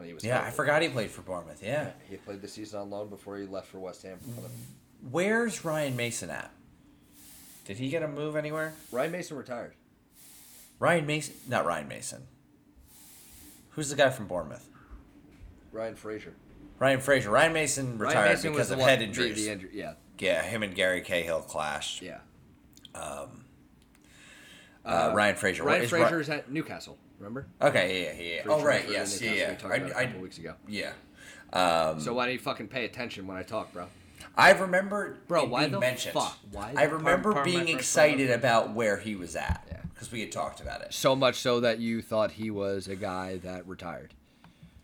when 0.00 0.08
he 0.08 0.14
was. 0.14 0.24
yeah, 0.24 0.40
I 0.42 0.50
forgot 0.50 0.80
he 0.82 0.88
played 0.88 1.10
for 1.10 1.20
Bournemouth. 1.22 1.62
Yeah, 1.62 1.90
He 2.08 2.16
played 2.16 2.40
the 2.40 2.48
season 2.48 2.80
on 2.80 2.88
loan 2.90 3.10
before 3.10 3.36
he 3.36 3.44
left 3.46 3.66
for 3.68 3.78
West 3.78 4.02
Ham. 4.02 4.18
where's 5.10 5.62
Ryan 5.64 5.94
Mason 5.94 6.30
at? 6.30 6.50
Did 7.66 7.76
he 7.76 7.90
get 7.90 8.02
a 8.02 8.08
move 8.08 8.34
anywhere? 8.34 8.72
Ryan 8.90 9.12
Mason 9.12 9.36
retired. 9.36 9.74
Ryan 10.78 11.04
Mason, 11.06 11.34
not 11.48 11.66
Ryan 11.66 11.86
Mason. 11.86 12.22
Who's 13.72 13.90
the 13.90 13.96
guy 13.96 14.08
from 14.08 14.26
Bournemouth? 14.26 14.66
Ryan 15.70 15.94
Fraser. 15.94 16.32
Ryan 16.78 17.00
Fraser. 17.00 17.30
Ryan 17.30 17.52
Mason 17.52 17.98
retired 17.98 18.14
Ryan 18.16 18.28
Mason 18.32 18.52
because 18.52 18.68
the 18.68 18.74
of 18.74 18.80
one- 18.80 18.88
head 18.88 19.02
injuries. 19.02 19.36
the 19.44 19.50
injury- 19.52 19.70
yeah, 19.74 19.92
Yeah, 20.18 20.42
him 20.42 20.62
and 20.62 20.74
Gary 20.74 21.02
Cahill 21.02 21.42
clashed. 21.42 22.00
yeah. 22.02 22.20
Uh, 22.94 23.26
Ryan 25.14 25.36
Fraser. 25.36 25.62
Ryan 25.62 25.86
Fraser 25.86 26.20
Is 26.20 26.30
at 26.30 26.50
Newcastle. 26.50 26.96
Remember? 27.20 27.46
Okay, 27.60 28.02
yeah, 28.02 28.12
yeah, 28.22 28.34
yeah. 28.36 28.42
Free 28.42 28.52
Oh, 28.54 28.64
right, 28.64 28.84
yes, 28.90 29.20
yeah, 29.20 29.32
yeah. 29.32 29.46
Talked 29.54 29.64
about 29.76 29.90
it 29.90 29.92
couple 29.92 30.18
I, 30.18 30.22
weeks 30.22 30.38
ago. 30.38 30.54
yeah. 30.66 30.92
Um, 31.52 32.00
So 32.00 32.14
why 32.14 32.24
don't 32.24 32.32
you 32.32 32.38
fucking 32.40 32.68
pay 32.68 32.86
attention 32.86 33.26
when 33.26 33.36
I 33.36 33.42
talk, 33.42 33.72
bro? 33.74 33.86
I 34.36 34.52
remember 34.52 35.18
Bro, 35.28 35.46
why 35.46 35.60
being 35.60 35.72
the 35.72 35.80
mentioned. 35.80 36.14
fuck? 36.14 36.38
Why 36.50 36.72
I 36.76 36.84
remember 36.84 37.32
Par- 37.34 37.42
par- 37.42 37.44
being 37.44 37.68
excited 37.68 38.30
about 38.30 38.72
where 38.72 38.96
he 38.96 39.16
was 39.16 39.36
at 39.36 39.66
Yeah. 39.70 39.78
because 39.92 40.10
we 40.10 40.20
had 40.20 40.32
talked 40.32 40.60
about 40.60 40.80
it. 40.80 40.94
So 40.94 41.14
much 41.14 41.36
so 41.36 41.60
that 41.60 41.78
you 41.78 42.00
thought 42.00 42.32
he 42.32 42.50
was 42.50 42.88
a 42.88 42.96
guy 42.96 43.36
that 43.38 43.66
retired. 43.66 44.14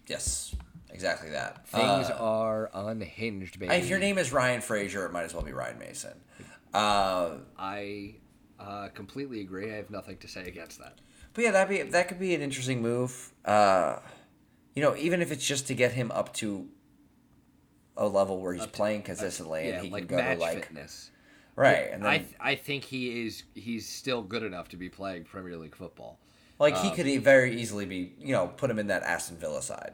Yes, 0.07 0.55
exactly 0.91 1.31
that. 1.31 1.67
Things 1.69 2.11
Uh, 2.11 2.17
are 2.21 2.71
unhinged, 2.75 3.59
baby. 3.59 3.73
if 3.75 3.89
your 3.89 3.99
name 3.99 4.19
is 4.19 4.31
Ryan 4.31 4.61
Fraser, 4.61 5.07
it 5.07 5.13
might 5.13 5.25
as 5.25 5.33
well 5.33 5.43
be 5.43 5.53
Ryan 5.53 5.79
Mason. 5.79 6.21
Uh, 6.75 7.37
I 7.59 8.17
uh, 8.61 8.89
completely 8.89 9.41
agree. 9.41 9.73
I 9.73 9.77
have 9.77 9.91
nothing 9.91 10.19
to 10.19 10.29
say 10.29 10.47
against 10.47 10.79
that. 10.81 10.99
But 11.37 11.45
yeah, 11.45 11.51
that 11.51 11.69
be 11.69 11.83
that 11.83 12.09
could 12.09 12.19
be 12.19 12.35
an 12.35 12.41
interesting 12.41 12.81
move. 12.81 13.31
Uh, 13.45 13.99
you 14.75 14.83
know, 14.83 14.97
even 14.97 15.21
if 15.21 15.31
it's 15.31 15.47
just 15.47 15.67
to 15.67 15.75
get 15.75 15.93
him 15.93 16.11
up 16.11 16.33
to 16.37 16.67
a 17.97 18.09
level 18.09 18.41
where 18.41 18.55
he's 18.55 18.67
playing 18.67 19.03
consistently 19.03 19.69
yeah, 19.69 19.75
and 19.75 19.85
he 19.85 19.91
like 19.91 20.09
can 20.09 20.17
go 20.17 20.23
match 20.23 20.39
to 20.39 20.43
like 20.43 20.65
fitness. 20.65 21.11
right, 21.55 21.91
and 21.93 22.03
then 22.03 22.11
I 22.11 22.19
th- 22.19 22.35
I 22.41 22.55
think 22.55 22.85
he 22.85 23.27
is 23.27 23.43
he's 23.55 23.87
still 23.87 24.23
good 24.23 24.43
enough 24.43 24.69
to 24.71 24.79
be 24.79 24.89
playing 24.89 25.25
Premier 25.25 25.59
League 25.59 25.77
football. 25.77 26.19
like 26.59 26.75
um, 26.75 26.83
he 26.83 26.91
could 26.91 27.07
e- 27.07 27.19
very 27.19 27.61
easily 27.61 27.85
be 27.85 28.15
you 28.19 28.33
know 28.33 28.47
put 28.47 28.71
him 28.71 28.79
in 28.79 28.87
that 28.87 29.03
Aston 29.03 29.37
Villa 29.37 29.61
side, 29.61 29.93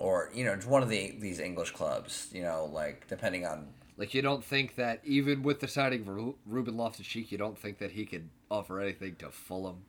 or 0.00 0.30
you 0.34 0.44
know 0.44 0.56
one 0.66 0.82
of 0.82 0.88
the 0.88 1.14
these 1.20 1.38
English 1.38 1.70
clubs. 1.70 2.28
You 2.32 2.42
know, 2.42 2.68
like 2.72 3.06
depending 3.06 3.46
on 3.46 3.68
Like 3.96 4.14
you 4.14 4.22
don't 4.22 4.44
think 4.44 4.74
that 4.74 5.00
even 5.04 5.44
with 5.44 5.60
the 5.60 5.68
signing 5.68 6.00
of 6.00 6.08
Ru- 6.08 6.38
Ruben 6.44 6.76
Loftus-Cheek, 6.76 7.30
you 7.30 7.38
don't 7.38 7.56
think 7.58 7.78
that 7.78 7.92
he 7.92 8.04
could 8.04 8.28
offer 8.50 8.80
anything 8.80 9.14
to 9.16 9.30
Fulham. 9.30 9.84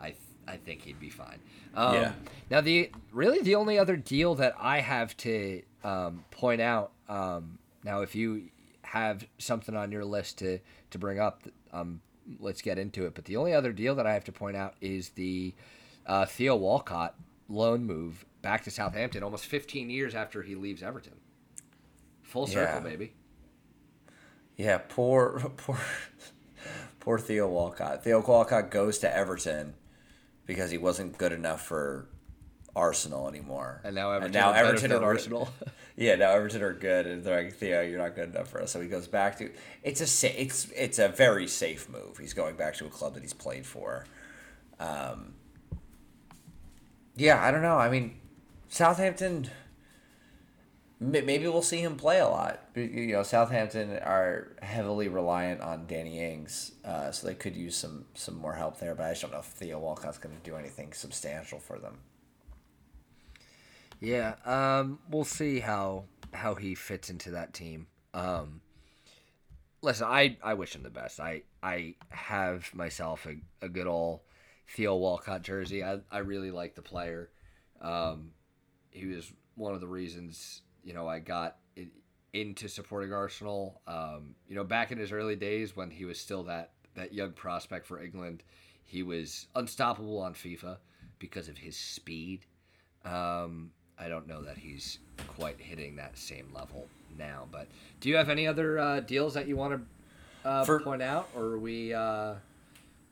I 0.00 0.06
th- 0.08 0.16
I 0.48 0.56
think 0.56 0.82
he'd 0.82 1.00
be 1.00 1.10
fine. 1.10 1.38
Um, 1.74 1.94
Yeah. 1.94 2.12
Now 2.50 2.60
the 2.60 2.90
really 3.12 3.40
the 3.42 3.54
only 3.56 3.78
other 3.78 3.96
deal 3.96 4.34
that 4.36 4.54
I 4.58 4.80
have 4.80 5.16
to 5.18 5.62
um, 5.84 6.24
point 6.30 6.60
out 6.60 6.92
um, 7.08 7.58
now, 7.84 8.00
if 8.02 8.14
you 8.16 8.48
have 8.82 9.26
something 9.38 9.76
on 9.76 9.92
your 9.92 10.04
list 10.04 10.38
to 10.38 10.58
to 10.90 10.98
bring 10.98 11.20
up, 11.20 11.42
um, 11.72 12.00
let's 12.40 12.60
get 12.62 12.78
into 12.78 13.06
it. 13.06 13.14
But 13.14 13.24
the 13.26 13.36
only 13.36 13.52
other 13.52 13.72
deal 13.72 13.94
that 13.96 14.06
I 14.06 14.14
have 14.14 14.24
to 14.24 14.32
point 14.32 14.56
out 14.56 14.74
is 14.80 15.10
the 15.10 15.54
uh, 16.06 16.26
Theo 16.26 16.56
Walcott 16.56 17.14
loan 17.48 17.84
move 17.84 18.24
back 18.42 18.64
to 18.64 18.70
Southampton, 18.70 19.22
almost 19.22 19.46
15 19.46 19.88
years 19.90 20.14
after 20.16 20.42
he 20.42 20.54
leaves 20.56 20.82
Everton. 20.82 21.14
Full 22.22 22.46
circle, 22.48 22.74
Yeah. 22.76 22.80
baby. 22.90 23.12
yeah 24.56 24.78
poor 24.88 25.52
poor 25.56 25.78
poor 27.00 27.18
Theo 27.18 27.48
Walcott. 27.48 28.02
Theo 28.04 28.20
Walcott 28.20 28.70
goes 28.70 28.98
to 28.98 29.14
Everton 29.16 29.74
because 30.46 30.70
he 30.70 30.78
wasn't 30.78 31.18
good 31.18 31.32
enough 31.32 31.62
for 31.66 32.06
Arsenal 32.74 33.28
anymore, 33.28 33.80
And 34.24 34.32
now 34.34 34.52
Everton 34.52 34.92
are 34.92 34.94
better 34.94 35.00
than 35.00 35.04
are- 35.04 35.12
Arsenal. 35.12 35.48
Yeah, 35.98 36.16
now 36.16 36.32
Everton 36.32 36.60
are 36.62 36.74
good, 36.74 37.06
and 37.06 37.24
they're 37.24 37.44
like, 37.44 37.54
Theo, 37.54 37.80
you're 37.80 37.96
not 37.98 38.14
good 38.14 38.28
enough 38.28 38.48
for 38.50 38.60
us. 38.60 38.70
So 38.70 38.82
he 38.82 38.86
goes 38.86 39.08
back 39.08 39.38
to 39.38 39.50
it's 39.82 40.02
a 40.02 40.06
sa- 40.06 40.26
it's 40.36 40.70
it's 40.76 40.98
a 40.98 41.08
very 41.08 41.46
safe 41.46 41.88
move. 41.88 42.18
He's 42.18 42.34
going 42.34 42.54
back 42.56 42.74
to 42.76 42.84
a 42.84 42.90
club 42.90 43.14
that 43.14 43.22
he's 43.22 43.32
played 43.32 43.64
for. 43.64 44.04
Um, 44.78 45.32
yeah, 47.16 47.42
I 47.42 47.50
don't 47.50 47.62
know. 47.62 47.78
I 47.78 47.88
mean, 47.88 48.14
Southampton. 48.68 49.48
May- 51.00 51.20
Maybe 51.20 51.46
we'll 51.48 51.62
see 51.62 51.80
him 51.80 51.96
play 51.96 52.18
a 52.20 52.28
lot. 52.28 52.60
You 52.74 53.12
know, 53.12 53.22
Southampton 53.22 53.90
are 53.98 54.56
heavily 54.62 55.08
reliant 55.08 55.60
on 55.60 55.86
Danny 55.86 56.20
Ings, 56.20 56.72
uh, 56.84 57.10
so 57.10 57.26
they 57.26 57.34
could 57.34 57.56
use 57.56 57.76
some 57.76 58.06
some 58.14 58.36
more 58.36 58.54
help 58.54 58.78
there. 58.78 58.94
But 58.94 59.04
I 59.04 59.10
just 59.10 59.22
don't 59.22 59.32
know 59.32 59.38
if 59.38 59.46
Theo 59.46 59.78
Walcott's 59.78 60.18
going 60.18 60.36
to 60.36 60.42
do 60.42 60.56
anything 60.56 60.92
substantial 60.92 61.58
for 61.58 61.78
them. 61.78 61.98
Yeah, 64.00 64.34
um, 64.44 64.98
we'll 65.10 65.24
see 65.24 65.60
how 65.60 66.04
how 66.32 66.54
he 66.54 66.74
fits 66.74 67.08
into 67.10 67.30
that 67.32 67.54
team. 67.54 67.86
Um, 68.12 68.60
listen, 69.82 70.06
I, 70.06 70.36
I 70.42 70.54
wish 70.54 70.74
him 70.74 70.82
the 70.82 70.90
best. 70.90 71.20
I 71.20 71.42
I 71.62 71.94
have 72.10 72.74
myself 72.74 73.26
a, 73.26 73.36
a 73.64 73.68
good 73.68 73.86
old 73.86 74.20
Theo 74.68 74.96
Walcott 74.96 75.42
jersey. 75.42 75.82
I, 75.82 76.00
I 76.10 76.18
really 76.18 76.50
like 76.50 76.74
the 76.74 76.82
player. 76.82 77.30
Um, 77.80 78.32
he 78.90 79.06
was 79.06 79.32
one 79.54 79.74
of 79.74 79.80
the 79.80 79.86
reasons 79.86 80.62
you 80.86 80.94
know 80.94 81.06
I 81.06 81.18
got 81.18 81.56
in, 81.74 81.90
into 82.32 82.68
supporting 82.68 83.12
Arsenal. 83.12 83.82
Um, 83.86 84.36
you 84.48 84.54
know, 84.54 84.64
back 84.64 84.92
in 84.92 84.98
his 84.98 85.12
early 85.12 85.36
days 85.36 85.76
when 85.76 85.90
he 85.90 86.06
was 86.06 86.18
still 86.18 86.44
that 86.44 86.70
that 86.94 87.12
young 87.12 87.32
prospect 87.32 87.86
for 87.86 88.00
England, 88.00 88.42
he 88.84 89.02
was 89.02 89.48
unstoppable 89.54 90.20
on 90.20 90.32
FIFA 90.32 90.78
because 91.18 91.48
of 91.48 91.58
his 91.58 91.76
speed. 91.76 92.46
Um, 93.04 93.72
I 93.98 94.08
don't 94.08 94.26
know 94.26 94.42
that 94.42 94.56
he's 94.56 94.98
quite 95.26 95.60
hitting 95.60 95.96
that 95.96 96.16
same 96.16 96.50
level 96.54 96.86
now. 97.18 97.48
But 97.50 97.68
do 98.00 98.08
you 98.08 98.16
have 98.16 98.28
any 98.28 98.46
other 98.46 98.78
uh, 98.78 99.00
deals 99.00 99.34
that 99.34 99.48
you 99.48 99.56
want 99.56 99.82
to 100.44 100.48
uh, 100.48 100.64
For- 100.64 100.80
point 100.80 101.02
out, 101.02 101.28
or 101.34 101.58
we? 101.58 101.92
Uh... 101.92 102.34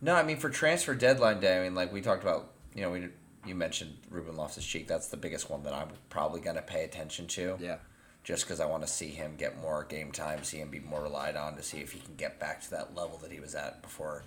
No, 0.00 0.14
I 0.14 0.22
mean 0.22 0.36
for 0.36 0.50
transfer 0.50 0.94
deadline 0.94 1.40
day, 1.40 1.58
I 1.58 1.62
mean 1.62 1.74
like 1.74 1.92
we 1.92 2.00
talked 2.00 2.22
about, 2.22 2.50
you 2.74 2.82
know, 2.82 2.90
we 2.90 3.08
you 3.46 3.54
mentioned 3.54 3.96
Ruben 4.10 4.36
Loftus 4.36 4.64
Cheek. 4.64 4.86
That's 4.88 5.08
the 5.08 5.16
biggest 5.16 5.50
one 5.50 5.62
that 5.64 5.72
I'm 5.74 5.88
probably 6.10 6.40
going 6.40 6.56
to 6.56 6.62
pay 6.62 6.84
attention 6.84 7.26
to. 7.28 7.56
Yeah. 7.60 7.76
Just 8.24 8.44
because 8.44 8.58
I 8.58 8.64
want 8.66 8.82
to 8.82 8.88
see 8.88 9.08
him 9.08 9.34
get 9.36 9.60
more 9.60 9.84
game 9.84 10.10
time, 10.10 10.42
see 10.44 10.56
him 10.58 10.70
be 10.70 10.80
more 10.80 11.02
relied 11.02 11.36
on, 11.36 11.56
to 11.56 11.62
see 11.62 11.78
if 11.78 11.92
he 11.92 11.98
can 12.00 12.14
get 12.16 12.40
back 12.40 12.62
to 12.62 12.70
that 12.70 12.94
level 12.96 13.18
that 13.18 13.30
he 13.30 13.38
was 13.38 13.54
at 13.54 13.82
before 13.82 14.22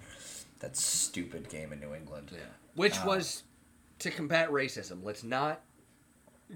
that 0.60 0.78
stupid 0.78 1.50
game 1.50 1.74
in 1.74 1.80
New 1.80 1.96
England. 1.96 2.30
Yeah. 2.32 2.40
Which 2.76 2.98
uh, 3.00 3.04
was 3.08 3.44
to 4.00 4.12
combat 4.12 4.52
racism. 4.52 5.04
Let's 5.04 5.24
not 5.24 5.62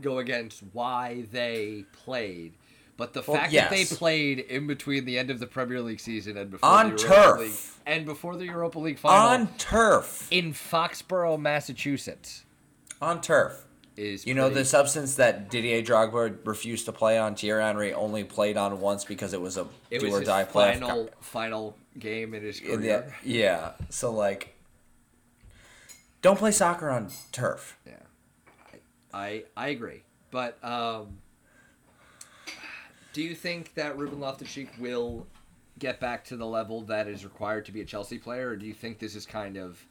go 0.02 0.20
against 0.20 0.62
why 0.72 1.26
they 1.32 1.86
played, 2.06 2.54
but 2.96 3.14
the 3.14 3.24
Well, 3.28 3.38
fact 3.38 3.54
that 3.54 3.72
they 3.72 3.86
played 3.86 4.38
in 4.40 4.68
between 4.68 5.06
the 5.06 5.18
end 5.18 5.32
of 5.32 5.40
the 5.40 5.48
Premier 5.48 5.82
League 5.82 6.00
season 6.00 6.38
and 6.38 6.52
before 6.52 6.70
On 6.70 6.96
the 6.96 7.02
Europa 7.02 7.16
turf. 7.24 7.40
League, 7.40 7.84
and 7.88 8.06
before 8.06 8.36
the 8.38 8.46
Europa 8.46 8.78
League 8.78 9.00
final 9.00 9.30
On 9.30 9.48
turf. 9.58 10.28
in 10.32 10.54
Foxborough, 10.54 11.40
Massachusetts, 11.42 12.46
On 13.02 13.20
turf. 13.22 13.66
is 13.98 14.26
You 14.26 14.34
know 14.34 14.44
pretty- 14.48 14.62
the 14.62 14.66
substance 14.66 15.16
that 15.16 15.50
Didier 15.50 15.82
Drogba 15.82 16.46
refused 16.46 16.86
to 16.86 16.92
play 16.92 17.18
on. 17.18 17.36
Thierry 17.36 17.64
Henry 17.64 17.94
only 17.94 18.24
played 18.24 18.58
on 18.58 18.80
once 18.80 19.04
because 19.06 19.34
it 19.34 19.42
was 19.42 19.58
a 19.58 19.68
it 19.90 20.00
do 20.00 20.06
was 20.12 20.16
or 20.22 20.24
die 20.24 20.44
play. 20.46 20.74
final 20.74 21.10
final 21.20 21.78
game 22.00 22.34
in 22.34 22.44
his 22.44 22.60
career. 22.60 22.78
the- 23.24 23.30
yeah. 23.30 23.72
So 23.90 24.12
like, 24.12 24.56
don't 26.22 26.38
play 26.38 26.52
soccer 26.52 26.90
on 26.90 27.10
turf. 27.32 27.78
Yeah, 27.86 27.94
I 29.14 29.44
I 29.58 29.70
agree. 29.70 30.04
But 30.30 30.64
um, 30.64 31.18
do 33.14 33.22
you 33.22 33.36
think 33.36 33.74
that 33.74 33.98
Ruben 33.98 34.20
Loftus-Cheek 34.22 34.70
will 34.80 35.28
get 35.80 36.00
back 36.00 36.24
to 36.26 36.38
the 36.38 36.46
level 36.46 36.82
that 36.84 37.08
is 37.08 37.26
required 37.26 37.66
to 37.66 37.72
be 37.74 37.82
a 37.82 37.86
Chelsea 37.86 38.18
player, 38.18 38.50
or 38.50 38.56
do 38.56 38.66
you 38.66 38.74
think 38.74 39.00
this 39.00 39.16
is 39.16 39.26
kind 39.26 39.58
of 39.58 39.84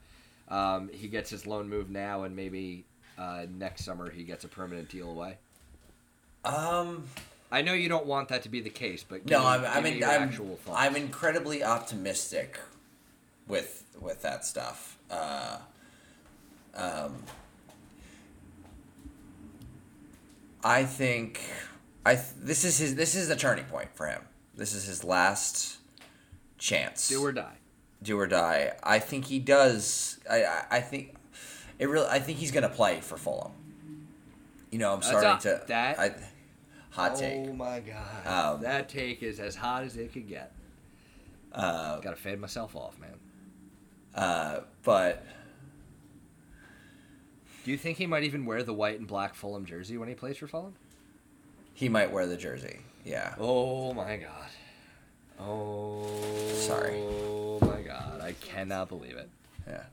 um, 0.47 0.89
he 0.91 1.07
gets 1.07 1.29
his 1.29 1.45
loan 1.45 1.69
move 1.69 1.89
now 1.91 2.23
and 2.23 2.35
maybe 2.35 2.85
uh, 3.21 3.45
next 3.57 3.83
summer 3.85 4.09
he 4.09 4.23
gets 4.23 4.43
a 4.43 4.47
permanent 4.47 4.89
deal 4.89 5.09
away? 5.09 5.37
Um. 6.45 7.03
I 7.53 7.61
know 7.61 7.73
you 7.73 7.89
don't 7.89 8.05
want 8.05 8.29
that 8.29 8.43
to 8.43 8.49
be 8.49 8.61
the 8.61 8.69
case, 8.69 9.03
but 9.03 9.25
No, 9.29 9.39
me- 9.41 9.45
I'm. 9.45 9.61
give 9.61 9.69
I 9.69 9.81
me 9.81 9.89
mean, 9.91 9.99
your 9.99 10.09
I'm. 10.09 10.23
actual 10.23 10.55
thoughts. 10.55 10.77
I'm 10.79 10.95
incredibly 10.95 11.63
optimistic 11.63 12.57
with 13.47 13.83
with 13.99 14.21
that 14.21 14.45
stuff. 14.45 14.97
Uh, 15.09 15.57
um. 16.75 17.23
I 20.63 20.83
think, 20.85 21.41
I 22.05 22.13
th- 22.15 22.25
this 22.39 22.63
is 22.63 22.77
his. 22.77 22.95
This 22.95 23.15
is 23.15 23.27
the 23.27 23.35
turning 23.35 23.65
point 23.65 23.89
for 23.95 24.07
him. 24.07 24.21
This 24.55 24.73
is 24.73 24.85
his 24.85 25.03
last 25.03 25.77
chance. 26.57 27.07
do 27.09 27.21
or 27.23 27.31
die. 27.31 27.55
do 28.03 28.17
or 28.19 28.27
die. 28.27 28.73
I 28.83 28.99
think 28.99 29.25
he 29.25 29.39
does. 29.39 30.19
I 30.29 30.43
I, 30.43 30.63
I 30.71 30.79
think 30.81 31.15
it 31.81 31.89
really. 31.89 32.07
I 32.07 32.19
think 32.19 32.37
he's 32.37 32.51
gonna 32.51 32.69
play 32.69 33.01
for 33.01 33.17
Fulham. 33.17 33.51
You 34.71 34.79
know, 34.79 34.93
I'm 34.93 35.01
That's 35.01 35.09
starting 35.09 35.51
a- 35.51 35.59
to 35.59 35.63
that- 35.67 35.99
I, 35.99 36.15
hot 36.91 37.17
take. 37.17 37.49
Oh 37.49 37.53
my 37.53 37.81
god, 37.81 38.25
Um, 38.55 38.61
that 38.61 38.87
take 38.87 39.21
is 39.21 39.39
as 39.41 39.55
hot 39.55 39.83
as 39.83 39.97
it 39.97 40.13
could 40.13 40.27
get. 40.29 40.53
Uh, 41.51 41.99
Got 41.99 42.11
to 42.11 42.15
fade 42.15 42.39
myself 42.39 42.75
off, 42.77 42.97
man. 42.99 43.19
uh, 44.15 44.61
but 44.83 45.25
Do 47.65 47.71
you 47.71 47.77
think 47.77 47.97
he 47.97 48.07
might 48.07 48.23
even 48.23 48.45
wear 48.45 48.63
the 48.63 48.73
white 48.73 48.97
and 48.99 49.07
black 49.07 49.35
Fulham 49.35 49.65
jersey 49.65 49.97
when 49.97 50.07
he 50.09 50.15
plays 50.15 50.37
for 50.37 50.47
Fulham? 50.47 50.75
he 51.73 51.89
might 51.89 52.11
wear 52.11 52.25
the 52.27 52.37
jersey. 52.37 52.79
Yeah. 53.03 53.33
Oh 53.39 53.93
my 53.93 54.15
god. 54.17 54.49
Oh. 55.39 56.05
Sorry. 56.53 56.93
Oh 56.95 57.57
my 57.61 57.81
god. 57.81 58.21
I 58.21 58.33
cannot 58.33 58.87
believe 58.89 59.17
it. 59.17 59.29
Yeah. 59.67 59.83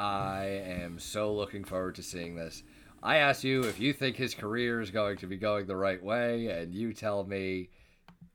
I 0.00 0.62
am 0.64 0.98
so 0.98 1.30
looking 1.34 1.62
forward 1.62 1.96
to 1.96 2.02
seeing 2.02 2.34
this. 2.34 2.62
I 3.02 3.16
asked 3.16 3.44
you 3.44 3.64
if 3.64 3.78
you 3.78 3.92
think 3.92 4.16
his 4.16 4.34
career 4.34 4.80
is 4.80 4.90
going 4.90 5.18
to 5.18 5.26
be 5.26 5.36
going 5.36 5.66
the 5.66 5.76
right 5.76 6.02
way, 6.02 6.46
and 6.46 6.72
you 6.74 6.94
tell 6.94 7.22
me, 7.22 7.68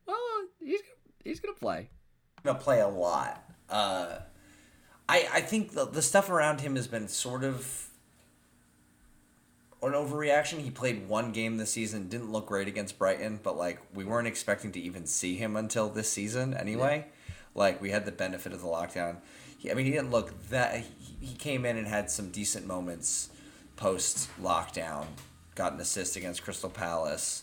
well, 0.06 0.16
he's 0.62 0.80
he's 1.24 1.40
gonna 1.40 1.56
play. 1.58 1.88
Gonna 2.44 2.60
play 2.60 2.80
a 2.80 2.86
lot. 2.86 3.42
Uh, 3.68 4.18
I 5.08 5.28
I 5.32 5.40
think 5.40 5.72
the 5.72 5.86
the 5.86 6.02
stuff 6.02 6.30
around 6.30 6.60
him 6.60 6.76
has 6.76 6.86
been 6.86 7.08
sort 7.08 7.42
of 7.42 7.88
an 9.82 9.92
overreaction. 9.92 10.60
He 10.60 10.70
played 10.70 11.08
one 11.08 11.32
game 11.32 11.56
this 11.56 11.72
season, 11.72 12.08
didn't 12.08 12.30
look 12.30 12.46
great 12.46 12.68
against 12.68 12.96
Brighton, 12.96 13.40
but 13.42 13.56
like 13.56 13.80
we 13.92 14.04
weren't 14.04 14.28
expecting 14.28 14.70
to 14.70 14.80
even 14.80 15.04
see 15.04 15.34
him 15.34 15.56
until 15.56 15.88
this 15.88 16.12
season 16.12 16.54
anyway. 16.54 17.06
Like 17.56 17.82
we 17.82 17.90
had 17.90 18.04
the 18.04 18.12
benefit 18.12 18.52
of 18.52 18.60
the 18.60 18.68
lockdown. 18.68 19.16
He, 19.58 19.68
I 19.70 19.74
mean, 19.74 19.86
he 19.86 19.92
didn't 19.92 20.12
look 20.12 20.48
that. 20.50 20.84
He, 21.26 21.34
came 21.34 21.64
in 21.64 21.76
and 21.76 21.86
had 21.86 22.10
some 22.10 22.30
decent 22.30 22.66
moments 22.66 23.30
post 23.76 24.28
lockdown. 24.40 25.06
Got 25.54 25.72
an 25.74 25.80
assist 25.80 26.16
against 26.16 26.42
Crystal 26.42 26.70
Palace. 26.70 27.42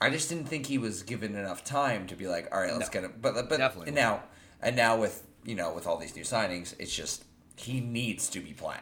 I 0.00 0.10
just 0.10 0.28
didn't 0.28 0.46
think 0.46 0.66
he 0.66 0.78
was 0.78 1.02
given 1.02 1.34
enough 1.34 1.64
time 1.64 2.06
to 2.08 2.14
be 2.16 2.26
like, 2.26 2.48
all 2.54 2.60
right, 2.60 2.72
let's 2.72 2.88
No. 2.88 2.92
get 2.92 3.04
him. 3.04 3.14
But 3.20 3.34
but 3.48 3.58
Definitely 3.58 3.88
and 3.88 3.96
not. 3.96 4.02
now 4.02 4.22
and 4.62 4.76
now 4.76 4.96
with 4.96 5.24
you 5.44 5.54
know 5.54 5.72
with 5.72 5.86
all 5.86 5.96
these 5.98 6.14
new 6.16 6.22
signings, 6.22 6.74
it's 6.78 6.94
just 6.94 7.24
he 7.56 7.80
needs 7.80 8.28
to 8.30 8.40
be 8.40 8.52
playing 8.52 8.80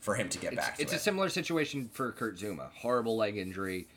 for 0.00 0.14
him 0.14 0.28
to 0.28 0.38
get 0.38 0.52
It's, 0.52 0.62
back 0.62 0.76
to 0.76 0.82
it's 0.82 0.92
it. 0.92 0.96
a 0.96 0.98
similar 0.98 1.28
situation 1.28 1.88
for 1.92 2.12
Kurt 2.12 2.36
Zouma. 2.38 2.70
Horrible 2.74 3.16
leg 3.16 3.36
injury. 3.36 3.88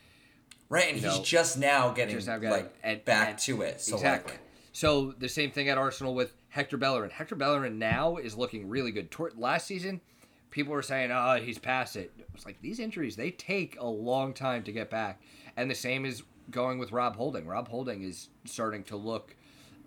right, 0.70 0.88
and 0.94 1.02
you 1.02 1.08
he's 1.10 1.18
know, 1.18 1.24
just 1.24 1.58
now 1.58 1.90
getting 1.92 2.16
just 2.16 2.28
now 2.28 2.38
got 2.38 2.52
like 2.52 2.74
and- 2.84 3.04
back 3.06 3.30
and- 3.32 3.40
to 3.40 3.62
it. 3.64 3.82
So 3.82 3.96
exactly. 3.98 4.34
like, 4.34 4.42
so 4.72 5.14
the 5.18 5.30
same 5.30 5.52
thing 5.52 5.70
at 5.70 5.78
Arsenal 5.78 6.14
with 6.16 6.34
Hector 6.50 6.78
Bellerin. 6.78 7.10
Hector 7.12 7.36
Bellerin 7.36 7.78
now 7.80 8.18
is 8.18 8.38
looking 8.38 8.68
really 8.70 8.92
good. 8.92 9.12
Toward, 9.12 9.38
last 9.38 9.68
season, 9.68 10.02
people 10.50 10.74
were 10.74 10.82
saying, 10.82 11.12
"Oh, 11.12 11.40
he's 11.42 11.58
past 11.58 11.96
it." 11.96 12.12
It's 12.34 12.46
like 12.46 12.62
these 12.62 12.80
injuries 12.80 13.16
they 13.16 13.32
take 13.32 13.78
a 13.80 13.86
long 13.86 14.34
time 14.34 14.64
to 14.64 14.72
get 14.72 14.90
back, 14.90 15.22
and 15.58 15.70
the 15.70 15.76
same 15.76 16.06
is 16.06 16.24
going 16.50 16.80
with 16.80 16.92
Rob 16.92 17.16
Holding. 17.16 17.46
Rob 17.46 17.68
Holding 17.68 18.04
is 18.04 18.30
starting 18.46 18.84
to 18.86 18.96
look 18.98 19.36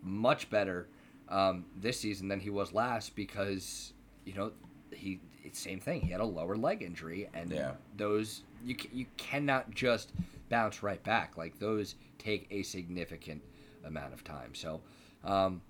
much 0.02 0.50
better 0.50 0.88
um, 1.28 1.64
this 1.76 1.98
season 2.00 2.28
than 2.28 2.40
he 2.40 2.50
was 2.50 2.72
last 2.72 3.16
because 3.16 3.92
you 4.24 4.34
know 4.34 4.52
he 4.92 5.20
it's 5.42 5.58
same 5.58 5.80
thing. 5.80 6.00
He 6.02 6.10
had 6.12 6.20
a 6.20 6.24
lower 6.26 6.56
leg 6.56 6.82
injury, 6.82 7.28
and 7.34 7.50
Yeah. 7.50 7.72
those 7.96 8.42
you 8.64 8.76
you 8.92 9.06
cannot 9.16 9.70
just 9.74 10.12
bounce 10.50 10.82
right 10.82 11.02
back. 11.02 11.36
Like 11.36 11.58
those 11.58 11.94
take 12.18 12.46
a 12.50 12.62
significant 12.62 13.42
amount 13.84 14.12
of 14.14 14.24
time. 14.24 14.54
So, 14.54 14.80
um, 15.24 15.62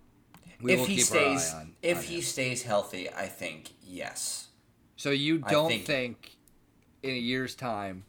we 0.61 0.75
will 0.77 0.83
if 0.83 0.89
he 0.89 0.97
keep 0.97 1.13
our 1.13 1.19
eye 1.19 1.37
stays 1.37 1.55
on- 1.55 1.77
if 1.83 1.99
on 1.99 2.05
he 2.05 2.17
him. 2.17 2.23
stays 2.23 2.63
healthy, 2.63 3.11
I 3.11 3.27
think 3.27 3.73
yes. 3.83 4.49
So 4.97 5.11
you 5.11 5.39
don't 5.39 5.69
think- 5.69 5.85
think, 5.87 6.37
in 7.03 7.11
a 7.11 7.19
year's 7.19 7.55
time, 7.55 8.05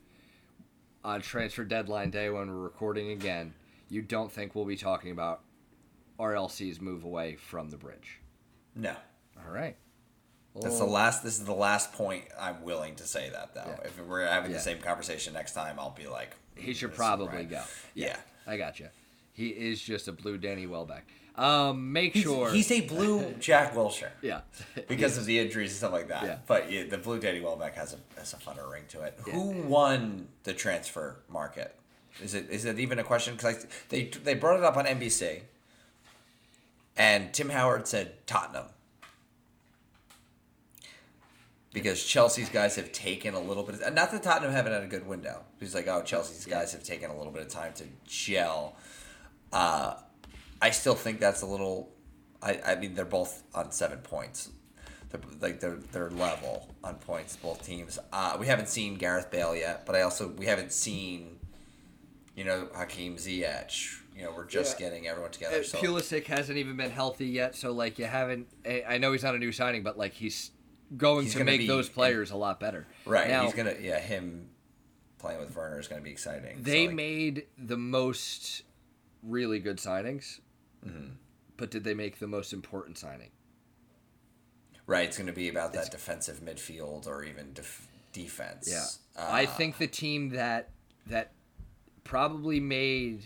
on 1.03 1.21
transfer 1.21 1.63
deadline 1.63 2.09
day 2.11 2.29
when 2.29 2.47
we're 2.49 2.55
recording 2.61 3.11
again, 3.11 3.53
you 3.89 4.01
don't 4.01 4.31
think 4.31 4.55
we'll 4.55 4.65
be 4.65 4.77
talking 4.77 5.11
about 5.11 5.43
RLC's 6.19 6.79
move 6.79 7.03
away 7.03 7.35
from 7.35 7.69
the 7.69 7.77
bridge? 7.77 8.19
No. 8.73 8.95
All 9.37 9.51
right. 9.51 9.75
That's 10.61 10.77
the 10.79 10.85
last. 10.85 11.21
This 11.21 11.37
is 11.37 11.45
the 11.45 11.53
last 11.53 11.91
point 11.91 12.23
I'm 12.39 12.63
willing 12.63 12.95
to 12.95 13.03
say 13.03 13.29
that 13.29 13.53
though. 13.53 13.65
Yeah. 13.81 13.87
If 13.87 13.99
we're 13.99 14.25
having 14.25 14.51
Yeah. 14.51 14.57
the 14.57 14.63
same 14.63 14.79
conversation 14.79 15.33
next 15.33 15.51
time, 15.53 15.77
I'll 15.79 15.89
be 15.91 16.07
like, 16.07 16.31
He 16.55 16.73
should 16.73 16.93
probably 16.95 17.27
right. 17.27 17.49
go. 17.49 17.63
Yeah. 17.93 18.17
I 18.47 18.55
got 18.55 18.79
you. 18.79 18.87
He 19.35 19.49
is 19.49 19.81
just 19.81 20.07
a 20.07 20.13
blue 20.13 20.37
Danny 20.37 20.65
Welbeck. 20.65 21.03
Um, 21.35 21.91
make 21.91 22.13
He's, 22.13 22.23
sure. 22.23 22.49
he's 22.49 22.71
a 22.71 22.79
blue 22.81 23.33
Jack 23.39 23.73
Wilshere. 23.75 24.11
yeah. 24.21 24.41
because 24.87 25.17
of 25.17 25.25
the 25.25 25.37
injuries 25.37 25.71
and 25.71 25.77
stuff 25.77 25.91
like 25.91 26.07
that. 26.07 26.23
Yeah. 26.23 26.37
But 26.47 26.71
yeah, 26.71 26.85
the 26.89 26.97
Blue 26.97 27.19
Danny 27.19 27.41
Welbeck 27.41 27.75
has 27.75 27.93
a 27.93 27.97
has 28.17 28.33
a 28.33 28.37
funner 28.37 28.71
ring 28.71 28.83
to 28.89 29.01
it. 29.01 29.19
Who 29.25 29.49
won 29.63 30.29
the 30.43 30.53
transfer 30.53 31.17
market? 31.27 31.75
Is 32.23 32.33
it 32.33 32.49
is 32.49 32.63
it 32.63 32.79
even 32.79 32.99
a 32.99 33.03
question? 33.03 33.35
Because 33.35 33.67
they 33.89 34.05
they 34.05 34.33
brought 34.33 34.57
it 34.57 34.63
up 34.63 34.77
on 34.77 34.85
NBC, 34.85 35.41
and 36.95 37.33
Tim 37.33 37.49
Howard 37.49 37.85
said 37.85 38.25
Tottenham 38.25 38.67
because 41.75 42.01
Chelsea's 42.05 42.47
guys 42.47 42.77
have 42.77 42.93
taken 42.93 43.33
a 43.33 43.39
little 43.39 43.63
bit. 43.63 43.81
Of, 43.81 43.93
not 43.93 44.09
that 44.11 44.23
Tottenham 44.23 44.53
haven't 44.53 44.71
had 44.71 44.83
a 44.83 44.87
good 44.87 45.05
window. 45.05 45.41
He's 45.59 45.75
like, 45.75 45.89
oh, 45.89 46.01
Chelsea's 46.03 46.45
guys 46.45 46.71
have 46.71 46.83
taken 46.85 47.11
a 47.11 47.17
little 47.17 47.33
bit 47.33 47.41
of 47.41 47.49
time 47.49 47.73
to 47.73 47.83
gel. 48.07 48.77
Uh, 49.55 49.95
I 50.61 50.69
still 50.71 50.95
think 50.95 51.19
that's 51.19 51.41
a 51.41 51.45
little. 51.45 51.91
I, 52.41 52.59
I 52.65 52.75
mean, 52.75 52.93
they're 52.93 53.05
both 53.05 53.43
on 53.53 53.71
seven 53.71 53.99
points. 53.99 54.49
They're, 55.09 55.21
like 55.41 55.59
they're 55.59 55.77
they're 55.91 56.09
level 56.11 56.75
on 56.83 56.95
points, 56.95 57.35
both 57.37 57.65
teams. 57.65 57.97
Uh, 58.11 58.35
we 58.39 58.47
haven't 58.47 58.67
seen 58.69 58.95
Gareth 58.95 59.31
Bale 59.31 59.55
yet, 59.55 59.85
but 59.85 59.95
I 59.95 60.01
also 60.01 60.27
we 60.29 60.45
haven't 60.45 60.73
seen, 60.73 61.37
you 62.35 62.43
know, 62.43 62.67
Hakim 62.75 63.15
Ziyech. 63.15 64.01
You 64.15 64.23
know, 64.23 64.33
we're 64.35 64.45
just 64.45 64.79
Yeah. 64.79 64.87
getting 64.89 65.07
everyone 65.07 65.31
together. 65.31 65.59
Uh, 65.59 65.63
So 65.63 65.77
Pulisic 65.77 66.25
hasn't 66.27 66.57
even 66.57 66.75
been 66.77 66.91
healthy 66.91 67.27
yet, 67.27 67.55
so 67.55 67.71
like 67.71 67.97
you 67.99 68.05
haven't. 68.05 68.47
I 68.87 68.97
know 68.97 69.11
he's 69.13 69.23
not 69.23 69.35
a 69.35 69.39
new 69.39 69.51
signing, 69.51 69.83
but 69.83 69.97
like 69.97 70.13
he's 70.13 70.51
going 70.97 71.23
He's 71.25 71.33
to 71.35 71.43
make 71.43 71.61
be- 71.61 71.67
those 71.67 71.89
players 71.89 72.31
a 72.31 72.37
lot 72.37 72.59
better. 72.59 72.85
right, 73.05 73.27
now, 73.29 73.43
he's 73.43 73.53
gonna 73.53 73.75
yeah 73.81 73.99
him 73.99 74.49
playing 75.17 75.39
with 75.39 75.55
Werner 75.55 75.79
is 75.79 75.87
gonna 75.87 76.01
be 76.01 76.11
exciting. 76.11 76.57
So, 76.57 76.63
They 76.63 76.87
like, 76.87 76.95
made 76.95 77.45
the 77.57 77.77
most 77.77 78.61
really 79.25 79.59
good 79.59 79.77
signings, 79.77 80.39
Mm-hmm. 80.85 81.13
but 81.57 81.71
did 81.71 81.83
they 81.83 81.93
make 81.95 82.19
the 82.19 82.27
most 82.27 82.53
important 82.53 82.97
signing? 82.97 83.31
Right, 84.87 85.07
it's 85.07 85.17
going 85.17 85.25
to 85.27 85.33
be 85.33 85.49
about 85.49 85.73
that 85.73 85.89
defensive 85.89 86.41
midfield 86.41 87.07
or 87.07 87.23
even 87.23 87.53
def- 87.53 87.87
defense. 88.13 88.69
Yeah, 88.71 88.85
Uh, 89.19 89.27
I 89.31 89.45
think 89.47 89.77
the 89.79 89.87
team 89.87 90.29
that 90.29 90.69
that 91.07 91.31
probably 92.03 92.59
made 92.59 93.23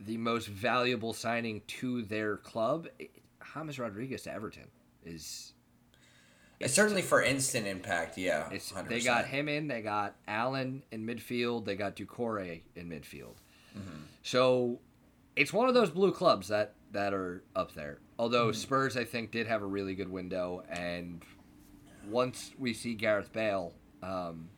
the 0.00 0.16
most 0.16 0.48
valuable 0.48 1.12
signing 1.12 1.62
to 1.68 2.02
their 2.02 2.36
club, 2.38 2.88
eh, 2.98 3.06
James 3.54 3.78
Rodriguez 3.78 4.22
to 4.22 4.32
Everton, 4.32 4.66
is 5.04 5.52
it's 6.58 6.74
certainly 6.74 7.02
for 7.02 7.22
instant 7.22 7.66
impact. 7.68 8.18
Yeah, 8.18 8.48
It's 8.50 8.72
100%. 8.72 8.88
they 8.88 9.00
got 9.00 9.26
him 9.26 9.48
in. 9.48 9.68
They 9.68 9.82
got 9.82 10.16
Allan 10.26 10.82
in 10.90 11.06
midfield. 11.06 11.64
They 11.64 11.76
got 11.76 11.94
Doucoure 11.96 12.60
in 12.74 12.88
midfield. 12.88 13.36
Mm-hmm. 13.76 14.02
So 14.22 14.78
it's 15.36 15.52
one 15.52 15.68
of 15.68 15.74
those 15.74 15.90
blue 15.90 16.12
clubs 16.12 16.48
that 16.48 16.74
that 16.92 17.14
are 17.14 17.42
up 17.56 17.72
there. 17.74 17.98
Although 18.18 18.48
Mm-hmm. 18.48 18.56
Spurs, 18.60 18.96
I 18.96 19.04
think, 19.04 19.30
did 19.30 19.46
have 19.46 19.62
a 19.62 19.66
really 19.66 19.94
good 19.94 20.10
window, 20.10 20.62
and 20.70 21.22
once 22.08 22.50
we 22.58 22.74
see 22.74 22.94
Gareth 22.94 23.32
Bale, 23.32 23.72
um, 24.02 24.48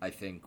I 0.00 0.10
think 0.10 0.42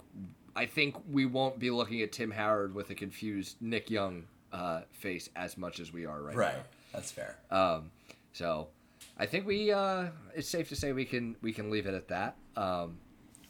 I 0.55 0.65
think 0.65 0.95
we 1.11 1.25
won't 1.25 1.59
be 1.59 1.69
looking 1.69 2.01
at 2.01 2.11
Tim 2.11 2.31
Howard 2.31 2.73
with 2.73 2.89
a 2.89 2.95
confused 2.95 3.57
Nick 3.61 3.89
Young 3.89 4.23
uh, 4.51 4.81
face 4.91 5.29
as 5.35 5.57
much 5.57 5.79
as 5.79 5.93
we 5.93 6.05
are 6.05 6.21
right, 6.21 6.33
now. 6.33 6.39
Right, 6.39 6.55
that's 6.93 7.11
fair. 7.11 7.37
Um, 7.51 7.91
so 8.33 8.69
I 9.17 9.25
think 9.27 9.45
we 9.45 9.71
uh, 9.71 10.07
it's 10.35 10.49
safe 10.49 10.69
to 10.69 10.75
say 10.75 10.91
we 10.93 11.05
can 11.05 11.35
we 11.41 11.53
can 11.53 11.69
leave 11.69 11.85
it 11.85 11.93
at 11.93 12.07
that. 12.07 12.35
Um, 12.55 12.97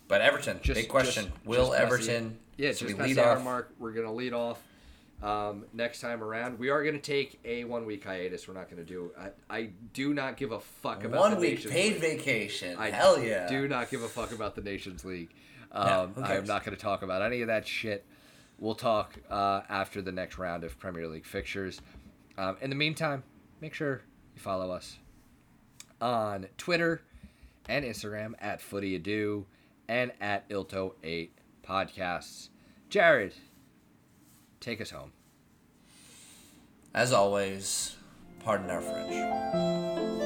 But 0.07 0.21
Everton, 0.21 0.59
just 0.61 0.79
big 0.81 0.89
question. 0.89 1.25
just- 1.25 1.45
Will 1.45 1.67
just 1.69 1.79
Everton? 1.79 2.37
Yeah, 2.57 2.69
should 2.69 2.79
just 2.79 2.85
we 2.87 2.93
past 2.95 3.07
lead 3.09 3.17
the 3.17 3.25
hour 3.25 3.37
off? 3.37 3.43
mark. 3.43 3.73
We're 3.79 3.91
gonna 3.93 4.13
lead 4.13 4.33
off 4.33 4.61
um, 5.23 5.65
next 5.73 6.01
time 6.01 6.23
around. 6.23 6.59
We 6.59 6.69
are 6.69 6.83
gonna 6.83 6.99
take 6.99 7.39
a 7.45 7.63
one 7.63 7.85
week 7.85 8.03
hiatus. 8.03 8.47
We're 8.47 8.53
not 8.53 8.69
gonna 8.69 8.83
do. 8.83 9.11
I, 9.19 9.29
I 9.49 9.69
do 9.93 10.13
not 10.13 10.37
give 10.37 10.51
a 10.51 10.59
fuck 10.59 11.03
about 11.03 11.19
One 11.19 11.39
week 11.39 11.55
Nations 11.55 11.73
paid 11.73 11.91
League. 11.93 12.01
vacation. 12.01 12.77
I 12.77 12.89
Hell 12.91 13.21
yeah. 13.21 13.47
do 13.47 13.67
not 13.67 13.89
give 13.89 14.03
a 14.03 14.07
fuck 14.07 14.31
about 14.31 14.55
the 14.55 14.61
Nations 14.61 15.05
League. 15.05 15.29
Um, 15.71 16.13
who 16.13 16.21
I 16.23 16.35
am 16.35 16.45
not 16.45 16.63
going 16.63 16.75
to 16.75 16.81
talk 16.81 17.01
about 17.01 17.21
any 17.21 17.41
of 17.41 17.47
that 17.47 17.67
shit. 17.67 18.05
We'll 18.57 18.73
talk 18.73 19.13
uh, 19.29 19.61
after 19.69 20.01
the 20.01 20.11
next 20.13 20.37
round 20.37 20.63
of 20.63 20.79
Premier 20.79 21.07
League 21.07 21.25
fixtures. 21.25 21.81
Um, 22.37 22.55
in 22.61 22.69
the 22.69 22.75
meantime, 22.75 23.21
make 23.61 23.73
sure 23.73 24.01
you 24.33 24.41
follow 24.41 24.71
us 24.71 24.97
on 26.01 26.47
Twitter 26.57 27.01
and 27.67 27.83
Instagram 27.83 28.33
at 28.39 28.61
FootyAdo 28.61 29.43
and 29.89 30.11
at 30.21 30.47
Ilto8 30.49 31.29
Podcasts. 31.67 32.49
Jared, 32.89 33.33
take 34.61 34.79
us 34.79 34.91
home. 34.91 35.11
As 36.93 37.11
always, 37.11 37.97
pardon 38.39 38.69
our 38.69 38.81
French. 38.81 40.16